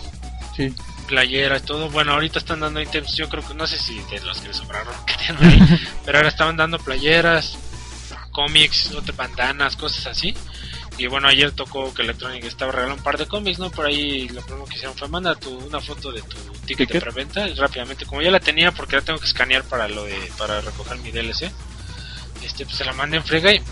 Sí. 0.56 0.74
playera 1.06 1.56
y 1.56 1.60
todo. 1.60 1.88
Bueno, 1.88 2.12
ahorita 2.12 2.38
están 2.38 2.60
dando 2.60 2.82
ítems, 2.82 3.16
yo 3.16 3.30
creo 3.30 3.46
que 3.46 3.54
no 3.54 3.66
sé 3.66 3.78
si 3.78 3.98
de 4.10 4.20
los 4.20 4.40
que 4.42 4.52
sobraron 4.52 4.92
que 5.06 5.14
tienen 5.14 5.42
ahí, 5.42 5.58
pero 6.04 6.18
ahora 6.18 6.28
estaban 6.28 6.56
dando 6.58 6.78
playeras, 6.78 7.56
cómics, 8.30 8.90
otras 8.94 9.16
bandanas, 9.16 9.74
cosas 9.76 10.06
así. 10.08 10.34
Y 10.98 11.06
bueno, 11.06 11.28
ayer 11.28 11.52
tocó 11.52 11.94
que 11.94 12.02
Electronic 12.02 12.44
estaba 12.44 12.72
regalando 12.72 12.96
un 12.96 13.04
par 13.04 13.16
de 13.16 13.26
cómics, 13.26 13.58
¿no? 13.58 13.70
Por 13.70 13.86
ahí 13.86 14.28
lo 14.28 14.42
primero 14.42 14.64
que 14.64 14.74
hicieron 14.74 14.96
fue 14.96 15.08
manda 15.08 15.34
tu, 15.36 15.56
una 15.56 15.80
foto 15.80 16.10
de 16.10 16.22
tu 16.22 16.36
ticket, 16.66 16.90
de 16.90 17.00
preventa 17.00 17.46
rápidamente. 17.56 18.04
Como 18.04 18.20
ya 18.20 18.30
la 18.32 18.40
tenía 18.40 18.72
porque 18.72 18.96
la 18.96 19.02
tengo 19.02 19.20
que 19.20 19.26
escanear 19.26 19.62
para 19.64 19.86
lo 19.88 20.04
de 20.04 20.18
para 20.36 20.60
recoger 20.60 20.98
mi 20.98 21.12
DLC, 21.12 21.52
este 22.42 22.64
pues 22.64 22.76
se 22.76 22.84
la 22.84 22.92
mandé 22.92 23.18
en 23.18 23.24
frega 23.24 23.52
y 23.52 23.62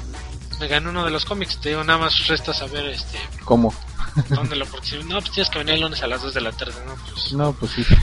me 0.61 0.69
ganó 0.69 0.91
uno 0.91 1.05
de 1.05 1.11
los 1.11 1.25
cómics. 1.25 1.61
Te 1.61 1.71
digo, 1.71 1.83
nada 1.83 1.99
más 1.99 2.27
resta 2.29 2.55
saber 2.55 2.87
este 2.87 3.19
¿Cómo? 3.45 3.75
dónde 4.29 4.57
lo 4.57 4.67
porque 4.67 4.97
No, 5.05 5.21
pues 5.21 5.33
tienes 5.33 5.51
que 5.51 5.59
venir 5.59 5.75
el 5.75 5.81
lunes 5.83 6.03
a 6.03 6.07
las 6.07 6.23
2 6.23 6.35
de 6.35 6.41
la 6.41 6.53
tarde, 6.53 6.75
¿no? 6.87 6.95
Pues 6.95 7.33
No, 7.33 7.53
pues 7.53 7.73
sí. 7.73 7.85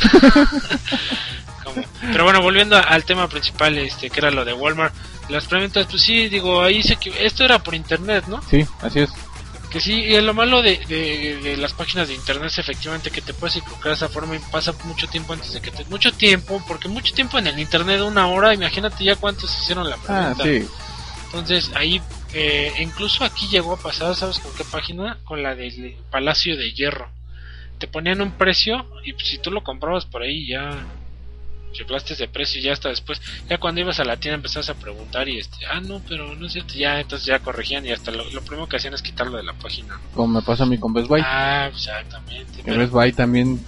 Pero 2.01 2.23
bueno, 2.25 2.41
volviendo 2.41 2.75
al 2.75 3.03
tema 3.05 3.27
principal, 3.27 3.77
este, 3.77 4.09
que 4.09 4.19
era 4.19 4.29
lo 4.29 4.45
de 4.45 4.53
Walmart, 4.53 4.93
las 5.29 5.45
preventas, 5.45 5.88
pues 5.89 6.01
sí, 6.03 6.27
digo, 6.29 6.62
ahí 6.62 6.83
se 6.83 6.95
que 6.97 7.25
esto 7.25 7.43
era 7.43 7.59
por 7.59 7.75
internet, 7.75 8.25
¿no? 8.27 8.41
Sí, 8.49 8.65
así 8.81 8.99
es. 8.99 9.09
Que 9.71 9.79
sí, 9.81 9.93
y 9.93 10.21
lo 10.21 10.36
malo 10.36 10.62
de, 10.62 10.77
de, 10.88 11.39
de 11.41 11.57
las 11.57 11.73
páginas 11.73 12.07
de 12.07 12.13
internet 12.13 12.45
es 12.51 12.59
efectivamente 12.59 13.09
que 13.09 13.21
te 13.21 13.33
puedes 13.33 13.55
equivocar 13.55 13.88
de 13.88 13.93
esa 13.93 14.09
forma 14.09 14.36
y 14.36 14.39
pasa 14.51 14.71
mucho 14.83 15.07
tiempo 15.07 15.33
antes 15.33 15.51
de 15.53 15.62
que 15.62 15.71
te... 15.71 15.83
Mucho 15.86 16.12
tiempo, 16.12 16.63
porque 16.67 16.88
mucho 16.88 17.12
tiempo 17.15 17.39
en 17.39 17.47
el 17.47 17.57
internet, 17.57 18.01
una 18.01 18.27
hora, 18.27 18.53
imagínate 18.53 19.03
ya 19.03 19.15
cuántos 19.15 19.51
hicieron 19.62 19.89
la 19.89 19.97
Ah, 20.07 20.33
preventa. 20.38 20.43
sí. 20.43 20.67
Entonces 21.25 21.71
ahí, 21.73 21.99
eh, 22.33 22.71
incluso 22.79 23.23
aquí 23.23 23.47
llegó 23.47 23.73
a 23.73 23.77
pasar, 23.77 24.15
¿sabes 24.15 24.38
con 24.38 24.53
qué 24.53 24.63
página? 24.63 25.17
Con 25.23 25.41
la 25.41 25.55
del 25.55 25.95
Palacio 26.12 26.55
de 26.55 26.71
Hierro. 26.71 27.09
Te 27.79 27.88
ponían 27.88 28.21
un 28.21 28.33
precio 28.33 28.86
y 29.03 29.13
si 29.23 29.39
tú 29.39 29.49
lo 29.49 29.63
comprabas 29.63 30.05
por 30.05 30.21
ahí 30.21 30.45
ya 30.47 30.69
chiflaste 31.73 32.15
de 32.15 32.27
precio 32.27 32.59
y 32.62 32.63
ya 32.63 32.73
hasta 32.73 32.89
después, 32.89 33.21
ya 33.49 33.57
cuando 33.57 33.81
ibas 33.81 33.99
a 33.99 34.05
la 34.05 34.17
tienda 34.17 34.36
empezabas 34.36 34.69
a 34.69 34.75
preguntar 34.75 35.27
y 35.27 35.39
este, 35.39 35.57
ah 35.65 35.81
no, 35.81 36.01
pero 36.07 36.33
no 36.36 36.45
es 36.47 36.53
cierto, 36.53 36.75
ya 36.75 36.99
entonces 37.01 37.25
ya 37.27 37.39
corregían 37.39 37.86
y 37.86 37.91
hasta 37.91 38.12
lo, 38.12 38.23
lo 38.29 38.41
primero 38.41 38.67
que 38.67 38.77
hacían 38.77 38.93
es 38.93 39.01
quitarlo 39.01 39.38
de 39.38 39.43
la 39.43 39.53
página. 39.53 39.99
Como 40.13 40.39
me 40.39 40.41
pasa 40.41 40.63
a 40.63 40.65
mí 40.67 40.77
con 40.77 40.93
Best 40.93 41.07
Buy. 41.09 41.21
Ah, 41.25 41.67
exactamente. 41.73 42.59
En 42.59 42.65
pero- 42.65 42.79
Best 42.79 42.91
Buy 42.93 43.12
también 43.12 43.59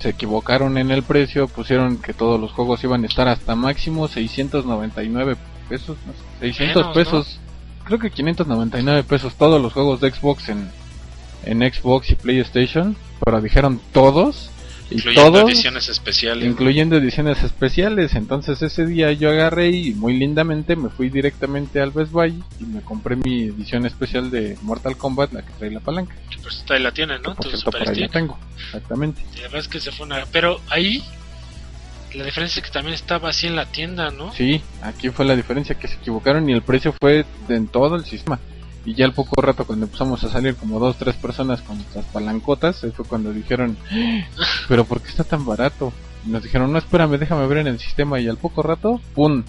se 0.00 0.08
equivocaron 0.10 0.78
en 0.78 0.90
el 0.90 1.02
precio, 1.02 1.46
pusieron 1.48 1.98
que 2.00 2.14
todos 2.14 2.40
los 2.40 2.52
juegos 2.52 2.82
iban 2.84 3.04
a 3.04 3.06
estar 3.06 3.28
hasta 3.28 3.54
máximo 3.54 4.08
699 4.08 5.36
pesos, 5.68 5.96
no 6.06 6.12
sé, 6.12 6.18
600 6.40 6.76
Menos, 6.76 6.86
¿no? 6.88 6.92
pesos, 6.94 7.40
creo 7.84 7.98
que 7.98 8.10
599 8.10 9.02
pesos 9.04 9.34
todos 9.34 9.60
los 9.60 9.72
juegos 9.74 10.00
de 10.00 10.10
Xbox 10.10 10.48
en, 10.48 10.70
en 11.44 11.60
Xbox 11.72 12.10
y 12.10 12.14
PlayStation, 12.14 12.96
pero 13.22 13.40
dijeron 13.42 13.80
todos 13.92 14.50
incluyendo 14.90 15.32
todos 15.32 15.50
ediciones 15.50 15.88
especiales. 15.88 16.48
incluyendo 16.48 16.96
ediciones 16.96 17.42
especiales, 17.42 18.14
entonces 18.14 18.60
ese 18.62 18.86
día 18.86 19.12
yo 19.12 19.30
agarré 19.30 19.70
y 19.70 19.94
muy 19.94 20.16
lindamente 20.16 20.76
me 20.76 20.88
fui 20.88 21.08
directamente 21.08 21.80
al 21.80 21.90
Best 21.90 22.12
Buy 22.12 22.42
y 22.60 22.64
me 22.64 22.80
compré 22.82 23.16
mi 23.16 23.44
edición 23.44 23.86
especial 23.86 24.30
de 24.30 24.56
Mortal 24.62 24.96
Kombat, 24.96 25.32
la 25.32 25.42
que 25.42 25.52
trae 25.58 25.70
la 25.70 25.80
palanca, 25.80 26.14
por 26.42 26.52
cierto 26.52 26.74
ahí 26.74 26.82
la 26.82 26.92
tienen, 26.92 27.22
¿no? 27.22 27.34
por 27.34 27.46
cierto 27.46 27.70
por 27.70 27.88
ahí 27.88 27.94
la 27.94 28.08
tengo, 28.08 28.38
exactamente. 28.64 29.22
Y 29.34 29.36
la 29.36 29.42
verdad 29.42 29.60
es 29.60 29.68
que 29.68 29.80
se 29.80 29.92
fue 29.92 30.06
una... 30.06 30.24
Pero 30.32 30.60
ahí, 30.70 31.02
la 32.14 32.24
diferencia 32.24 32.60
es 32.60 32.66
que 32.66 32.72
también 32.72 32.94
estaba 32.94 33.30
así 33.30 33.46
en 33.46 33.56
la 33.56 33.66
tienda, 33.66 34.10
¿no? 34.10 34.32
Sí, 34.32 34.60
aquí 34.82 35.10
fue 35.10 35.24
la 35.24 35.36
diferencia 35.36 35.76
que 35.76 35.88
se 35.88 35.96
equivocaron 35.96 36.48
y 36.48 36.52
el 36.52 36.62
precio 36.62 36.94
fue 36.98 37.24
en 37.48 37.68
todo 37.68 37.96
el 37.96 38.04
sistema. 38.04 38.38
Y 38.84 38.94
ya 38.94 39.04
al 39.04 39.12
poco 39.12 39.40
rato 39.42 39.66
cuando 39.66 39.86
empezamos 39.86 40.24
a 40.24 40.30
salir 40.30 40.54
como 40.56 40.78
dos, 40.78 40.96
tres 40.96 41.14
personas 41.16 41.60
con 41.60 41.76
nuestras 41.76 42.04
palancotas, 42.06 42.80
fue 42.96 43.04
cuando 43.04 43.32
dijeron, 43.32 43.76
"¡Ah! 43.90 44.24
pero 44.68 44.84
¿por 44.84 45.00
qué 45.02 45.08
está 45.08 45.24
tan 45.24 45.44
barato? 45.44 45.92
Y 46.26 46.30
nos 46.30 46.42
dijeron, 46.42 46.72
no, 46.72 46.78
espérame, 46.78 47.18
déjame 47.18 47.46
ver 47.46 47.58
en 47.58 47.66
el 47.66 47.78
sistema 47.78 48.20
y 48.20 48.28
al 48.28 48.36
poco 48.38 48.62
rato, 48.62 49.00
¡pum! 49.14 49.42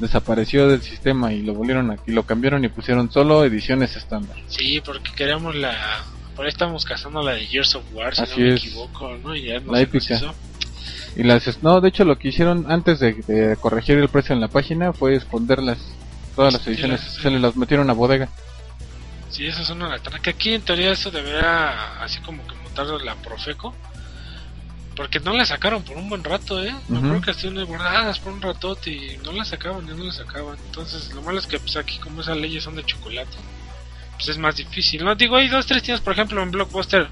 Desapareció 0.00 0.68
del 0.68 0.82
sistema 0.82 1.32
y 1.32 1.42
lo 1.42 1.54
volvieron 1.54 1.90
aquí, 1.90 2.10
lo 2.12 2.24
cambiaron 2.24 2.64
y 2.64 2.68
pusieron 2.68 3.10
solo 3.12 3.44
ediciones 3.44 3.96
estándar. 3.96 4.36
Sí, 4.48 4.80
porque 4.84 5.10
queríamos 5.14 5.54
la... 5.54 5.72
Por 6.34 6.44
ahí 6.46 6.50
estamos 6.50 6.84
cazando 6.84 7.22
la 7.22 7.32
de 7.32 7.46
Years 7.46 7.76
of 7.76 7.84
War, 7.94 8.14
si 8.14 8.22
Así 8.22 8.40
no 8.40 8.46
me 8.48 8.54
es. 8.54 8.64
equivoco, 8.64 9.16
¿no? 9.22 9.36
Y 9.36 9.44
ya 9.44 9.60
no 9.60 9.72
La 9.72 9.80
épica. 9.80 10.20
Y 11.16 11.22
las, 11.22 11.62
no, 11.62 11.80
de 11.80 11.88
hecho 11.90 12.04
lo 12.04 12.18
que 12.18 12.28
hicieron 12.28 12.66
antes 12.70 12.98
de, 12.98 13.12
de 13.28 13.56
corregir 13.56 13.98
el 13.98 14.08
precio 14.08 14.34
en 14.34 14.40
la 14.40 14.48
página 14.48 14.92
fue 14.92 15.14
esconderlas, 15.14 15.78
todas 16.34 16.52
las 16.54 16.62
Sí, 16.62 16.70
ediciones, 16.70 17.00
se 17.00 17.30
las 17.30 17.54
metieron 17.56 17.88
a 17.88 17.92
bodega. 17.92 18.28
Sí, 19.34 19.46
eso 19.46 19.62
es 19.62 19.70
una 19.70 19.88
latana. 19.88 20.20
Que 20.20 20.30
aquí 20.30 20.54
en 20.54 20.62
teoría 20.62 20.92
eso 20.92 21.10
debería 21.10 22.00
así 22.00 22.20
como 22.20 22.46
que 22.46 22.54
montarlo 22.54 22.98
la 23.00 23.16
Profeco. 23.16 23.74
Porque 24.94 25.18
no 25.18 25.32
la 25.32 25.44
sacaron 25.44 25.82
por 25.82 25.96
un 25.96 26.08
buen 26.08 26.22
rato, 26.22 26.62
¿eh? 26.62 26.72
Me 26.86 26.98
Ujú. 26.98 27.06
acuerdo 27.06 27.20
que 27.22 27.30
estuvieron 27.32 27.64
guardadas 27.66 28.20
por 28.20 28.32
un 28.32 28.40
ratote 28.40 28.90
y 28.92 29.16
no 29.24 29.32
la 29.32 29.44
sacaban, 29.44 29.84
ya 29.88 29.94
no 29.94 30.04
la 30.04 30.12
sacaban. 30.12 30.56
Entonces, 30.66 31.12
lo 31.12 31.20
malo 31.20 31.40
es 31.40 31.48
que 31.48 31.58
pues 31.58 31.76
aquí 31.76 31.98
como 31.98 32.20
esas 32.20 32.36
leyes 32.36 32.62
son 32.62 32.76
de 32.76 32.84
chocolate, 32.84 33.36
pues 34.14 34.28
es 34.28 34.38
más 34.38 34.54
difícil. 34.54 35.04
No 35.04 35.16
digo, 35.16 35.34
hay 35.34 35.48
dos, 35.48 35.66
tres 35.66 35.82
tiendas, 35.82 36.00
por 36.00 36.12
ejemplo, 36.12 36.40
en 36.40 36.52
Blockbuster, 36.52 37.08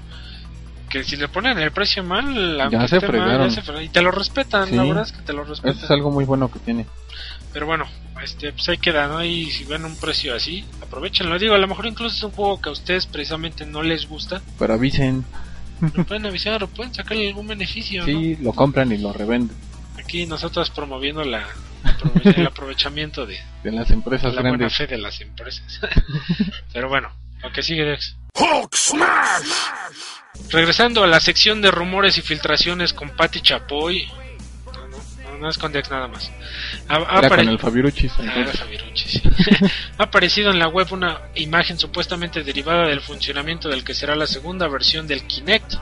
que 0.89 1.03
si 1.03 1.17
le 1.17 1.27
ponen 1.27 1.57
el 1.59 1.71
precio 1.73 2.05
mal, 2.05 2.33
se 2.33 2.57
mal, 2.57 2.71
ya 2.71 2.87
se 2.87 3.01
fregaron. 3.01 3.51
Y 3.83 3.89
te 3.89 4.01
lo 4.01 4.11
respetan, 4.11 4.69
Sí. 4.69 4.75
la 4.77 4.83
verdad 4.83 5.03
es 5.03 5.11
que 5.11 5.21
te 5.21 5.33
lo 5.33 5.43
respetan. 5.43 5.75
Eso 5.75 5.83
es 5.85 5.91
algo 5.91 6.09
muy 6.09 6.23
bueno 6.23 6.49
que 6.49 6.59
tiene. 6.59 6.85
Pero 7.51 7.65
bueno, 7.65 7.85
este, 8.23 8.51
pues 8.51 8.67
ahí 8.69 8.77
queda, 8.77 9.07
¿no? 9.07 9.23
Y 9.23 9.51
si 9.51 9.63
ven 9.65 9.85
un 9.85 9.95
precio 9.95 10.35
así, 10.35 10.65
aprovechenlo. 10.81 11.37
Digo, 11.37 11.55
a 11.55 11.57
lo 11.57 11.67
mejor 11.67 11.85
incluso 11.85 12.15
es 12.15 12.23
un 12.23 12.31
juego 12.31 12.61
que 12.61 12.69
a 12.69 12.71
ustedes 12.71 13.05
precisamente 13.05 13.65
no 13.65 13.83
les 13.83 14.07
gusta. 14.07 14.41
Pero 14.57 14.73
avisen, 14.73 15.25
Lo 15.81 16.03
pueden 16.05 16.25
avisar 16.25 16.63
o 16.63 16.67
pueden 16.67 16.93
sacarle 16.93 17.27
algún 17.27 17.47
beneficio, 17.47 18.05
sí, 18.05 18.37
lo 18.37 18.53
compran 18.53 18.91
y 18.91 18.97
lo 18.97 19.11
revenden. 19.13 19.55
Aquí 19.97 20.25
nosotros 20.25 20.69
promoviendo 20.69 21.23
la, 21.23 21.45
el 22.23 22.47
aprovechamiento 22.47 23.25
de 23.25 23.39
de 23.63 23.71
las 23.71 23.89
empresas 23.91 24.33
la 24.33 24.41
buena 24.41 24.69
fe 24.69 24.87
de 24.87 24.97
las 24.97 25.21
empresas. 25.21 25.79
Pero 26.73 26.89
bueno, 26.89 27.09
lo 27.41 27.51
que 27.51 27.63
sigue 27.63 27.83
Dex. 27.83 28.15
Regresando 30.49 31.03
a 31.03 31.07
la 31.07 31.19
sección 31.19 31.61
de 31.61 31.71
rumores 31.71 32.17
y 32.17 32.21
filtraciones 32.21 32.93
con 32.93 33.09
Patti 33.11 33.41
Chapoy. 33.41 34.07
No, 35.43 35.49
es 35.49 35.57
con 35.57 35.73
Dex 35.73 35.91
nada 35.91 36.07
más. 36.07 36.31
Ha, 36.87 36.95
ha 36.95 37.19
Era 37.19 37.27
apare- 37.27 37.43
con 37.43 37.49
el 37.49 37.59
Fabiruchis. 37.59 38.13
Ah, 38.17 38.45
ha 39.97 40.03
aparecido 40.03 40.51
en 40.51 40.57
la 40.57 40.69
web 40.69 40.87
una 40.93 41.19
imagen 41.35 41.77
supuestamente 41.77 42.43
derivada 42.43 42.87
del 42.87 43.01
funcionamiento 43.01 43.67
del 43.67 43.83
que 43.83 43.93
será 43.93 44.15
la 44.15 44.25
segunda 44.25 44.69
versión 44.69 45.05
del 45.05 45.27
Kinect, 45.27 45.73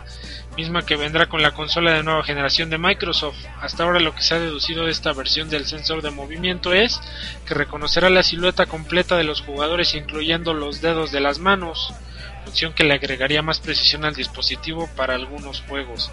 misma 0.57 0.83
que 0.83 0.95
vendrá 0.95 1.27
con 1.29 1.43
la 1.43 1.51
consola 1.51 1.93
de 1.93 2.01
nueva 2.01 2.23
generación 2.23 2.71
de 2.71 2.79
Microsoft. 2.79 3.37
Hasta 3.61 3.83
ahora 3.83 3.99
lo 3.99 4.15
que 4.15 4.23
se 4.23 4.33
ha 4.33 4.39
deducido 4.39 4.85
de 4.85 4.91
esta 4.91 5.13
versión 5.13 5.47
del 5.51 5.67
sensor 5.67 6.01
de 6.01 6.09
movimiento 6.09 6.73
es 6.73 6.99
que 7.45 7.53
reconocerá 7.53 8.09
la 8.09 8.23
silueta 8.23 8.65
completa 8.65 9.15
de 9.15 9.25
los 9.25 9.41
jugadores 9.41 9.93
incluyendo 9.93 10.55
los 10.55 10.81
dedos 10.81 11.11
de 11.11 11.19
las 11.19 11.37
manos, 11.37 11.93
función 12.45 12.73
que 12.73 12.83
le 12.83 12.95
agregaría 12.95 13.43
más 13.43 13.59
precisión 13.59 14.05
al 14.05 14.15
dispositivo 14.15 14.89
para 14.95 15.13
algunos 15.13 15.61
juegos. 15.69 16.09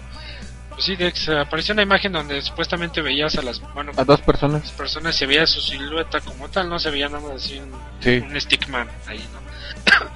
Sí, 0.79 0.95
Dex, 0.95 1.29
apareció 1.29 1.73
una 1.73 1.83
imagen 1.83 2.11
donde 2.13 2.41
supuestamente 2.41 3.01
veías 3.01 3.37
a 3.37 3.41
las 3.41 3.61
bueno, 3.73 3.91
A 3.97 4.03
dos 4.05 4.21
personas. 4.21 4.61
las 4.63 4.71
personas 4.71 5.15
se 5.15 5.25
veía 5.25 5.45
su 5.45 5.59
silueta 5.61 6.19
como 6.21 6.47
tal, 6.49 6.69
no 6.69 6.79
se 6.79 6.89
veía 6.89 7.09
nada 7.09 7.19
más 7.27 7.43
así 7.43 7.57
un, 7.59 7.69
Sí. 7.99 8.23
un 8.25 8.39
stickman 8.39 8.87
ahí, 9.07 9.19
¿no? 9.33 9.39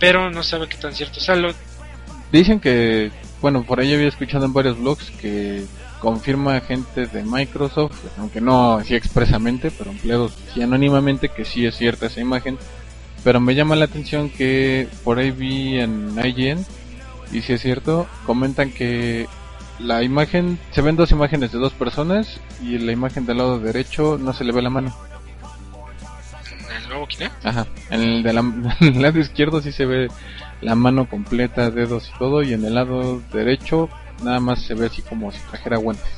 Pero 0.00 0.30
no 0.30 0.42
sabe 0.42 0.68
qué 0.68 0.76
tan 0.76 0.92
cierto. 0.94 1.18
O 1.20 1.22
sea, 1.22 1.36
lo- 1.36 1.54
Dicen 2.32 2.60
que, 2.60 3.10
bueno, 3.40 3.62
por 3.62 3.80
ahí 3.80 3.94
había 3.94 4.08
escuchado 4.08 4.44
en 4.44 4.52
varios 4.52 4.78
blogs 4.78 5.10
que 5.12 5.64
confirma 6.00 6.60
gente 6.60 7.06
de 7.06 7.22
Microsoft, 7.24 7.96
aunque 8.18 8.40
no 8.40 8.74
así 8.74 8.94
expresamente, 8.94 9.70
pero 9.70 9.90
empleados 9.90 10.32
sí 10.52 10.60
anónimamente 10.62 11.28
que 11.30 11.44
sí 11.46 11.64
es 11.64 11.76
cierta 11.76 12.06
esa 12.06 12.20
imagen. 12.20 12.58
Pero 13.24 13.40
me 13.40 13.54
llama 13.54 13.76
la 13.76 13.86
atención 13.86 14.28
que 14.30 14.88
por 15.04 15.18
ahí 15.18 15.30
vi 15.30 15.80
en 15.80 16.14
IGN, 16.22 16.66
y 17.32 17.40
si 17.40 17.54
es 17.54 17.62
cierto, 17.62 18.06
comentan 18.26 18.70
que 18.72 19.26
la 19.78 20.02
imagen, 20.02 20.58
se 20.72 20.82
ven 20.82 20.96
dos 20.96 21.10
imágenes 21.10 21.52
de 21.52 21.58
dos 21.58 21.72
personas 21.72 22.40
y 22.62 22.76
en 22.76 22.86
la 22.86 22.92
imagen 22.92 23.26
del 23.26 23.38
lado 23.38 23.58
derecho 23.58 24.18
no 24.18 24.32
se 24.32 24.44
le 24.44 24.52
ve 24.52 24.62
la 24.62 24.70
mano. 24.70 24.94
en 26.68 26.76
el 26.76 26.88
nuevo 26.88 27.06
Kinect. 27.06 27.46
Ajá, 27.46 27.66
en 27.90 28.00
el, 28.00 28.22
de 28.22 28.32
la, 28.32 28.40
en 28.80 28.96
el 28.96 29.02
lado 29.02 29.18
izquierdo 29.20 29.60
sí 29.60 29.72
se 29.72 29.86
ve 29.86 30.08
la 30.60 30.74
mano 30.74 31.08
completa, 31.08 31.70
dedos 31.70 32.10
y 32.14 32.18
todo, 32.18 32.42
y 32.42 32.52
en 32.52 32.64
el 32.64 32.74
lado 32.74 33.22
derecho 33.32 33.88
nada 34.22 34.40
más 34.40 34.62
se 34.62 34.74
ve 34.74 34.86
así 34.86 35.02
como 35.02 35.30
si 35.30 35.38
trajera 35.50 35.76
guantes. 35.76 36.10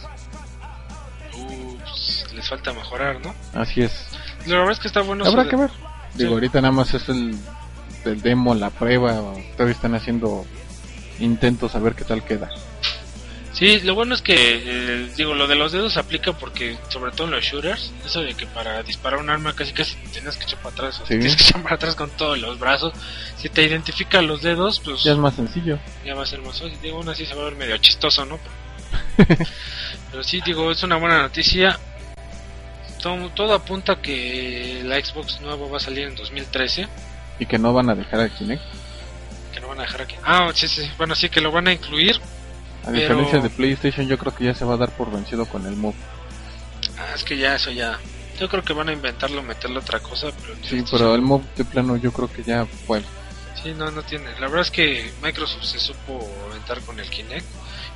Ups, 1.37 2.27
les 2.35 2.49
falta 2.49 2.73
mejorar, 2.73 3.19
¿no? 3.25 3.35
Así 3.61 3.83
es. 3.83 4.09
La 4.47 4.57
verdad 4.57 4.73
es 4.73 4.79
que 4.79 4.89
está 4.89 5.03
bueno. 5.03 5.27
Habrá 5.27 5.49
que 5.49 5.57
ver. 5.57 5.71
Digo, 6.15 6.35
ahorita 6.35 6.61
nada 6.61 6.73
más 6.73 6.95
es 6.95 7.09
el, 7.09 7.37
el 8.05 8.23
demo, 8.23 8.55
la 8.55 8.71
prueba, 8.71 9.13
todavía 9.53 9.75
están 9.75 9.95
haciendo 9.95 10.45
intentos 11.19 11.75
a 11.75 11.79
ver 11.79 11.95
qué 11.95 12.05
tal 12.05 12.25
queda. 12.25 12.49
Sí, 13.61 13.79
lo 13.81 13.95
bueno 13.95 14.15
es 14.15 14.23
que, 14.23 14.35
eh, 14.37 15.11
digo, 15.19 15.35
lo 15.35 15.47
de 15.47 15.55
los 15.55 15.71
dedos 15.71 15.99
aplica 15.99 16.33
porque, 16.33 16.79
sobre 16.89 17.13
todo 17.13 17.27
en 17.27 17.35
los 17.35 17.45
shooters, 17.45 17.93
eso 18.07 18.23
de 18.23 18.33
que 18.35 18.47
para 18.47 18.83
disparar 18.83 19.21
un 19.21 19.29
arma 19.29 19.55
casi 19.55 19.73
casi 19.75 19.97
tienes 20.13 20.37
que 20.39 20.45
echar 20.45 20.59
para 20.61 20.71
atrás, 20.75 20.99
o 21.01 21.03
Sí. 21.07 21.09
tienes 21.19 21.37
que 21.37 21.43
echar 21.43 21.63
para 21.63 21.75
atrás 21.77 21.95
con 21.95 22.09
todos 22.11 22.39
los 22.39 22.59
brazos. 22.59 22.95
Si 23.37 23.51
te 23.51 23.63
identifica 23.63 24.23
los 24.23 24.41
dedos, 24.41 24.81
pues 24.81 25.05
Ya 25.05 25.13
es 25.13 25.19
más 25.19 25.35
sencillo. 25.35 25.79
ya 26.07 26.15
va 26.15 26.23
a 26.23 26.27
ser 26.27 26.41
más 26.41 26.59
fácil. 26.59 26.79
Digo, 26.81 26.97
aún 26.97 27.09
así 27.11 27.27
se 27.27 27.35
va 27.35 27.43
a 27.43 27.45
ver 27.45 27.57
medio 27.57 27.77
chistoso, 27.77 28.25
¿no? 28.25 28.39
Pero 30.11 30.23
sí, 30.25 30.41
digo, 30.45 30.71
es 30.71 30.83
una 30.83 30.97
buena 30.97 31.21
noticia. 31.21 31.79
Todo, 33.03 33.29
todo 33.31 33.55
apunta 33.55 33.93
a 33.93 34.01
que 34.03 34.81
la 34.85 34.97
Xbox 35.05 35.41
nueva 35.43 35.69
va 35.69 35.77
a 35.77 35.81
salir 35.81 36.09
en 36.09 36.15
2013. 36.17 36.89
Y 37.39 37.47
que 37.47 37.59
no 37.59 37.73
van 37.75 37.91
a 37.91 37.95
dejar 37.95 38.21
el 38.21 38.31
Kinect. 38.31 38.63
Que 39.53 39.61
no 39.61 39.69
van 39.69 39.81
a 39.81 39.83
dejar 39.83 40.01
aquí. 40.03 40.15
Ah, 40.25 40.51
sí, 40.55 40.67
sí. 40.67 40.91
Bueno, 40.99 41.15
sí, 41.15 41.29
que 41.29 41.41
lo 41.43 41.51
van 41.53 41.69
a 41.69 41.73
incluir. 41.73 42.19
A 42.83 42.87
Pero- 42.87 42.99
diferencia 42.99 43.41
de 43.41 43.51
PlayStation, 43.51 44.07
yo 44.09 44.17
creo 44.19 44.35
que 44.35 44.45
ya 44.45 44.55
se 44.55 44.65
va 44.65 44.75
a 44.75 44.79
dar 44.79 44.91
por 44.91 45.11
vencido 45.11 45.45
con 45.47 45.67
el 45.67 45.77
Move. 45.77 45.95
Ah, 46.99 47.13
es 47.15 47.25
que 47.25 47.37
ya, 47.37 47.55
eso 47.57 47.71
ya. 47.71 47.99
Yo 48.39 48.49
creo 48.49 48.63
que 48.63 48.73
van 48.73 48.89
a 48.89 48.93
inventarlo, 48.93 49.43
meterle 49.43 49.79
otra 49.79 50.01
cosa. 50.01 50.29
Pero 50.41 50.55
Sí, 50.63 50.83
pero 50.91 51.15
el 51.15 51.21
Move 51.23 51.45
de 51.57 51.65
plano 51.65 51.97
yo 51.97 52.11
creo 52.13 52.33
que 52.33 52.43
ya 52.43 52.65
fue. 52.87 53.03
Sí, 53.63 53.75
no, 53.77 53.91
no 53.91 54.03
tiene. 54.03 54.25
La 54.41 54.47
verdad 54.49 54.63
es 54.63 54.71
que 54.71 55.13
Microsoft 55.23 55.65
se 55.65 55.79
supo 55.79 56.27
aventar 56.51 56.81
con 56.81 56.99
el 56.99 57.09
Kinect. 57.11 57.45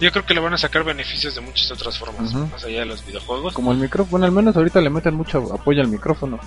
Yo 0.01 0.11
creo 0.12 0.26
que 0.26 0.35
le 0.35 0.41
van 0.41 0.53
a 0.53 0.59
sacar 0.59 0.85
beneficios 0.85 1.35
de 1.35 1.41
muchas 1.41 1.70
otras 1.70 1.97
formas, 1.99 2.35
más 2.35 2.62
allá 2.64 2.80
de 2.80 2.85
los 2.87 3.07
videojuegos. 3.07 3.55
Como 3.55 3.72
el 3.72 3.78
micrófono, 3.78 4.26
al 4.26 4.32
menos 4.32 4.55
ahorita 4.57 4.80
le 4.82 4.91
meten 4.91 5.14
mucho 5.14 5.39
apoyo 5.55 5.80
al 5.80 5.89
micrófono. 5.89 6.39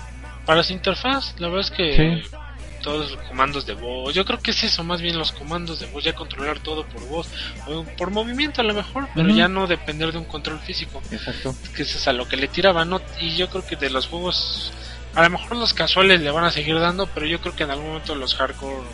Para 0.46 0.62
su 0.62 0.72
interfaz, 0.74 1.34
la 1.38 1.48
verdad 1.48 1.64
es 1.64 1.70
que 1.72 2.22
Sí. 2.22 2.36
Todos 2.82 3.12
los 3.12 3.20
comandos 3.28 3.66
de 3.66 3.74
voz, 3.74 4.14
yo 4.14 4.24
creo 4.24 4.38
que 4.38 4.50
es 4.52 4.64
eso, 4.64 4.84
más 4.84 5.00
bien 5.00 5.18
los 5.18 5.32
comandos 5.32 5.80
de 5.80 5.86
voz, 5.86 6.04
ya 6.04 6.14
controlar 6.14 6.60
todo 6.60 6.84
por 6.86 7.06
voz, 7.08 7.28
o 7.66 7.84
por 7.96 8.10
movimiento 8.10 8.60
a 8.60 8.64
lo 8.64 8.74
mejor, 8.74 9.08
pero 9.14 9.28
ya 9.30 9.48
no 9.48 9.66
depender 9.66 10.12
de 10.12 10.18
un 10.18 10.24
control 10.24 10.58
físico, 10.60 11.02
Exacto. 11.10 11.54
que 11.74 11.82
eso 11.82 11.98
es 11.98 12.08
a 12.08 12.12
lo 12.12 12.28
que 12.28 12.36
le 12.36 12.48
tiraban, 12.48 12.90
¿no? 12.90 13.00
Y 13.20 13.36
yo 13.36 13.48
creo 13.48 13.66
que 13.66 13.76
de 13.76 13.90
los 13.90 14.06
juegos, 14.06 14.72
a 15.14 15.22
lo 15.22 15.30
mejor 15.30 15.56
los 15.56 15.74
casuales 15.74 16.20
le 16.20 16.30
van 16.30 16.44
a 16.44 16.50
seguir 16.50 16.78
dando, 16.78 17.06
pero 17.06 17.26
yo 17.26 17.40
creo 17.40 17.54
que 17.54 17.64
en 17.64 17.70
algún 17.70 17.88
momento 17.88 18.14
los 18.14 18.34
hardcore, 18.34 18.86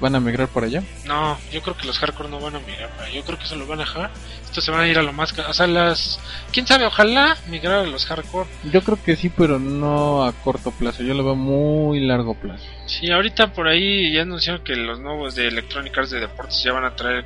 ¿Van 0.00 0.14
a 0.14 0.20
migrar 0.20 0.48
por 0.48 0.62
allá? 0.64 0.82
no, 1.06 1.38
yo 1.50 1.62
creo 1.62 1.74
que 1.76 1.86
los 1.86 1.98
hardcore 1.98 2.28
no 2.28 2.38
van 2.38 2.56
a 2.56 2.60
migrar, 2.60 2.90
para- 2.96 3.10
yo 3.10 3.22
creo 3.24 3.38
que 3.38 3.46
se 3.46 3.56
lo 3.56 3.66
van 3.66 3.78
a 3.80 3.84
dejar, 3.84 4.10
estos 4.44 4.62
se 4.62 4.70
van 4.70 4.80
a 4.80 4.88
ir 4.88 4.98
a 4.98 5.02
lo 5.02 5.12
más, 5.14 5.32
o 5.38 5.52
sea, 5.54 5.66
las, 5.66 6.20
quién 6.52 6.66
sabe, 6.66 6.84
ojalá 6.84 7.36
migrar 7.48 7.80
a 7.80 7.86
los 7.86 8.04
hardcore. 8.04 8.48
Yo 8.70 8.82
creo 8.82 8.98
que 9.02 9.16
sí, 9.16 9.30
pero 9.30 9.58
no 9.58 10.24
a 10.24 10.32
corto 10.32 10.70
plazo. 10.70 11.02
Yo 11.02 11.14
lo 11.14 11.24
veo 11.24 11.34
muy 11.34 12.00
largo 12.00 12.34
plazo. 12.34 12.64
Sí, 12.86 13.10
ahorita 13.10 13.52
por 13.54 13.68
ahí 13.68 14.12
ya 14.12 14.22
anunciaron 14.22 14.62
que 14.64 14.76
los 14.76 15.00
nuevos 15.00 15.34
de 15.34 15.48
Electronic 15.48 15.96
Arts 15.96 16.10
de 16.10 16.20
deportes 16.20 16.62
ya 16.62 16.72
van 16.72 16.84
a 16.84 16.94
traer 16.94 17.24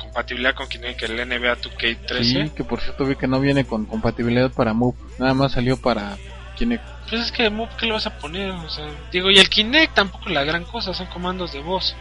compatibilidad 0.00 0.54
con 0.54 0.68
Kinect, 0.68 1.02
el 1.02 1.16
NBA 1.28 1.56
2K13. 1.58 2.22
Sí, 2.22 2.50
que 2.56 2.64
por 2.64 2.80
cierto 2.80 3.04
vi 3.04 3.16
que 3.16 3.26
no 3.26 3.40
viene 3.40 3.64
con 3.66 3.84
compatibilidad 3.84 4.50
para 4.50 4.72
Move. 4.72 4.96
Nada 5.18 5.34
más 5.34 5.52
salió 5.52 5.76
para 5.76 6.16
Kinect. 6.56 6.82
Pues 7.08 7.22
es 7.22 7.32
que 7.32 7.50
¿qué 7.78 7.86
le 7.86 7.92
vas 7.92 8.06
a 8.06 8.18
poner? 8.18 8.50
O 8.50 8.68
sea, 8.68 8.86
digo, 9.12 9.30
y 9.30 9.38
el 9.38 9.48
Kinect 9.48 9.94
tampoco 9.94 10.28
es 10.28 10.34
la 10.34 10.44
gran 10.44 10.64
cosa, 10.64 10.92
son 10.94 11.06
comandos 11.06 11.52
de 11.52 11.60
voz. 11.60 11.94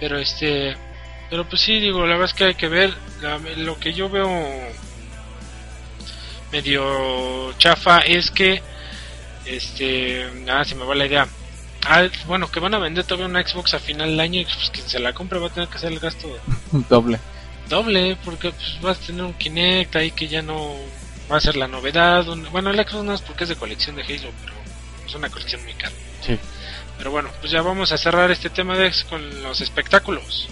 Pero 0.00 0.18
este, 0.18 0.76
pero 1.30 1.48
pues 1.48 1.62
sí, 1.62 1.78
digo, 1.80 2.00
la 2.06 2.14
verdad 2.14 2.26
es 2.26 2.34
que 2.34 2.44
hay 2.44 2.54
que 2.54 2.68
ver. 2.68 2.92
La- 3.22 3.38
lo 3.38 3.78
que 3.78 3.92
yo 3.92 4.08
veo 4.10 4.28
medio 6.52 7.52
chafa 7.58 8.00
es 8.00 8.30
que, 8.30 8.62
este, 9.44 10.26
ah, 10.48 10.64
se 10.64 10.74
me 10.74 10.84
va 10.84 10.94
la 10.94 11.06
idea. 11.06 11.26
Ah, 11.88 12.04
bueno, 12.26 12.50
que 12.50 12.58
van 12.60 12.74
a 12.74 12.78
vender 12.78 13.04
todavía 13.04 13.26
una 13.26 13.46
Xbox 13.46 13.74
a 13.74 13.78
final 13.78 14.08
del 14.10 14.20
año 14.20 14.40
y 14.40 14.44
pues 14.44 14.70
quien 14.72 14.88
se 14.88 14.98
la 14.98 15.12
compre 15.12 15.38
va 15.38 15.46
a 15.46 15.50
tener 15.50 15.68
que 15.68 15.76
hacer 15.76 15.92
el 15.92 16.00
gasto 16.00 16.26
Doble. 16.88 17.20
doble 17.68 18.16
porque 18.24 18.50
pues, 18.50 18.80
vas 18.80 18.98
a 18.98 19.06
tener 19.06 19.22
un 19.22 19.34
Kinect 19.34 19.94
ahí 19.96 20.10
que 20.10 20.26
ya 20.26 20.42
no 20.42 20.74
va 21.30 21.36
a 21.36 21.40
ser 21.40 21.56
la 21.56 21.66
novedad 21.68 22.28
un- 22.28 22.50
bueno 22.52 22.70
el 22.70 22.76
Xbox 22.78 23.04
no 23.04 23.14
es 23.14 23.20
porque 23.22 23.44
es 23.44 23.48
de 23.50 23.56
colección 23.56 23.96
de 23.96 24.02
Halo 24.02 24.30
pero 24.44 24.54
es 25.06 25.14
una 25.14 25.28
colección 25.30 25.62
muy 25.64 25.74
cara 25.74 25.92
Sí. 26.24 26.38
pero 26.98 27.10
bueno 27.10 27.28
pues 27.40 27.50
ya 27.52 27.62
vamos 27.62 27.92
a 27.92 27.98
cerrar 27.98 28.30
este 28.30 28.50
tema 28.50 28.76
de 28.76 28.92
con 29.08 29.42
los 29.42 29.60
espectáculos 29.60 30.48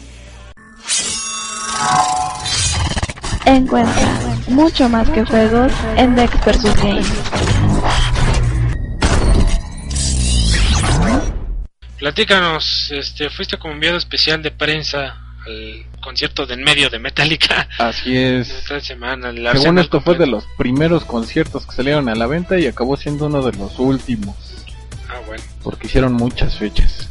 Encuentra 3.47 4.09
mucho 4.49 4.89
más 4.89 5.09
que 5.11 5.25
juegos 5.25 5.71
en 5.97 6.15
Dex 6.17 6.33
vs 6.45 6.77
Games. 6.83 7.13
platícanos 11.99 12.91
este 12.91 13.31
fuiste 13.31 13.57
como 13.59 13.75
enviado 13.75 13.97
especial 13.97 14.43
de 14.43 14.51
prensa 14.51 15.17
al 15.47 15.87
concierto 16.05 16.45
de 16.47 16.55
en 16.55 16.63
medio 16.63 16.91
de 16.91 16.99
Metallica 16.99 17.69
Así 17.79 18.17
es. 18.17 18.51
esta 18.51 18.79
semana 18.81 19.31
el 19.31 19.37
Según 19.37 19.49
Arsenal 19.49 19.85
esto 19.85 20.01
fue 20.03 20.17
de 20.17 20.27
los 20.27 20.45
primeros 20.59 21.05
conciertos 21.05 21.65
que 21.67 21.73
salieron 21.73 22.09
a 22.09 22.15
la 22.15 22.27
venta 22.27 22.59
y 22.59 22.67
acabó 22.67 22.97
siendo 22.97 23.27
uno 23.27 23.43
de 23.43 23.57
los 23.59 23.79
últimos. 23.79 24.37
ah 25.09 25.21
bueno 25.27 25.43
Porque 25.63 25.87
hicieron 25.87 26.13
muchas 26.13 26.57
fechas. 26.59 27.09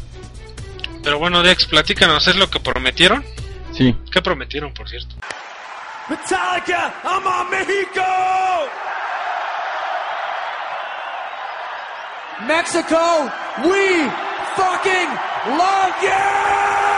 pero 1.03 1.17
bueno 1.19 1.41
Dex 1.43 1.65
platícanos 1.65 2.27
es 2.27 2.35
lo 2.35 2.49
que 2.49 2.59
prometieron 2.59 3.25
Sí. 3.73 3.95
qué 4.11 4.21
prometieron 4.21 4.71
por 4.73 4.87
cierto 4.87 5.15
Metallica, 6.09 6.93
I'm 7.05 7.25
on 7.25 7.49
Mexico! 7.49 8.03
Mexico, 12.45 13.31
we 13.63 14.09
fucking 14.55 15.09
love 15.57 15.95
you! 16.01 16.92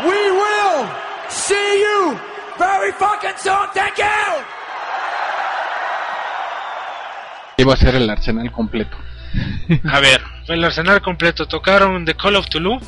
We 0.00 0.30
will 0.32 0.88
see 1.28 1.80
you 1.80 2.18
very 2.58 2.92
fucking 2.92 3.36
soon, 3.38 3.68
thank 3.74 3.98
you! 3.98 4.04
Iba 7.58 7.74
a 7.74 7.76
ser 7.76 7.94
el 7.96 8.08
arsenal 8.10 8.50
completo. 8.50 8.96
A 9.90 10.00
ver, 10.00 10.20
fue 10.46 10.56
el 10.56 10.64
arsenal 10.64 11.00
completo. 11.02 11.46
Tocaron 11.46 12.04
The 12.04 12.14
Call 12.14 12.36
of 12.36 12.48
Tulu. 12.48 12.80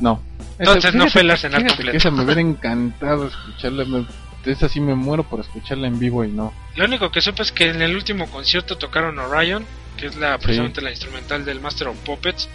No. 0.00 0.22
Entonces 0.58 0.94
no 0.94 1.08
fue 1.08 1.22
el 1.22 1.30
arsenal 1.30 1.64
completo. 1.66 1.90
que 1.92 1.96
esa 1.96 2.10
me 2.10 2.24
hubiera 2.24 2.40
encantado 2.40 3.28
escucharla. 3.28 3.84
me- 3.84 4.06
esa 4.44 4.68
sí 4.68 4.80
me 4.80 4.94
muero 4.94 5.24
por 5.24 5.40
escucharla 5.40 5.88
en 5.88 5.98
vivo 5.98 6.24
y 6.24 6.28
no. 6.28 6.52
Lo 6.76 6.84
único 6.86 7.10
que 7.10 7.20
supe 7.20 7.42
es 7.42 7.52
que 7.52 7.68
en 7.68 7.82
el 7.82 7.94
último 7.94 8.30
concierto 8.30 8.78
tocaron 8.78 9.18
Orion, 9.18 9.64
que 9.96 10.06
es 10.06 10.16
la 10.16 10.38
precisamente 10.38 10.80
la 10.80 10.90
instrumental 10.90 11.44
del 11.44 11.60
Master 11.60 11.88
of 11.88 11.98
Puppets. 11.98 12.48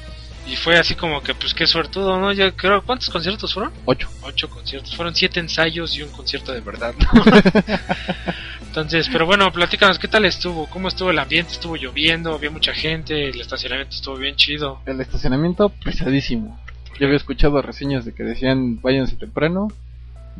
Y 0.45 0.55
fue 0.57 0.77
así 0.77 0.95
como 0.95 1.21
que, 1.21 1.33
pues 1.33 1.53
qué 1.53 1.65
suertudo, 1.65 2.19
¿no? 2.19 2.31
Ya 2.33 2.51
creo, 2.51 2.83
¿cuántos 2.83 3.09
conciertos 3.09 3.53
fueron? 3.53 3.71
Ocho. 3.85 4.09
Ocho 4.23 4.49
conciertos. 4.49 4.95
Fueron 4.95 5.15
siete 5.15 5.39
ensayos 5.39 5.95
y 5.95 6.03
un 6.03 6.09
concierto 6.09 6.51
de 6.51 6.59
verdad, 6.59 6.93
¿no? 6.99 7.23
Entonces, 8.67 9.07
pero 9.11 9.25
bueno, 9.25 9.51
platícanos, 9.51 9.99
¿qué 9.99 10.07
tal 10.07 10.25
estuvo? 10.25 10.67
¿Cómo 10.67 10.87
estuvo 10.87 11.11
el 11.11 11.19
ambiente? 11.19 11.53
¿Estuvo 11.53 11.75
lloviendo? 11.77 12.33
¿Había 12.33 12.49
mucha 12.49 12.73
gente? 12.73 13.29
¿El 13.29 13.39
estacionamiento 13.39 13.95
estuvo 13.95 14.15
bien 14.17 14.35
chido? 14.35 14.79
El 14.85 14.99
estacionamiento 14.99 15.69
pesadísimo. 15.69 16.59
Yo 16.99 17.05
había 17.05 17.17
escuchado 17.17 17.61
reseñas 17.61 18.03
de 18.03 18.13
que 18.13 18.23
decían 18.23 18.81
váyanse 18.81 19.15
temprano. 19.15 19.69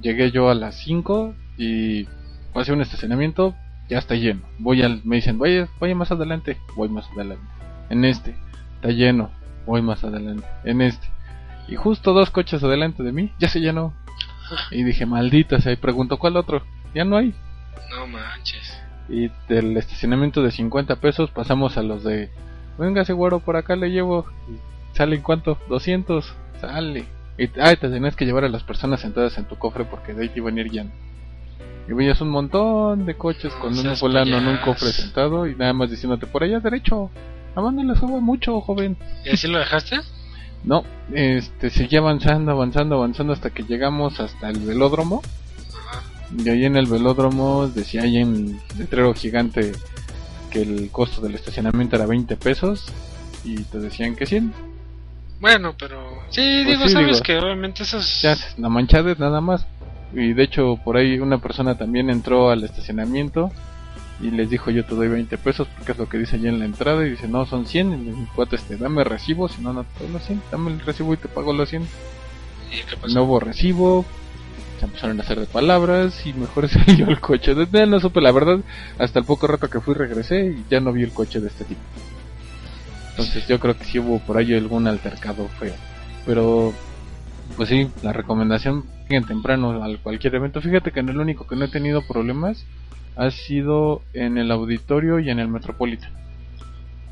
Llegué 0.01 0.31
yo 0.31 0.49
a 0.49 0.55
las 0.55 0.75
5 0.83 1.35
y 1.57 2.07
pasé 2.53 2.73
un 2.73 2.81
estacionamiento, 2.81 3.55
ya 3.89 3.99
está 3.99 4.15
lleno. 4.15 4.41
Voy 4.57 4.81
al, 4.81 5.01
me 5.03 5.17
dicen, 5.17 5.37
vaya, 5.37 5.67
vaya 5.79 5.95
más 5.95 6.11
adelante, 6.11 6.57
voy 6.75 6.89
más 6.89 7.05
adelante. 7.11 7.45
En 7.89 8.05
este, 8.05 8.35
está 8.75 8.89
lleno, 8.89 9.31
voy 9.65 9.81
más 9.81 10.03
adelante. 10.03 10.45
En 10.63 10.81
este. 10.81 11.07
Y 11.67 11.75
justo 11.75 12.13
dos 12.13 12.29
coches 12.29 12.63
adelante 12.63 13.03
de 13.03 13.11
mí, 13.11 13.31
ya 13.39 13.47
se 13.47 13.59
llenó. 13.59 13.93
Y 14.71 14.83
dije, 14.83 15.05
maldita 15.05 15.59
sea, 15.59 15.71
y 15.71 15.77
pregunto, 15.77 16.17
¿cuál 16.17 16.37
otro? 16.37 16.61
Ya 16.93 17.05
no 17.05 17.17
hay. 17.17 17.33
No 17.89 18.07
manches. 18.07 18.81
Y 19.09 19.29
del 19.47 19.75
estacionamiento 19.77 20.43
de 20.43 20.51
50 20.51 20.97
pesos 20.97 21.31
pasamos 21.31 21.77
a 21.77 21.83
los 21.83 22.03
de, 22.03 22.29
venga 22.77 23.05
seguro, 23.05 23.39
por 23.39 23.55
acá 23.55 23.75
le 23.75 23.89
llevo. 23.89 24.25
Y 24.49 24.73
¿Sale 24.93 25.15
en 25.15 25.21
cuánto? 25.21 25.57
200. 25.69 26.33
Sale. 26.61 27.05
Y 27.37 27.49
ah, 27.59 27.75
te 27.75 27.89
tenías 27.89 28.15
que 28.15 28.25
llevar 28.25 28.43
a 28.43 28.49
las 28.49 28.63
personas 28.63 29.01
sentadas 29.01 29.37
en 29.37 29.45
tu 29.45 29.55
cofre 29.57 29.85
porque 29.85 30.13
de 30.13 30.23
ahí 30.23 30.29
te 30.29 30.39
iban 30.39 30.57
a 30.57 30.61
ir 30.61 30.69
guiando. 30.69 30.93
Y 31.87 31.93
veías 31.93 32.21
un 32.21 32.29
montón 32.29 33.05
de 33.05 33.15
coches 33.15 33.51
No 33.53 33.59
con 33.59 33.77
un 33.77 33.97
fulano 33.97 34.37
en 34.37 34.47
un 34.47 34.57
cofre 34.57 34.89
sentado 34.89 35.47
y 35.47 35.55
nada 35.55 35.73
más 35.73 35.89
diciéndote 35.89 36.27
por 36.27 36.43
allá 36.43 36.59
derecho. 36.59 37.09
A 37.55 37.61
mano 37.61 37.83
le 37.83 37.99
subo 37.99 38.19
mucho, 38.19 38.59
joven. 38.61 38.97
¿Y 39.25 39.29
así 39.31 39.47
lo 39.47 39.59
dejaste? 39.59 39.97
No, 40.63 40.83
este, 41.13 41.69
seguía 41.69 41.99
avanzando, 41.99 42.51
avanzando, 42.51 42.95
avanzando 42.95 43.33
hasta 43.33 43.49
que 43.49 43.63
llegamos 43.63 44.19
hasta 44.19 44.49
el 44.49 44.59
velódromo. 44.59 45.21
Y 46.37 46.49
ahí 46.49 46.65
en 46.65 46.77
el 46.77 46.87
velódromo 46.87 47.67
decía 47.67 48.03
ahí 48.03 48.17
en 48.17 48.59
letrero 48.77 49.13
gigante 49.13 49.73
que 50.49 50.61
el 50.61 50.89
costo 50.91 51.21
del 51.21 51.35
estacionamiento 51.35 51.95
era 51.95 52.05
20 52.05 52.35
pesos 52.37 52.85
y 53.43 53.57
te 53.63 53.79
decían 53.79 54.15
que 54.15 54.25
100. 54.25 54.53
Bueno, 55.39 55.75
pero... 55.77 56.01
Sí, 56.29 56.61
Pues 56.63 56.67
digo, 56.77 56.87
sí, 56.87 56.93
sabes 56.93 57.07
digo. 57.07 57.23
que 57.23 57.37
obviamente 57.37 57.83
eso 57.83 57.97
es... 57.97 58.21
Ya, 58.21 58.35
la 58.57 58.69
manchada 58.69 59.11
es 59.11 59.19
nada 59.19 59.41
más. 59.41 59.65
Y 60.13 60.33
de 60.33 60.43
hecho 60.43 60.77
por 60.83 60.95
ahí 60.95 61.19
una 61.19 61.39
persona 61.39 61.77
también 61.77 62.09
entró 62.09 62.49
al 62.49 62.63
estacionamiento 62.63 63.51
y 64.23 64.31
les 64.31 64.49
dijo 64.49 64.71
yo 64.71 64.85
te 64.85 64.95
doy 64.95 65.09
20 65.09 65.37
pesos 65.37 65.67
porque 65.67 65.91
es 65.91 65.97
lo 65.97 66.07
que 66.07 66.17
dice 66.17 66.37
allí 66.37 66.47
en 66.47 66.59
la 66.59 66.65
entrada 66.65 67.05
y 67.05 67.11
dice 67.11 67.27
no 67.27 67.45
son 67.45 67.67
100 67.67 67.93
y 67.93 67.97
mi 67.97 68.25
cuate 68.27 68.55
este 68.55 68.77
dame 68.77 69.03
recibo 69.03 69.49
si 69.49 69.61
no 69.61 69.73
no 69.73 69.83
te 69.83 70.03
doy 70.03 70.13
los 70.13 70.23
100 70.23 70.41
dame 70.51 70.71
el 70.71 70.79
recibo 70.79 71.13
y 71.13 71.17
te 71.17 71.27
pago 71.27 71.53
los 71.53 71.69
100 71.69 71.83
¿Y 71.83 73.13
no 73.13 73.23
hubo 73.23 73.39
recibo 73.39 74.05
se 74.79 74.85
empezaron 74.85 75.19
a 75.19 75.23
hacer 75.23 75.39
de 75.39 75.45
palabras 75.45 76.25
y 76.25 76.33
mejor 76.33 76.67
salió 76.87 77.07
el 77.07 77.19
coche 77.19 77.53
de 77.53 77.67
ya 77.71 77.85
no 77.85 77.99
supe 77.99 78.21
la 78.21 78.31
verdad 78.31 78.59
hasta 78.97 79.19
el 79.19 79.25
poco 79.25 79.47
rato 79.47 79.69
que 79.69 79.79
fui 79.79 79.93
regresé 79.93 80.47
y 80.47 80.65
ya 80.69 80.79
no 80.79 80.91
vi 80.93 81.03
el 81.03 81.11
coche 81.11 81.39
de 81.39 81.47
este 81.47 81.65
tipo. 81.65 81.81
Entonces 83.11 83.47
yo 83.47 83.59
creo 83.59 83.77
que 83.77 83.85
sí 83.85 83.99
hubo 83.99 84.19
por 84.19 84.37
ahí 84.37 84.55
algún 84.55 84.87
altercado 84.87 85.47
feo. 85.59 85.73
Pero 86.25 86.73
pues 87.55 87.69
sí 87.69 87.89
la 88.01 88.11
recomendación 88.11 88.85
lleguen 89.03 89.25
temprano 89.25 89.83
al 89.83 89.99
cualquier 89.99 90.33
evento. 90.35 90.61
Fíjate 90.61 90.91
que 90.91 90.99
en 90.99 91.09
el 91.09 91.19
único 91.19 91.45
que 91.45 91.55
no 91.55 91.65
he 91.65 91.67
tenido 91.67 92.01
problemas 92.07 92.65
ha 93.15 93.29
sido 93.31 94.01
en 94.13 94.37
el 94.37 94.51
auditorio 94.51 95.19
y 95.19 95.29
en 95.29 95.39
el 95.39 95.47
Metropolitan 95.47 96.11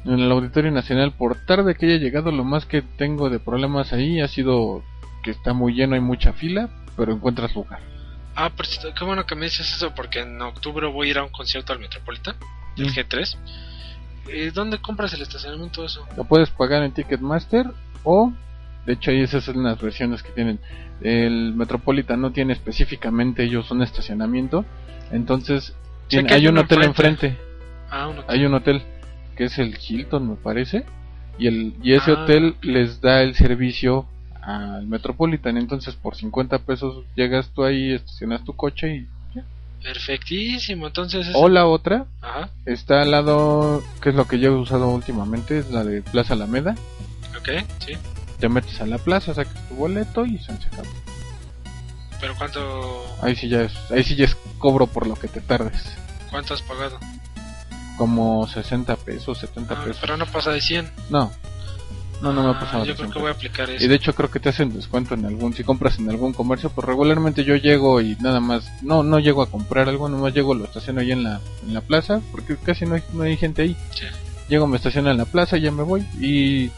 en 0.04 0.20
el 0.20 0.32
Auditorio 0.32 0.72
Nacional 0.72 1.12
por 1.12 1.46
tarde 1.46 1.76
que 1.76 1.86
haya 1.86 1.98
llegado 1.98 2.32
lo 2.32 2.44
más 2.44 2.66
que 2.66 2.82
tengo 2.82 3.30
de 3.30 3.40
problemas 3.40 3.94
ahí 3.94 4.20
ha 4.20 4.28
sido 4.28 4.84
que 5.24 5.30
está 5.32 5.54
muy 5.54 5.74
lleno 5.76 5.94
hay 5.96 6.02
mucha 6.02 6.34
fila 6.34 6.70
pero 6.98 7.14
encuentras 7.14 7.54
lugar 7.56 7.80
Ah, 8.34 8.50
pero 8.56 8.68
sí, 8.68 8.80
qué 8.98 9.04
bueno 9.04 9.26
que 9.26 9.36
me 9.36 9.46
dices 9.46 9.72
eso 9.76 9.94
porque 9.94 10.22
en 10.22 10.42
octubre 10.42 10.88
voy 10.88 11.08
a 11.08 11.12
ir 11.12 11.18
a 11.18 11.24
un 11.24 11.30
concierto 11.32 11.74
al 11.74 11.80
Metropolitan, 11.80 12.36
del 12.78 12.88
Mm. 12.88 12.90
G3. 12.92 13.38
Eh, 14.30 14.52
¿Dónde 14.54 14.78
compras 14.80 15.14
el 15.14 15.22
estacionamiento 15.22 15.84
eso? 15.84 16.06
lo 16.16 16.24
puedes 16.24 16.50
pagar 16.50 16.82
en 16.84 16.94
Ticketmaster 16.94 17.66
o 18.04 18.32
de 18.86 18.94
hecho 18.94 19.12
ahí 19.12 19.22
esas 19.22 19.44
son 19.44 19.62
las 19.64 19.80
versiones 19.82 20.24
que 20.24 20.32
tienen 20.32 20.60
el 21.02 21.54
Metropolitan 21.54 22.22
no 22.22 22.32
tiene 22.32 22.54
específicamente 22.54 23.44
ellos 23.44 23.70
un 23.70 23.82
estacionamiento 23.82 24.64
entonces 25.12 25.76
tiene- 26.12 26.34
hay 26.34 26.42
hay 26.42 26.48
un 26.48 26.58
hotel 26.60 26.84
enfrente. 26.84 27.28
enfrente. 27.28 27.52
Ah, 27.90 28.12
hay 28.28 28.46
un 28.46 28.54
hotel 28.54 28.82
que 29.36 29.46
es 29.46 29.58
el 29.58 29.78
Hilton 29.78 30.30
me 30.30 30.36
parece. 30.36 30.86
Y 31.38 31.48
el 31.48 31.74
y 31.82 31.94
ese 31.94 32.12
Ah, 32.12 32.24
hotel 32.24 32.56
les 32.62 33.02
da 33.02 33.22
el 33.24 33.36
servicio 33.36 34.06
al 34.42 34.86
Metropolitan. 34.88 35.58
Entonces 35.58 35.96
por 35.96 36.16
50 36.16 36.60
pesos 36.60 37.04
llegas 37.16 37.50
tú 37.50 37.64
ahí 37.64 37.94
estacionas 37.94 38.44
tu 38.44 38.56
coche 38.56 38.96
y 38.96 39.08
Perfectísimo, 39.84 40.86
entonces... 40.88 41.28
es- 41.28 41.36
o 41.36 41.50
la 41.50 41.66
otra 41.66 42.06
Ajá, 42.22 42.52
está 42.68 43.02
al 43.02 43.10
lado 43.10 43.82
que 44.00 44.10
es 44.10 44.16
lo 44.16 44.28
que 44.28 44.38
yo 44.38 44.50
he 44.52 44.56
usado 44.56 44.88
últimamente 44.90 45.58
es 45.58 45.72
la 45.72 45.84
de 45.84 46.04
Plaza 46.04 46.36
Alameda. 46.36 46.76
Ok, 47.36 47.50
sí. 47.80 47.94
te 48.40 48.48
metes 48.48 48.80
a 48.80 48.86
la 48.86 49.00
plaza 49.00 49.34
sacas 49.34 49.68
tu 49.70 49.74
boleto 49.76 50.24
y 50.24 50.38
se 50.38 50.52
acabó 50.52 50.88
Pero 52.20 52.36
¿cuánto, 52.38 53.06
ahí 53.24 53.36
sí 53.36 53.50
ya 53.50 53.62
es 53.64 53.74
ahí 53.90 54.04
sí 54.04 54.16
ya 54.16 54.26
es 54.26 54.36
cobro 54.60 54.86
por 54.86 55.08
lo 55.08 55.16
que 55.16 55.28
te 55.28 55.42
tardes 55.42 55.98
cuánto 56.32 56.54
has 56.56 56.62
pagado? 56.64 56.98
como 57.98 58.48
60 58.48 58.96
pesos 58.96 59.38
70 59.38 59.74
Ah, 59.76 59.84
pesos 59.84 59.98
pero 60.02 60.18
no 60.18 60.26
pasa 60.26 60.50
de 60.52 60.60
100. 60.62 60.90
no 61.12 61.32
no 62.22 62.32
no 62.34 62.44
me 62.44 62.50
ha 62.50 62.52
Ah, 62.52 62.60
pasado 62.60 62.86
Yo 62.86 62.96
creo 62.96 63.08
que 63.08 63.14
100 63.14 63.22
voy 63.24 63.32
a 63.32 63.34
aplicar 63.36 63.70
eso. 63.70 63.84
Y 63.84 63.88
de 63.88 63.96
hecho 63.96 64.14
creo 64.16 64.30
que 64.32 64.40
te 64.40 64.50
hacen 64.50 64.72
descuento 64.74 65.14
en 65.16 65.26
algún, 65.26 65.54
si 65.54 65.64
compras 65.64 65.98
en 66.00 66.10
algún 66.10 66.34
comercio, 66.34 66.70
pues 66.70 66.86
regularmente 66.88 67.44
yo 67.44 67.56
llego 67.56 68.00
y 68.02 68.16
nada 68.20 68.40
más, 68.40 68.72
no 68.84 69.02
no 69.04 69.20
llego 69.20 69.42
a 69.42 69.50
comprar 69.50 69.90
algo, 69.90 70.08
nomás 70.10 70.34
llego, 70.34 70.54
lo 70.56 70.66
estaciono 70.66 71.02
ahí 71.02 71.12
en 71.12 71.24
la, 71.24 71.42
en 71.66 71.74
la 71.74 71.82
plaza, 71.82 72.22
porque 72.32 72.58
casi 72.58 72.86
no 72.86 72.96
hay, 72.96 73.04
no 73.14 73.24
hay 73.24 73.38
gente 73.38 73.64
ahí. 73.64 73.76
Sí. 73.94 74.06
Llego, 74.50 74.68
me 74.68 74.78
estaciono 74.78 75.10
en 75.12 75.18
la 75.18 75.26
plaza 75.26 75.58
y 75.58 75.62
ya 75.62 75.72
me 75.72 75.82
voy. 75.84 76.02
Y 76.20 76.70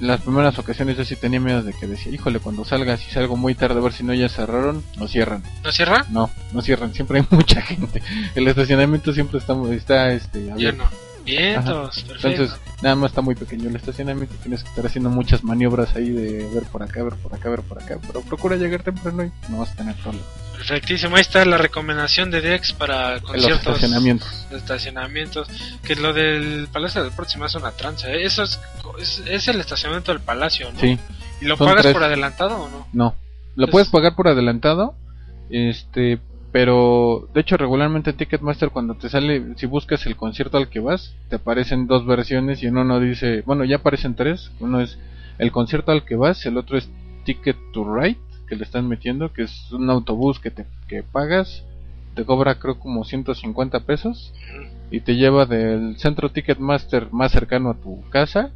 las 0.00 0.20
primeras 0.20 0.58
ocasiones 0.58 0.96
yo 0.96 1.04
sí 1.04 1.16
tenía 1.16 1.40
miedo 1.40 1.62
de 1.62 1.72
que 1.72 1.86
decía, 1.86 2.12
híjole, 2.12 2.40
cuando 2.40 2.64
salga, 2.64 2.96
si 2.96 3.10
salgo 3.10 3.36
muy 3.36 3.54
tarde 3.54 3.78
a 3.78 3.82
ver 3.82 3.92
si 3.92 4.04
no 4.04 4.14
ya 4.14 4.28
cerraron, 4.28 4.84
no 4.96 5.08
cierran. 5.08 5.42
¿No 5.64 5.72
cierra? 5.72 6.04
No, 6.10 6.30
no 6.52 6.62
cierran, 6.62 6.94
siempre 6.94 7.20
hay 7.20 7.26
mucha 7.36 7.60
gente. 7.62 8.02
El 8.34 8.46
estacionamiento 8.48 9.12
siempre 9.12 9.38
está, 9.38 9.54
está 9.72 10.12
este, 10.12 10.50
abierto. 10.50 10.84
Lleno. 10.84 11.08
Vientos, 11.24 12.02
perfecto. 12.04 12.28
Entonces, 12.28 12.60
nada 12.80 12.94
más 12.94 13.10
está 13.10 13.20
muy 13.20 13.34
pequeño 13.34 13.68
el 13.68 13.76
estacionamiento. 13.76 14.34
Tienes 14.42 14.62
que 14.62 14.70
estar 14.70 14.86
haciendo 14.86 15.10
muchas 15.10 15.44
maniobras 15.44 15.94
ahí 15.94 16.08
de 16.08 16.48
ver 16.54 16.62
por 16.64 16.82
acá, 16.82 17.02
ver 17.02 17.16
por 17.16 17.34
acá, 17.34 17.50
ver 17.50 17.60
por 17.60 17.82
acá. 17.82 17.98
Pero 18.06 18.22
procura 18.22 18.56
llegar 18.56 18.82
temprano 18.82 19.24
y 19.24 19.32
no 19.50 19.58
vas 19.58 19.72
a 19.72 19.76
tener 19.76 19.94
problemas. 19.96 20.47
Perfectísimo, 20.58 21.14
ahí 21.16 21.22
está 21.22 21.44
la 21.44 21.56
recomendación 21.56 22.30
de 22.30 22.40
Dex 22.40 22.72
para 22.72 23.08
En 23.16 23.22
los 23.22 23.22
conciertos 23.30 23.66
estacionamientos. 23.76 24.46
estacionamientos. 24.50 25.48
Que 25.84 25.94
lo 25.96 26.12
del 26.12 26.68
Palacio 26.72 27.02
del 27.04 27.12
Próximo 27.12 27.46
es 27.46 27.54
una 27.54 27.70
tranza. 27.72 28.10
¿eh? 28.10 28.24
Eso 28.24 28.42
es, 28.42 28.60
es, 29.00 29.22
es 29.26 29.48
el 29.48 29.60
estacionamiento 29.60 30.12
del 30.12 30.20
Palacio, 30.20 30.70
¿no? 30.72 30.80
Sí, 30.80 30.98
¿Y 31.40 31.44
lo 31.44 31.56
pagas 31.56 31.82
tres. 31.82 31.92
por 31.94 32.02
adelantado 32.02 32.56
o 32.56 32.68
no? 32.68 32.86
no. 32.92 33.14
Lo 33.54 33.66
Es- 33.66 33.70
puedes 33.70 33.88
pagar 33.88 34.14
por 34.16 34.26
adelantado. 34.28 34.94
Este, 35.50 36.18
pero 36.52 37.28
de 37.32 37.40
hecho 37.40 37.56
regularmente 37.56 38.10
en 38.10 38.16
Ticketmaster 38.16 38.70
cuando 38.70 38.94
te 38.94 39.08
sale, 39.08 39.54
si 39.56 39.66
buscas 39.66 40.04
el 40.06 40.16
concierto 40.16 40.56
al 40.58 40.68
que 40.68 40.80
vas, 40.80 41.14
te 41.30 41.36
aparecen 41.36 41.86
dos 41.86 42.04
versiones 42.04 42.62
y 42.62 42.66
en 42.66 42.76
uno 42.78 42.98
dice, 43.00 43.42
bueno, 43.46 43.64
ya 43.64 43.76
aparecen 43.76 44.14
tres. 44.16 44.50
Uno 44.60 44.80
es 44.80 44.98
el 45.38 45.52
concierto 45.52 45.92
al 45.92 46.04
que 46.04 46.16
vas, 46.16 46.44
el 46.46 46.58
otro 46.58 46.76
es 46.76 46.88
Ticket 47.24 47.56
to 47.72 47.84
Ride, 47.94 48.18
que 48.48 48.56
le 48.56 48.64
están 48.64 48.88
metiendo, 48.88 49.32
que 49.32 49.42
es 49.42 49.72
un 49.72 49.90
autobús 49.90 50.38
que 50.40 50.50
te 50.50 50.66
que 50.88 51.02
pagas, 51.02 51.64
te 52.14 52.24
cobra 52.24 52.56
creo 52.56 52.78
como 52.78 53.04
150 53.04 53.80
pesos 53.80 54.32
y 54.90 55.00
te 55.00 55.16
lleva 55.16 55.46
del 55.46 55.98
centro 55.98 56.30
Ticketmaster 56.30 57.12
más 57.12 57.32
cercano 57.32 57.70
a 57.70 57.74
tu 57.74 58.02
casa 58.10 58.50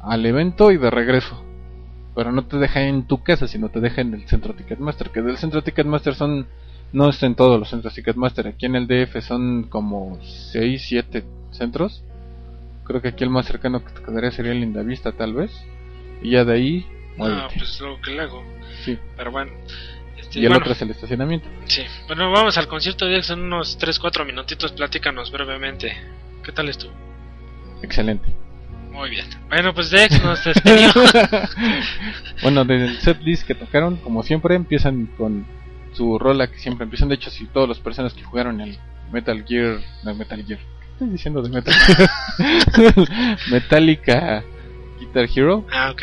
al 0.00 0.24
evento 0.26 0.70
y 0.70 0.76
de 0.78 0.90
regreso. 0.90 1.42
Pero 2.14 2.32
no 2.32 2.44
te 2.44 2.58
deja 2.58 2.82
en 2.82 3.06
tu 3.06 3.22
casa, 3.22 3.46
sino 3.46 3.68
te 3.68 3.80
deja 3.80 4.00
en 4.00 4.14
el 4.14 4.26
centro 4.26 4.54
Ticketmaster. 4.54 5.10
Que 5.10 5.22
del 5.22 5.36
centro 5.36 5.62
Ticketmaster 5.62 6.14
son, 6.14 6.46
no 6.92 7.10
es 7.10 7.22
en 7.22 7.34
todos 7.34 7.58
los 7.58 7.70
centros 7.70 7.94
Ticketmaster. 7.94 8.48
Aquí 8.48 8.66
en 8.66 8.74
el 8.74 8.86
DF 8.86 9.20
son 9.20 9.64
como 9.64 10.18
6, 10.22 10.82
7 10.88 11.24
centros. 11.50 12.02
Creo 12.84 13.02
que 13.02 13.08
aquí 13.08 13.22
el 13.22 13.30
más 13.30 13.46
cercano 13.46 13.84
que 13.84 13.92
te 13.92 14.02
quedaría 14.02 14.30
sería 14.30 14.52
el 14.52 14.60
Lindavista, 14.60 15.12
tal 15.12 15.34
vez. 15.34 15.52
Y 16.22 16.30
ya 16.30 16.44
de 16.44 16.54
ahí, 16.54 16.86
Muévete. 17.18 17.54
pues 17.58 17.80
lo 17.80 18.00
que 18.00 18.10
le 18.12 18.22
hago. 18.22 18.44
Sí. 18.84 18.98
Pero 19.16 19.30
bueno. 19.30 19.52
Este, 20.16 20.40
Y 20.40 20.42
el 20.42 20.48
bueno, 20.48 20.62
otro 20.62 20.72
es 20.72 20.82
el 20.82 20.90
estacionamiento. 20.90 21.48
Sí. 21.66 21.82
Bueno, 22.06 22.30
vamos 22.32 22.56
al 22.58 22.66
concierto 22.68 23.04
de 23.06 23.12
Dex 23.14 23.30
en 23.30 23.40
unos 23.40 23.78
3-4 23.78 24.24
minutitos. 24.26 24.72
Platícanos 24.72 25.30
brevemente. 25.30 25.96
¿Qué 26.44 26.52
tal 26.52 26.68
estuvo? 26.68 26.92
Excelente. 27.82 28.28
Muy 28.90 29.10
bien. 29.10 29.26
Bueno, 29.48 29.72
pues 29.74 29.90
Dex 29.90 30.22
nos 30.24 30.42
despidió. 30.44 30.90
bueno, 32.42 32.64
del 32.64 32.98
set 33.00 33.20
list 33.22 33.46
que 33.46 33.54
tocaron, 33.54 33.96
como 33.98 34.22
siempre, 34.22 34.54
empiezan 34.56 35.06
con 35.16 35.46
su 35.92 36.18
rola 36.18 36.48
que 36.48 36.58
siempre 36.58 36.84
empiezan. 36.84 37.08
De 37.08 37.14
hecho, 37.16 37.30
si 37.30 37.46
todas 37.46 37.68
las 37.68 37.78
personas 37.78 38.12
que 38.14 38.22
jugaron 38.24 38.60
el 38.60 38.76
Metal 39.12 39.44
Gear, 39.46 39.78
no 40.04 40.14
Metal 40.14 40.44
Gear, 40.44 40.58
¿qué 40.58 40.92
estoy 40.92 41.08
diciendo 41.10 41.42
de 41.42 41.48
Metal 41.50 41.74
Gear? 41.74 43.08
Metallica 43.50 44.42
Guitar 45.00 45.28
Hero, 45.34 45.64
Ah, 45.72 45.90
ok. 45.92 46.02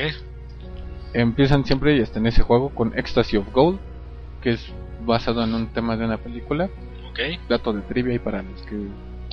Empiezan 1.16 1.66
siempre 1.66 1.96
y 1.96 2.02
hasta 2.02 2.20
en 2.20 2.28
ese 2.28 2.44
juego 2.44 2.70
con 2.70 2.98
Ecstasy 2.98 3.38
of 3.38 3.52
Gold, 3.52 3.80
que 4.42 4.52
es 4.52 4.74
basado 5.06 5.44
en 5.44 5.54
un 5.54 5.68
tema 5.68 5.98
de 5.98 6.06
una 6.06 6.18
película. 6.18 6.70
Ok. 7.10 7.20
Dato 7.50 7.74
de 7.74 7.82
trivia 7.82 8.14
ahí 8.14 8.20
para 8.20 8.44
los 8.44 8.62
que 8.64 8.76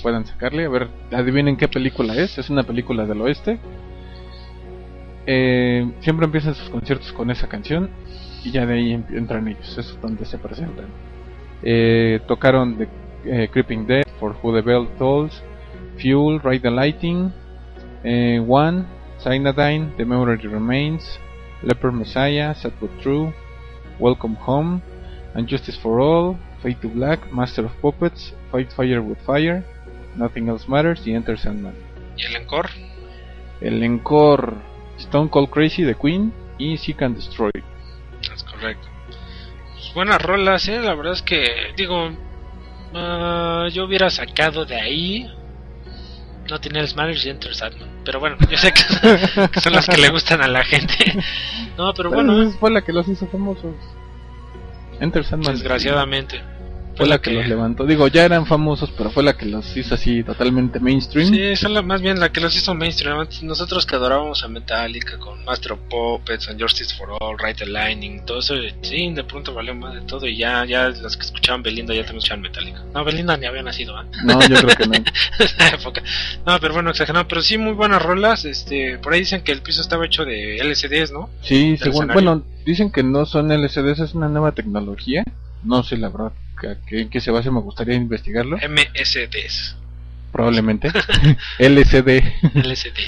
puedan 0.02 0.24
sacarle. 0.24 0.64
A 0.64 0.68
ver, 0.68 0.88
adivinen 1.12 1.56
qué 1.56 1.68
película 1.68 2.14
es. 2.14 2.38
Es 2.38 2.50
una 2.50 2.62
película 2.62 3.04
del 3.06 3.20
oeste. 3.20 3.58
Eh, 5.26 5.90
siempre 6.00 6.26
empiezan 6.26 6.54
sus 6.54 6.68
conciertos 6.68 7.12
con 7.12 7.30
esa 7.30 7.48
canción 7.48 7.88
y 8.44 8.50
ya 8.50 8.66
de 8.66 8.74
ahí 8.74 8.92
em- 8.92 9.04
entran 9.10 9.46
ellos. 9.48 9.76
Es 9.78 9.98
donde 10.00 10.24
se 10.24 10.38
presentan. 10.38 10.86
Eh, 11.62 12.20
tocaron 12.26 12.76
The 12.76 12.88
eh, 13.24 13.48
Creeping 13.52 13.86
Dead, 13.86 14.04
For 14.18 14.36
Who 14.42 14.54
the 14.54 14.62
Bell 14.62 14.88
Tolls, 14.98 15.42
Fuel, 15.98 16.40
Ride 16.42 16.60
the 16.60 16.70
Lighting, 16.70 17.32
One, 18.48 18.84
Cyanidine, 19.18 19.92
The 19.96 20.04
Memory 20.04 20.48
Remains, 20.48 21.20
Leper 21.62 21.92
Messiah, 21.92 22.54
Sad 22.54 22.72
But 22.80 22.90
True, 23.00 23.32
Welcome 23.98 24.36
Home, 24.46 24.82
And 25.34 25.48
Justice 25.48 25.76
for 25.76 26.00
All, 26.00 26.38
Fade 26.62 26.80
to 26.82 26.88
Black, 26.88 27.32
Master 27.32 27.64
of 27.64 27.72
Puppets, 27.80 28.34
Fight 28.50 28.72
Fire 28.72 29.00
with 29.02 29.18
Fire, 29.24 29.64
Nothing 30.16 30.48
Else 30.48 30.68
Matters 30.68 31.06
y 31.06 31.14
Enter 31.14 31.38
Sandman. 31.38 31.74
¿Y 32.16 32.24
el 32.24 32.36
encore? 32.36 32.68
El 33.60 33.82
encore 33.82 34.54
Stone 34.98 35.30
Cold 35.30 35.50
Crazy 35.50 35.82
de 35.82 35.94
Queen 35.94 36.32
y 36.58 36.76
Seek 36.76 37.02
and 37.02 37.16
Destroy. 37.16 37.50
Es 38.34 38.42
correcto. 38.44 38.88
Pues 39.72 39.94
buenas 39.94 40.20
rolas, 40.20 40.68
¿eh? 40.68 40.80
La 40.80 40.94
verdad 40.94 41.14
es 41.14 41.22
que, 41.22 41.44
digo, 41.76 42.10
ah, 42.94 43.68
yo 43.72 43.84
hubiera 43.84 44.10
sacado 44.10 44.64
de 44.64 44.76
ahí. 44.76 45.30
No 46.50 46.60
tiene 46.60 46.80
el 46.80 46.94
Matters 46.94 47.24
y 47.24 47.30
Enter 47.30 47.54
Sandman. 47.54 47.88
Pero 48.04 48.20
bueno, 48.20 48.36
yo 48.50 48.56
sé 48.56 48.72
que, 48.72 49.48
que 49.48 49.60
son 49.60 49.72
las 49.72 49.86
que 49.86 49.96
le 49.96 50.08
gustan 50.10 50.42
a 50.42 50.48
la 50.48 50.64
gente. 50.64 50.94
No, 51.78 51.94
pero 51.94 52.10
bueno, 52.10 52.34
Bueno, 52.34 52.50
fue 52.60 52.70
la 52.70 52.82
que 52.82 52.92
los 52.92 53.08
hizo 53.08 53.26
famosos. 53.28 53.74
Enter 55.00 55.24
Sandman. 55.24 55.54
desgraciadamente. 55.54 56.42
Fue 56.96 57.06
la 57.06 57.20
que 57.20 57.30
los 57.30 57.46
levantó. 57.46 57.86
Digo, 57.86 58.08
ya 58.08 58.24
eran 58.24 58.46
famosos, 58.46 58.90
pero 58.96 59.10
fue 59.10 59.22
la 59.22 59.36
que 59.36 59.46
los 59.46 59.76
hizo 59.76 59.94
así 59.94 60.22
totalmente 60.22 60.78
mainstream. 60.78 61.28
Sí, 61.28 61.56
son 61.56 61.74
la, 61.74 61.82
más 61.82 62.02
bien 62.02 62.20
la 62.20 62.30
que 62.30 62.40
los 62.40 62.54
hizo 62.56 62.74
mainstream. 62.74 63.26
Nosotros 63.42 63.86
que 63.86 63.96
adorábamos 63.96 64.44
a 64.44 64.48
Metallica 64.48 65.18
con 65.18 65.44
Master 65.44 65.76
Puppets, 65.88 66.48
and 66.48 66.60
Justice 66.60 66.94
for 66.94 67.08
All, 67.20 67.38
Right 67.38 67.60
Lightning, 67.66 68.24
todo 68.24 68.40
eso, 68.40 68.54
sí, 68.82 69.12
de 69.12 69.24
pronto 69.24 69.54
valió 69.54 69.74
más 69.74 69.94
de 69.94 70.02
todo 70.02 70.26
y 70.26 70.36
ya, 70.36 70.64
ya 70.64 70.88
los 70.88 71.16
que 71.16 71.22
escuchaban 71.22 71.62
Belinda 71.62 71.94
ya 71.94 72.02
también 72.02 72.18
escuchaban 72.18 72.42
Metallica. 72.42 72.84
No, 72.94 73.04
Belinda 73.04 73.36
ni 73.36 73.46
había 73.46 73.62
nacido, 73.62 74.00
¿eh? 74.00 74.06
No, 74.24 74.40
yo 74.40 74.56
creo 74.56 74.76
que 74.76 74.86
no. 74.86 74.92
época. 75.74 76.02
No, 76.46 76.58
pero 76.60 76.74
bueno, 76.74 76.90
exagerado, 76.90 77.26
pero 77.26 77.42
sí 77.42 77.56
muy 77.56 77.72
buenas 77.72 78.02
rolas. 78.02 78.44
Este, 78.44 78.98
por 78.98 79.14
ahí 79.14 79.20
dicen 79.20 79.42
que 79.42 79.52
el 79.52 79.62
piso 79.62 79.80
estaba 79.80 80.04
hecho 80.04 80.24
de 80.24 80.58
LCDs, 80.58 81.12
¿no? 81.12 81.30
Sí, 81.42 81.76
según, 81.78 82.08
bueno, 82.08 82.44
dicen 82.66 82.90
que 82.90 83.02
no 83.02 83.24
son 83.24 83.50
LCDs, 83.50 84.00
es 84.00 84.14
una 84.14 84.28
nueva 84.28 84.52
tecnología. 84.52 85.24
No 85.64 85.82
sé 85.82 85.96
la 85.96 86.08
verdad 86.08 86.32
en 86.90 87.08
qué 87.08 87.20
se 87.20 87.30
base, 87.30 87.50
me 87.50 87.60
gustaría 87.60 87.94
investigarlo. 87.94 88.56
MSDs. 88.56 89.76
Probablemente. 90.32 90.88
LCD. 91.58 92.22
LCD. 92.54 92.98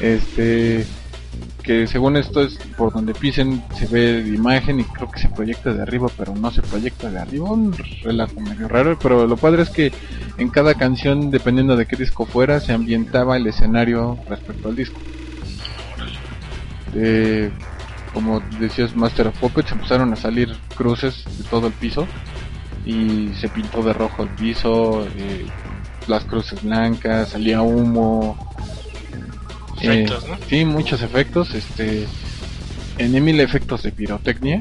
Este. 0.00 0.86
Que 1.62 1.86
según 1.86 2.16
esto 2.16 2.42
es 2.42 2.58
por 2.76 2.92
donde 2.92 3.14
pisen 3.14 3.64
se 3.74 3.86
ve 3.86 4.22
de 4.22 4.28
imagen 4.28 4.80
y 4.80 4.84
creo 4.84 5.10
que 5.10 5.18
se 5.18 5.30
proyecta 5.30 5.72
de 5.72 5.80
arriba, 5.80 6.08
pero 6.16 6.34
no 6.34 6.50
se 6.50 6.60
proyecta 6.60 7.10
de 7.10 7.18
arriba. 7.18 7.50
Un 7.50 7.74
relajo 8.02 8.38
medio 8.38 8.68
raro, 8.68 8.98
pero 8.98 9.26
lo 9.26 9.36
padre 9.38 9.62
es 9.62 9.70
que 9.70 9.90
en 10.36 10.50
cada 10.50 10.74
canción, 10.74 11.30
dependiendo 11.30 11.74
de 11.74 11.86
qué 11.86 11.96
disco 11.96 12.26
fuera, 12.26 12.60
se 12.60 12.72
ambientaba 12.72 13.38
el 13.38 13.46
escenario 13.46 14.18
respecto 14.28 14.68
al 14.68 14.76
disco. 14.76 15.00
Eh, 16.94 17.50
como 18.12 18.40
decías 18.60 18.94
Master 18.94 19.28
of 19.28 19.38
Puppets, 19.38 19.72
empezaron 19.72 20.12
a 20.12 20.16
salir 20.16 20.54
cruces 20.76 21.24
de 21.38 21.44
todo 21.44 21.66
el 21.66 21.72
piso 21.72 22.06
y 22.84 23.34
se 23.34 23.48
pintó 23.48 23.82
de 23.82 23.92
rojo 23.92 24.22
el 24.22 24.30
piso, 24.30 25.06
eh, 25.16 25.46
las 26.06 26.24
cruces 26.24 26.62
blancas, 26.62 27.30
salía 27.30 27.62
humo. 27.62 28.36
eh, 29.80 30.04
Efectos, 30.04 30.28
¿no? 30.28 30.36
Sí, 30.48 30.64
muchos 30.64 31.02
efectos, 31.02 31.54
este, 31.54 32.06
en 32.98 33.24
mil 33.24 33.40
efectos 33.40 33.82
de 33.82 33.92
pirotecnia, 33.92 34.60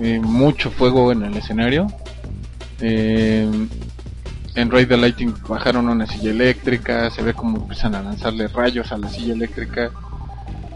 eh, 0.00 0.20
mucho 0.20 0.70
fuego 0.70 1.12
en 1.12 1.24
el 1.24 1.36
escenario. 1.36 1.86
eh, 2.80 3.48
en 4.54 4.70
Ride 4.72 4.86
the 4.86 4.96
Lighting 4.96 5.34
bajaron 5.48 5.88
una 5.88 6.06
silla 6.06 6.30
eléctrica, 6.30 7.10
se 7.10 7.22
ve 7.22 7.32
como 7.32 7.58
empiezan 7.58 7.94
a 7.94 8.02
lanzarle 8.02 8.48
rayos 8.48 8.90
a 8.90 8.98
la 8.98 9.08
silla 9.08 9.32
eléctrica. 9.34 9.90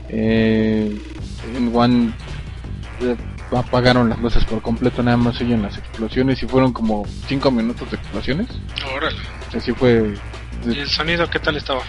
Eh, 0.09 1.01
en 1.57 1.74
One 1.74 2.12
eh, 3.01 3.16
apagaron 3.59 4.09
las 4.09 4.18
luces 4.18 4.44
por 4.44 4.62
completo, 4.62 5.03
nada 5.03 5.16
más 5.16 5.40
oyen 5.40 5.62
las 5.62 5.76
explosiones 5.78 6.42
y 6.42 6.46
fueron 6.46 6.72
como 6.72 7.05
5 7.28 7.50
minutos 7.50 7.90
de 7.90 7.96
explosiones. 7.96 8.48
Órale. 8.96 9.18
Así 9.57 9.72
fue, 9.72 10.14
¿Y 10.66 10.78
el 10.78 10.88
sonido 10.88 11.28
qué 11.28 11.38
tal 11.38 11.57
estaba? 11.57 11.82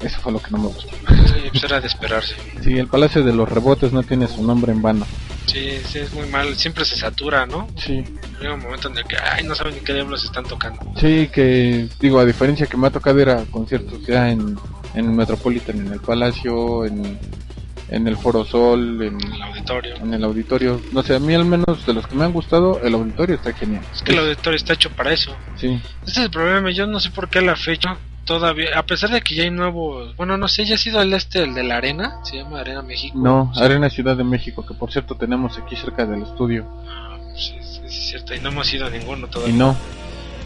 eso 0.00 0.20
fue 0.20 0.30
lo 0.32 0.40
que 0.40 0.50
no 0.52 0.58
me 0.58 0.66
gustó. 0.68 0.90
Sí, 1.08 1.48
pues 1.50 1.64
era 1.64 1.80
de 1.80 1.88
esperarse. 1.88 2.34
Sí, 2.62 2.78
el 2.78 2.86
Palacio 2.86 3.24
de 3.24 3.32
los 3.32 3.48
Rebotes 3.48 3.92
no 3.92 4.02
tiene 4.04 4.28
su 4.28 4.42
nombre 4.44 4.70
en 4.72 4.80
vano. 4.80 5.04
Sí, 5.46 5.80
sí, 5.86 5.98
es 6.00 6.12
muy 6.12 6.26
mal. 6.28 6.54
Siempre 6.56 6.84
se 6.84 6.96
satura, 6.96 7.46
¿no? 7.46 7.66
Sí, 7.76 8.04
Llega 8.40 8.54
un 8.54 8.60
momento 8.60 8.88
en 8.88 8.98
el 8.98 9.04
que, 9.04 9.16
ay, 9.16 9.44
no 9.44 9.54
saben 9.56 9.74
ni 9.74 9.80
qué 9.80 9.94
diablos 9.94 10.24
están 10.24 10.44
tocando. 10.44 10.80
sí, 11.00 11.28
que 11.32 11.88
digo, 11.98 12.20
a 12.20 12.24
diferencia 12.24 12.66
que 12.66 12.76
me 12.76 12.86
ha 12.86 12.90
tocado 12.90 13.18
ir 13.20 13.28
a 13.30 13.44
conciertos 13.46 14.06
ya 14.06 14.30
en, 14.30 14.56
en 14.94 15.04
el 15.06 15.10
Metropolitan, 15.10 15.78
en 15.78 15.92
el 15.92 16.00
Palacio, 16.00 16.84
en, 16.84 17.18
en 17.90 18.06
el 18.06 18.16
Foro 18.16 18.44
Sol, 18.44 19.02
en, 19.02 19.18
El 19.20 19.42
auditorio. 19.42 19.96
en 19.96 20.14
el 20.14 20.24
auditorio. 20.24 20.80
No 20.92 21.02
sé, 21.02 21.14
a 21.16 21.18
mí 21.18 21.34
al 21.34 21.44
menos 21.44 21.86
de 21.86 21.94
los 21.94 22.06
que 22.06 22.14
me 22.14 22.24
han 22.24 22.32
gustado, 22.32 22.80
el 22.82 22.94
auditorio 22.94 23.36
está 23.36 23.52
genial. 23.52 23.82
Es 23.94 24.02
que 24.02 24.12
el 24.12 24.18
auditorio 24.18 24.56
está 24.56 24.74
hecho 24.74 24.90
para 24.90 25.12
eso. 25.12 25.34
Sí, 25.56 25.80
Este 26.06 26.10
es 26.10 26.16
el 26.18 26.30
problema. 26.30 26.70
Yo 26.70 26.86
no 26.86 27.00
sé 27.00 27.10
por 27.10 27.28
qué 27.28 27.38
a 27.38 27.42
la 27.42 27.56
fecha 27.56 27.96
todavía, 28.24 28.78
a 28.78 28.82
pesar 28.84 29.08
de 29.10 29.22
que 29.22 29.34
ya 29.34 29.44
hay 29.44 29.50
nuevos, 29.50 30.14
bueno, 30.16 30.36
no 30.36 30.48
sé, 30.48 30.66
ya 30.66 30.74
ha 30.74 30.78
sido 30.78 31.00
el 31.00 31.14
este, 31.14 31.44
el 31.44 31.54
de 31.54 31.62
la 31.64 31.78
arena, 31.78 32.16
se 32.24 32.36
llama 32.36 32.60
Arena 32.60 32.82
México. 32.82 33.16
no, 33.18 33.50
Sí. 33.54 33.62
Arena 33.64 33.88
Ciudad 33.88 34.16
de 34.18 34.24
México, 34.24 34.66
que 34.66 34.74
por 34.74 34.92
cierto 34.92 35.14
tenemos 35.14 35.56
aquí 35.56 35.76
cerca 35.76 36.04
del 36.04 36.24
estudio. 36.24 36.66
Ah, 36.86 37.16
sí, 37.34 37.54
es 37.58 37.94
cierto, 38.10 38.34
y 38.34 38.40
no 38.40 38.50
hemos 38.50 38.70
ido 38.74 38.84
a 38.86 38.90
ninguno 38.90 39.26
Y 39.26 39.30
todavía. 39.30 39.54
no, 39.56 39.74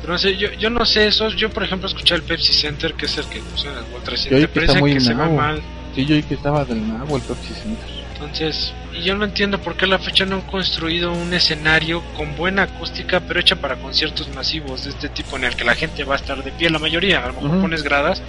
Pero 0.01 0.13
no 0.13 0.19
sé, 0.19 0.37
yo, 0.37 0.53
yo 0.53 0.71
no 0.71 0.85
sé 0.85 1.09
eso. 1.09 1.29
Yo, 1.31 1.51
por 1.51 1.65
ejemplo, 1.65 1.89
escuché 1.89 2.15
el 2.15 2.23
Pepsi 2.23 2.53
Center, 2.53 2.95
que 2.95 3.07
es 3.07 3.19
el 3.19 3.25
que 3.27 3.41
puso 3.41 3.69
en 3.69 3.77
el 3.79 3.83
World 3.91 4.05
Trade 4.05 4.19
Y 4.21 4.23
Center, 4.23 4.49
que 4.51 4.61
está 4.65 4.79
muy 4.79 4.95
que 4.95 5.01
se 5.01 5.15
mal. 5.17 5.61
Sí, 5.95 6.05
yo 6.05 6.29
que 6.29 6.35
estaba 6.35 6.65
del 6.65 6.87
nuevo 6.87 7.17
el 7.17 7.23
Pepsi 7.23 7.55
Center. 7.55 8.03
Entonces, 8.15 8.73
y 8.93 9.03
yo 9.03 9.17
no 9.17 9.25
entiendo 9.25 9.59
por 9.59 9.77
qué 9.77 9.85
a 9.85 9.89
la 9.89 9.99
fecha 9.99 10.25
no 10.25 10.37
han 10.37 10.43
construido 10.43 11.13
un 11.13 11.35
escenario 11.35 12.03
con 12.17 12.37
buena 12.37 12.63
acústica, 12.63 13.21
pero 13.21 13.41
hecha 13.41 13.57
para 13.57 13.77
conciertos 13.77 14.29
masivos 14.35 14.85
de 14.85 14.91
este 14.91 15.09
tipo 15.09 15.37
en 15.37 15.45
el 15.45 15.57
que 15.57 15.65
la 15.65 15.75
gente 15.75 16.05
va 16.05 16.15
a 16.15 16.19
estar 16.19 16.43
de 16.43 16.53
pie, 16.53 16.71
la 16.71 16.79
mayoría. 16.79 17.25
A 17.25 17.29
lo 17.29 17.41
mejor 17.41 17.61
pones 17.61 17.83
gradas, 17.83 18.23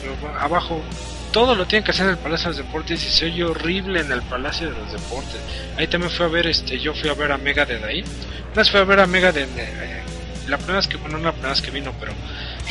pero 0.00 0.32
abajo 0.38 0.80
todo 1.32 1.56
lo 1.56 1.66
tienen 1.66 1.84
que 1.84 1.90
hacer 1.90 2.06
en 2.06 2.12
el 2.12 2.18
Palacio 2.18 2.50
de 2.50 2.58
los 2.58 2.66
Deportes 2.66 3.04
y 3.04 3.10
se 3.10 3.24
oye 3.26 3.42
horrible 3.42 4.00
en 4.00 4.12
el 4.12 4.22
Palacio 4.22 4.70
de 4.70 4.78
los 4.78 4.92
Deportes. 4.92 5.40
Ahí 5.76 5.88
también 5.88 6.12
fui 6.12 6.26
a 6.26 6.28
ver, 6.28 6.46
este, 6.46 6.78
yo 6.78 6.94
fui 6.94 7.10
a 7.10 7.14
ver 7.14 7.32
a 7.32 7.38
Mega 7.38 7.66
de 7.66 7.82
ahí. 7.82 8.04
Una 8.52 8.54
vez 8.54 8.70
fui 8.70 8.78
a 8.78 8.84
ver 8.84 9.00
a 9.00 9.06
Mega 9.08 9.32
de 9.32 9.44
la 10.48 10.56
primera 10.58 10.78
vez 10.78 10.88
que, 10.88 10.96
bueno, 10.96 11.18
no 11.18 11.24
la 11.24 11.32
primera 11.32 11.50
vez 11.52 11.62
que 11.62 11.70
vino, 11.70 11.92
pero 11.98 12.12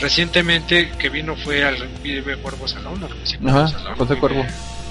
recientemente 0.01 0.91
que 0.99 1.09
vino 1.09 1.36
fue 1.36 1.63
al 1.63 1.88
Vive 2.03 2.38
Cuervo 2.38 2.67
Salón, 2.67 2.99
¿no? 3.41 3.49
Ajá, 3.49 3.67
Salón, 3.67 3.95
José 3.97 4.15
Cuervo. 4.17 4.45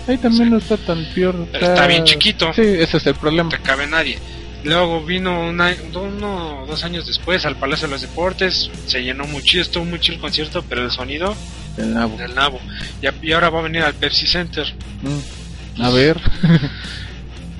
Ahí 0.08 0.18
también 0.18 0.44
Sí. 0.46 0.50
no 0.50 0.58
está 0.58 0.76
tan 0.78 1.04
peor. 1.14 1.46
Está 1.52 1.86
bien 1.86 2.04
chiquito. 2.04 2.52
Sí, 2.54 2.62
ese 2.62 2.96
es 2.96 3.06
el 3.06 3.14
problema. 3.14 3.48
te 3.50 3.58
cabe 3.58 3.86
nadie. 3.86 4.18
Luego 4.64 5.04
vino 5.04 5.48
una, 5.48 5.74
uno 5.94 6.62
o 6.62 6.66
dos 6.66 6.84
años 6.84 7.06
después 7.06 7.44
al 7.46 7.56
Palacio 7.56 7.88
de 7.88 7.92
los 7.94 8.02
Deportes, 8.02 8.70
se 8.86 9.02
llenó 9.02 9.24
mucho, 9.26 9.60
estuvo 9.60 9.84
mucho 9.84 10.12
el 10.12 10.20
concierto, 10.20 10.64
pero 10.68 10.84
el 10.84 10.90
sonido 10.92 11.34
El 11.76 11.94
nabo. 11.94 12.16
del 12.16 12.34
nabo. 12.34 12.60
Y, 13.00 13.26
y 13.26 13.32
ahora 13.32 13.50
va 13.50 13.58
a 13.58 13.62
venir 13.62 13.82
al 13.82 13.94
Pepsi 13.94 14.26
Center. 14.26 14.72
Mm. 15.02 15.82
A 15.82 15.90
ver. 15.90 16.16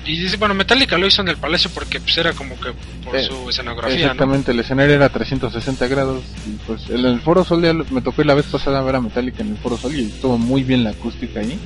Y 0.05 0.19
dice, 0.19 0.35
bueno, 0.37 0.53
Metallica 0.53 0.97
lo 0.97 1.07
hizo 1.07 1.21
en 1.21 1.29
el 1.29 1.37
Palacio 1.37 1.71
porque 1.73 1.99
pues 2.01 2.17
era 2.17 2.33
como 2.33 2.59
que 2.59 2.71
por 3.05 3.15
Eh, 3.15 3.23
su 3.23 3.49
escenografía, 3.49 3.95
¿no? 3.95 4.01
Exactamente, 4.03 4.51
el 4.51 4.59
escenario 4.59 4.95
era 4.95 5.07
360 5.09 5.87
grados. 5.87 6.23
Y 6.45 6.51
pues 6.67 6.89
en 6.89 7.05
el 7.05 7.21
Foro 7.21 7.43
Sol 7.45 7.61
ya 7.63 7.71
lo- 7.73 7.85
me 7.85 8.01
tocó 8.01 8.21
ir 8.21 8.27
la 8.27 8.33
vez 8.33 8.45
pasada 8.47 8.79
a 8.79 8.81
ver 8.81 8.95
a 8.97 9.01
Metallica 9.01 9.41
en 9.43 9.51
el 9.51 9.57
Foro 9.57 9.77
Sol 9.77 9.95
y 9.95 10.05
estuvo 10.05 10.37
muy 10.37 10.63
bien 10.63 10.83
la 10.83 10.89
acústica 10.89 11.39
ahí. 11.39 11.57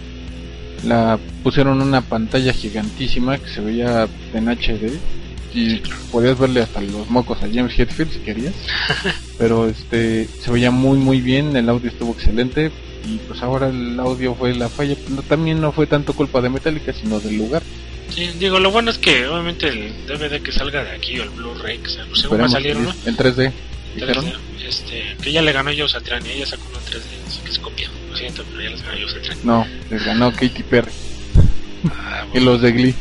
La 0.86 1.18
pusieron 1.44 1.82
una 1.82 2.02
pantalla 2.02 2.54
gigantísima 2.54 3.38
que 3.40 3.50
se 3.50 3.62
veía 3.62 4.08
en 4.34 4.48
HD 4.50 4.92
y 5.54 5.72
Sí, 5.72 5.80
claro. 5.80 6.02
podías 6.12 6.38
verle 6.38 6.62
hasta 6.62 6.82
los 6.82 7.10
mocos 7.10 7.40
a 7.42 7.48
James 7.52 7.78
Hetfield 7.78 8.12
si 8.12 8.20
querías. 8.20 8.54
Pero 9.40 9.68
este 9.68 10.28
se 10.42 10.52
veía 10.52 10.70
muy 10.70 11.00
muy 11.00 11.22
bien, 11.22 11.56
el 11.58 11.68
audio 11.70 11.90
estuvo 11.90 12.12
excelente 12.14 12.72
y 13.08 13.18
pues 13.28 13.42
ahora 13.42 13.70
el 13.70 14.00
audio 14.00 14.36
fue 14.36 14.54
la 14.54 14.70
falla. 14.70 14.96
No, 15.10 15.24
también 15.24 15.60
no 15.60 15.72
fue 15.72 15.88
tanto 15.88 16.14
culpa 16.14 16.42
de 16.42 16.50
Metallica 16.50 16.94
sino 16.94 17.20
del 17.20 17.38
lugar. 17.38 17.64
Sí, 18.10 18.32
digo, 18.40 18.60
lo 18.60 18.72
bueno 18.72 18.90
es 18.92 18.98
que 18.98 19.28
obviamente 19.28 19.68
el 19.68 20.06
DVD 20.08 20.42
que 20.42 20.52
salga 20.52 20.84
de 20.84 20.92
aquí 20.92 21.20
o 21.20 21.24
el 21.24 21.30
Blu-ray, 21.30 21.78
que 21.80 21.90
según 21.90 22.08
va 22.10 22.14
a 22.14 22.18
Esperemos 22.20 22.52
salir 22.52 22.78
uno, 22.78 22.94
En 23.06 23.18
3D. 23.18 23.52
Dijeron. 23.96 24.34
este, 24.68 25.16
que 25.22 25.32
ya 25.32 25.42
le 25.42 25.52
ganó 25.52 25.72
Joe 25.76 25.90
Satriani, 25.90 26.30
ella 26.30 26.46
sacó 26.46 26.64
uno 26.70 26.78
en 26.80 26.94
3D, 26.94 27.28
así 27.28 27.40
que 27.42 27.50
es 27.52 27.60
copia. 27.60 27.90
Lo 28.10 28.16
siento, 28.18 28.44
pero 28.50 28.62
ya 28.64 28.70
les 28.70 28.82
ganó 28.84 28.98
Joe 29.00 29.10
Satriani. 29.12 29.42
No, 29.44 29.68
les 29.90 30.06
ganó 30.06 30.32
Katy 30.32 30.64
Perry. 30.64 30.92
Ah, 31.92 32.26
Y 32.34 32.40
los 32.40 32.62
de 32.62 32.72
Glee. 32.72 32.96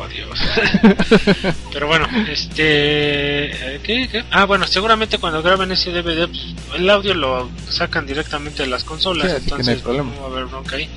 Oh, 0.00 0.08
Dios. 0.08 0.38
pero 1.72 1.86
bueno, 1.86 2.06
este. 2.28 3.80
¿qué, 3.82 4.08
qué? 4.10 4.24
Ah, 4.30 4.44
bueno, 4.44 4.66
seguramente 4.66 5.18
cuando 5.18 5.42
graben 5.42 5.72
ese 5.72 5.90
DVD, 5.90 6.28
pues, 6.28 6.54
el 6.76 6.88
audio 6.90 7.14
lo 7.14 7.48
sacan 7.68 8.06
directamente 8.06 8.62
de 8.62 8.68
las 8.68 8.84
consolas, 8.84 9.26
Sí, 9.26 9.30
no 9.30 9.36
hay 9.36 9.42
entonces 9.42 9.82
problema. 9.82 10.12
no 10.14 10.20
va 10.20 10.26
a 10.26 10.30
haber 10.30 10.44
bronca 10.46 10.76
ahí. 10.76 10.88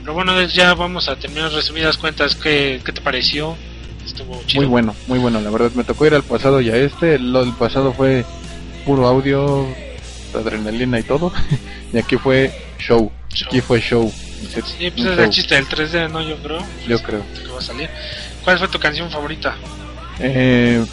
Pero 0.00 0.14
bueno, 0.14 0.40
ya 0.42 0.74
vamos 0.74 1.08
a 1.08 1.16
terminar 1.16 1.52
resumidas 1.52 1.96
cuentas. 1.98 2.34
¿Qué, 2.34 2.80
qué 2.84 2.92
te 2.92 3.00
pareció? 3.00 3.56
Estuvo 4.06 4.42
chido. 4.46 4.62
Muy 4.62 4.70
bueno, 4.70 4.94
muy 5.06 5.18
bueno. 5.18 5.40
La 5.40 5.50
verdad, 5.50 5.70
me 5.74 5.84
tocó 5.84 6.06
ir 6.06 6.14
al 6.14 6.22
pasado 6.22 6.60
y 6.60 6.70
a 6.70 6.76
este. 6.76 7.16
El, 7.16 7.34
el 7.36 7.52
pasado 7.52 7.92
fue 7.92 8.24
puro 8.86 9.06
audio, 9.06 9.66
adrenalina 10.34 10.98
y 10.98 11.02
todo. 11.02 11.32
y 11.92 11.98
aquí 11.98 12.16
fue 12.16 12.52
show. 12.78 13.12
Show. 13.34 13.48
Aquí 13.48 13.60
fue 13.60 13.80
show. 13.80 14.10
Sí, 14.38 14.90
pues 14.90 15.06
es 15.06 15.18
el 15.18 15.30
chiste 15.30 15.54
del 15.56 15.66
3D, 15.66 16.10
¿no? 16.10 16.22
Yo 16.22 16.36
creo. 16.36 16.64
Yo 16.86 17.02
creo. 17.02 17.22
que 17.34 17.48
va 17.48 17.58
a 17.58 17.62
salir. 17.62 17.90
¿Cuál 18.44 18.58
fue 18.58 18.68
tu 18.68 18.78
canción 18.78 19.10
favorita? 19.10 19.56
Eh, 20.20 20.84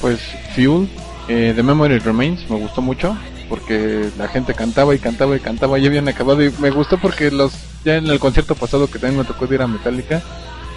pues 0.00 0.20
Fuel, 0.54 0.88
eh, 1.28 1.52
The 1.54 1.62
Memory 1.62 1.98
Remains, 1.98 2.48
me 2.50 2.56
gustó 2.56 2.82
mucho. 2.82 3.16
Porque 3.48 4.08
la 4.16 4.26
gente 4.28 4.54
cantaba 4.54 4.94
y 4.94 4.98
cantaba 4.98 5.36
y 5.36 5.40
cantaba. 5.40 5.78
Ya 5.78 5.88
habían 5.88 6.08
acabado. 6.08 6.42
Y 6.42 6.52
me 6.58 6.70
gustó 6.70 6.98
porque 6.98 7.30
los 7.30 7.52
ya 7.84 7.96
en 7.96 8.06
el 8.06 8.18
concierto 8.18 8.54
pasado 8.54 8.88
que 8.88 8.98
también 8.98 9.18
me 9.18 9.24
tocó 9.24 9.52
ir 9.52 9.62
a 9.62 9.66
Metallica. 9.66 10.22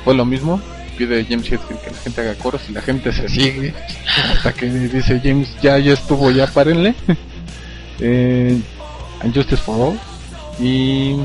Fue 0.04 0.14
lo 0.14 0.26
mismo. 0.26 0.62
Pide 0.98 1.26
James 1.26 1.50
Hetfield 1.52 1.80
que 1.82 1.92
la 1.92 1.98
gente 1.98 2.22
haga 2.22 2.36
coros 2.36 2.62
y 2.70 2.74
la 2.74 2.82
gente 2.82 3.14
se 3.14 3.30
sigue. 3.30 3.74
Hasta 4.32 4.52
que 4.52 4.66
dice 4.66 5.22
James, 5.24 5.50
ya, 5.62 5.78
ya 5.78 5.94
estuvo, 5.94 6.32
ya 6.32 6.48
párenle. 6.48 6.96
eh, 8.00 8.60
And 9.22 9.34
Justice 9.34 9.62
for 9.62 9.80
All. 9.80 10.00
Y 10.60 11.16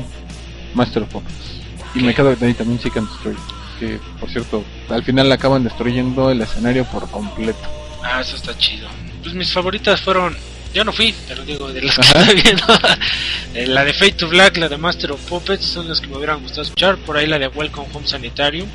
Master 0.73 1.03
of 1.03 1.09
Puppets. 1.09 1.61
Y 1.95 2.03
me 2.03 2.13
quedo 2.13 2.29
ahí 2.29 2.53
también 2.53 2.79
and 2.95 3.09
Destroy. 3.09 3.35
Que 3.83 3.99
por 4.17 4.29
cierto, 4.29 4.63
al 4.89 5.03
final 5.03 5.29
acaban 5.29 5.65
destruyendo 5.65 6.31
el 6.31 6.41
escenario 6.41 6.85
por 6.85 7.09
completo. 7.11 7.59
Ah, 8.01 8.21
eso 8.21 8.37
está 8.37 8.57
chido. 8.57 8.87
Pues 9.21 9.35
mis 9.35 9.51
favoritas 9.51 9.99
fueron. 9.99 10.37
Yo 10.73 10.85
no 10.85 10.93
fui, 10.93 11.13
pero 11.27 11.43
digo, 11.43 11.71
de 11.71 11.81
las 11.81 11.97
que 11.97 12.01
estoy 12.01 12.41
viendo. 12.41 12.63
eh, 13.53 13.67
la 13.67 13.83
de 13.83 13.93
Fate 13.93 14.13
to 14.13 14.29
Black, 14.29 14.55
la 14.55 14.69
de 14.69 14.77
Master 14.77 15.11
of 15.11 15.21
Puppets, 15.25 15.65
son 15.65 15.89
las 15.89 15.99
que 15.99 16.07
me 16.07 16.15
hubieran 16.15 16.41
gustado 16.41 16.61
escuchar. 16.61 16.95
Por 16.97 17.17
ahí 17.17 17.27
la 17.27 17.37
de 17.37 17.49
Welcome 17.49 17.89
Home 17.93 18.07
Sanitarium. 18.07 18.69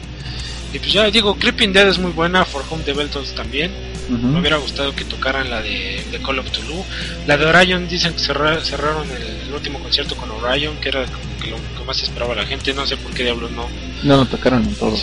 Y 0.73 0.79
pues 0.79 0.93
ya 0.93 1.11
digo, 1.11 1.35
Creeping 1.37 1.73
Dead 1.73 1.89
es 1.89 1.99
muy 1.99 2.13
buena, 2.13 2.45
For 2.45 2.63
Home 2.71 2.83
Beltons 2.85 3.35
también. 3.35 3.71
Me 4.09 4.41
hubiera 4.41 4.57
gustado 4.57 4.95
que 4.95 5.05
tocaran 5.05 5.51
la 5.51 5.61
de, 5.61 6.03
de 6.11 6.19
Call 6.23 6.39
of 6.39 6.51
Tulu. 6.51 6.83
La 7.27 7.37
de 7.37 7.45
Orion, 7.45 7.87
dicen 7.89 8.15
que 8.15 8.19
cerra- 8.21 8.63
cerraron 8.65 9.07
el, 9.11 9.23
el 9.49 9.53
último 9.55 9.79
concierto 9.81 10.17
con 10.17 10.31
Orion, 10.31 10.77
que 10.79 10.89
era 10.89 11.05
como 11.05 11.39
que 11.43 11.51
lo 11.51 11.57
que 11.57 11.85
más 11.87 12.03
esperaba 12.03 12.35
la 12.35 12.47
gente. 12.47 12.73
No 12.73 12.87
sé 12.87 12.97
por 12.97 13.13
qué 13.13 13.25
diablos 13.25 13.51
no. 13.51 13.67
No 14.05 14.17
lo 14.17 14.25
tocaron 14.27 14.63
en 14.65 14.75
todo. 14.77 14.97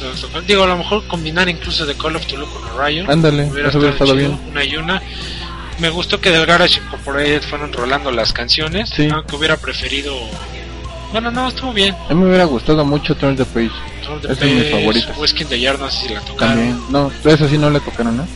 Digo, 0.47 0.63
a 0.63 0.67
lo 0.67 0.77
mejor 0.77 1.05
combinar 1.07 1.47
incluso 1.49 1.85
de 1.85 1.93
Call 1.95 2.15
of 2.15 2.25
Tulu 2.25 2.47
con 2.47 2.63
Orion. 2.79 3.09
Ándale, 3.09 3.43
hubiera 3.45 3.69
estado 3.69 4.05
chido, 4.15 4.15
bien. 4.15 4.39
Una 4.51 4.63
y 4.65 4.75
una. 4.77 5.01
Me 5.79 5.89
gustó 5.89 6.19
que 6.21 6.31
del 6.31 6.45
Garage 6.47 6.79
Incorporated 6.79 7.43
fueron 7.43 7.73
rolando 7.73 8.09
las 8.11 8.33
canciones. 8.33 8.89
Sí. 8.95 9.07
Aunque 9.11 9.35
hubiera 9.35 9.57
preferido. 9.57 10.15
Bueno, 11.15 11.31
no, 11.31 11.47
estuvo 11.47 11.71
bien. 11.71 11.95
A 12.09 12.13
mí 12.13 12.19
me 12.19 12.27
hubiera 12.27 12.43
gustado 12.43 12.83
mucho 12.83 13.15
Turn 13.15 13.37
the 13.37 13.45
Page. 13.45 13.71
Turn 14.05 14.19
the 14.19 14.33
Esa 14.33 14.45
es 14.45 14.51
mi 14.53 14.59
Page, 14.59 14.71
favorita. 14.81 15.13
Whiskey 15.17 15.43
in 15.43 15.47
the 15.47 15.59
Yard, 15.61 15.79
no 15.79 15.89
sé 15.89 16.07
si 16.09 16.13
la 16.13 16.19
tocaron. 16.19 16.55
También. 16.57 16.79
No, 16.89 17.11
eso 17.23 17.47
sí 17.47 17.57
no 17.57 17.69
le 17.69 17.79
tocaron, 17.79 18.17
¿no? 18.17 18.27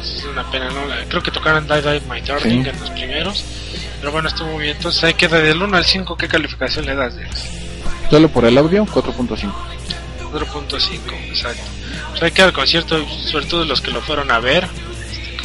Es 0.00 0.24
una 0.30 0.48
pena, 0.48 0.68
¿no? 0.70 0.86
La- 0.86 1.04
Creo 1.08 1.20
que 1.20 1.32
tocaron 1.32 1.66
Die 1.66 1.82
Die 1.82 2.00
My 2.08 2.20
Darling 2.20 2.62
Sí. 2.62 2.68
en 2.70 2.80
los 2.80 2.90
primeros. 2.90 3.44
Pero 3.98 4.12
bueno, 4.12 4.28
estuvo 4.28 4.52
muy 4.52 4.62
bien. 4.62 4.76
Entonces 4.76 5.02
ahí 5.02 5.14
queda 5.14 5.38
del 5.40 5.60
1 5.60 5.76
al 5.76 5.84
5. 5.84 6.16
¿Qué 6.16 6.28
calificación 6.28 6.86
le 6.86 6.94
das? 6.94 7.16
Dex? 7.16 7.28
Solo 8.08 8.28
por 8.28 8.44
el 8.44 8.56
audio, 8.56 8.86
4.5. 8.86 9.52
4.5, 10.32 11.00
exacto. 11.30 11.62
Pues 12.10 12.22
ahí 12.22 12.30
queda 12.30 12.46
el 12.46 12.52
concierto, 12.52 13.04
sobre 13.30 13.46
todo 13.46 13.64
los 13.64 13.80
que 13.80 13.90
lo 13.90 14.00
fueron 14.00 14.30
a 14.30 14.38
ver. 14.38 14.68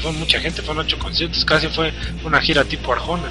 Fue 0.03 0.11
mucha 0.11 0.39
gente, 0.39 0.61
fueron 0.61 0.85
8 0.85 0.99
conciertos. 0.99 1.45
Casi 1.45 1.67
fue 1.67 1.93
una 2.25 2.41
gira 2.41 2.65
tipo 2.65 2.91
Arjona. 2.91 3.23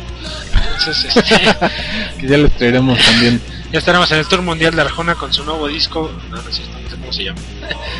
Entonces, 0.54 1.16
este, 1.16 1.36
Que 2.18 2.26
ya 2.26 2.38
les 2.38 2.56
traeremos 2.56 2.98
también. 2.98 3.40
ya 3.70 3.78
estaremos 3.78 4.10
en 4.10 4.18
el 4.18 4.26
Tour 4.26 4.40
Mundial 4.40 4.74
de 4.74 4.80
Arjona 4.80 5.14
con 5.14 5.32
su 5.32 5.44
nuevo 5.44 5.68
disco. 5.68 6.10
No, 6.30 6.36
no, 6.36 6.50
cierto, 6.50 6.78
no 6.82 6.90
sé 6.90 6.96
cómo 6.96 7.12
se 7.12 7.24
llama. 7.24 7.40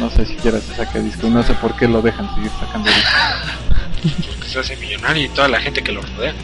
No 0.01 0.11
sé 0.11 0.25
si 0.25 0.35
quieras 0.37 0.63
se 0.63 0.75
saque 0.75 1.01
disco. 1.01 1.29
No 1.29 1.43
sé 1.43 1.53
por 1.55 1.77
qué 1.77 1.87
lo 1.87 2.01
dejan 2.01 2.35
seguir 2.35 2.51
sacando 2.59 2.89
disco. 2.89 3.11
Porque 4.27 4.49
se 4.49 4.59
hace 4.59 4.77
millonario 4.77 5.27
y 5.27 5.29
toda 5.29 5.49
la 5.49 5.61
gente 5.61 5.83
que 5.83 5.93
lo 5.93 6.01
rodea. 6.01 6.35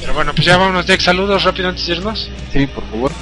Pero 0.00 0.14
bueno, 0.14 0.32
pues 0.34 0.46
ya 0.46 0.56
vámonos, 0.56 0.86
Dex. 0.86 1.04
Saludos 1.04 1.44
rápido 1.44 1.68
antes 1.68 1.86
de 1.86 1.92
irnos. 1.92 2.30
Sí, 2.52 2.66
por 2.66 2.88
favor. 2.90 3.12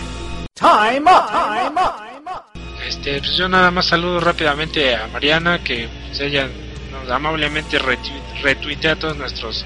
Este, 2.87 3.19
pues 3.19 3.37
yo 3.37 3.49
nada 3.49 3.71
más 3.71 3.87
saludo 3.87 4.21
rápidamente 4.21 4.95
a 4.95 5.09
Mariana, 5.09 5.63
que 5.63 5.89
pues, 6.09 6.21
ella 6.21 6.49
amablemente 7.11 7.79
retui- 7.79 8.21
retuitea 8.43 8.97
todos 8.97 9.17
nuestros 9.17 9.65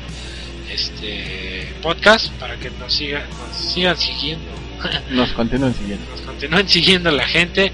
este 0.70 1.72
podcasts 1.82 2.30
para 2.40 2.57
que 2.57 2.70
nos 2.70 2.92
siga, 2.92 3.24
nos 3.38 3.57
sigan 3.57 3.97
siguiendo, 3.97 4.51
Nos 5.11 5.30
continúen 5.32 5.74
siguiendo. 5.74 6.05
nos 6.11 6.20
continúen 6.22 6.68
siguiendo 6.68 7.11
la 7.11 7.26
gente. 7.26 7.72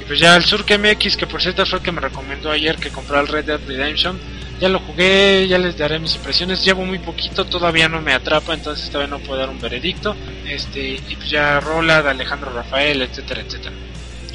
Y 0.00 0.04
pues 0.04 0.18
ya 0.20 0.36
el 0.36 0.44
Surk 0.44 0.70
MX, 0.78 1.16
que 1.16 1.26
por 1.26 1.40
cierto 1.42 1.64
fue 1.66 1.78
el 1.78 1.84
que 1.84 1.92
me 1.92 2.00
recomendó 2.00 2.50
ayer 2.50 2.76
que 2.76 2.90
comprara 2.90 3.22
el 3.22 3.28
Red 3.28 3.44
Dead 3.46 3.60
Redemption. 3.66 4.18
Ya 4.60 4.68
lo 4.68 4.78
jugué, 4.78 5.46
ya 5.48 5.58
les 5.58 5.76
daré 5.76 5.98
mis 5.98 6.14
impresiones. 6.14 6.64
Llevo 6.64 6.84
muy 6.84 6.98
poquito, 7.00 7.44
todavía 7.44 7.88
no 7.88 8.00
me 8.00 8.12
atrapa, 8.12 8.54
entonces 8.54 8.88
todavía 8.88 9.16
no 9.16 9.22
puedo 9.22 9.40
dar 9.40 9.48
un 9.50 9.60
veredicto. 9.60 10.14
Este, 10.46 11.00
y 11.08 11.16
pues 11.16 11.28
ya 11.28 11.58
Rola, 11.60 12.02
de 12.02 12.10
Alejandro 12.10 12.52
Rafael, 12.52 13.02
etcétera, 13.02 13.40
etcétera. 13.40 13.74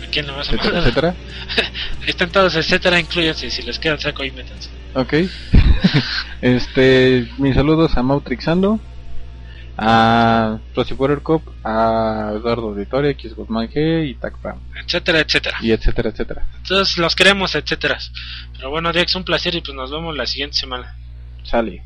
¿A 0.09 0.11
quién 0.11 0.25
le 0.25 0.31
vas 0.31 0.49
a 0.49 0.55
Etcétera. 0.55 1.13
Están 2.07 2.31
todos, 2.31 2.55
etcétera, 2.55 2.99
incluyanse. 2.99 3.51
Si 3.51 3.61
les 3.61 3.77
queda 3.77 3.95
saco 3.99 4.23
ahí, 4.23 4.31
métanse. 4.31 4.67
Ok. 4.95 5.13
este, 6.41 7.29
mis 7.37 7.53
saludos 7.53 7.95
a 7.95 8.01
Mautrixando, 8.01 8.79
a 9.77 10.57
Rosy 10.75 10.95
Power 10.95 11.21
Cup, 11.21 11.43
a 11.63 12.31
Eduardo 12.35 12.69
Auditoria, 12.69 13.11
X 13.11 13.35
Guzmán 13.35 13.67
G 13.69 14.09
y 14.09 14.15
Tacpam, 14.15 14.57
Etcétera, 14.83 15.19
etcétera. 15.19 15.57
y 15.61 15.71
etcétera, 15.71 16.09
etcétera. 16.09 16.43
Entonces 16.57 16.97
los 16.97 17.15
queremos, 17.15 17.53
etcétera. 17.53 17.99
Pero 18.57 18.71
bueno, 18.71 18.91
Dex, 18.91 19.13
un 19.13 19.23
placer 19.23 19.53
y 19.53 19.61
pues 19.61 19.75
nos 19.75 19.91
vemos 19.91 20.17
la 20.17 20.25
siguiente 20.25 20.57
semana. 20.57 20.95
Sale. 21.43 21.83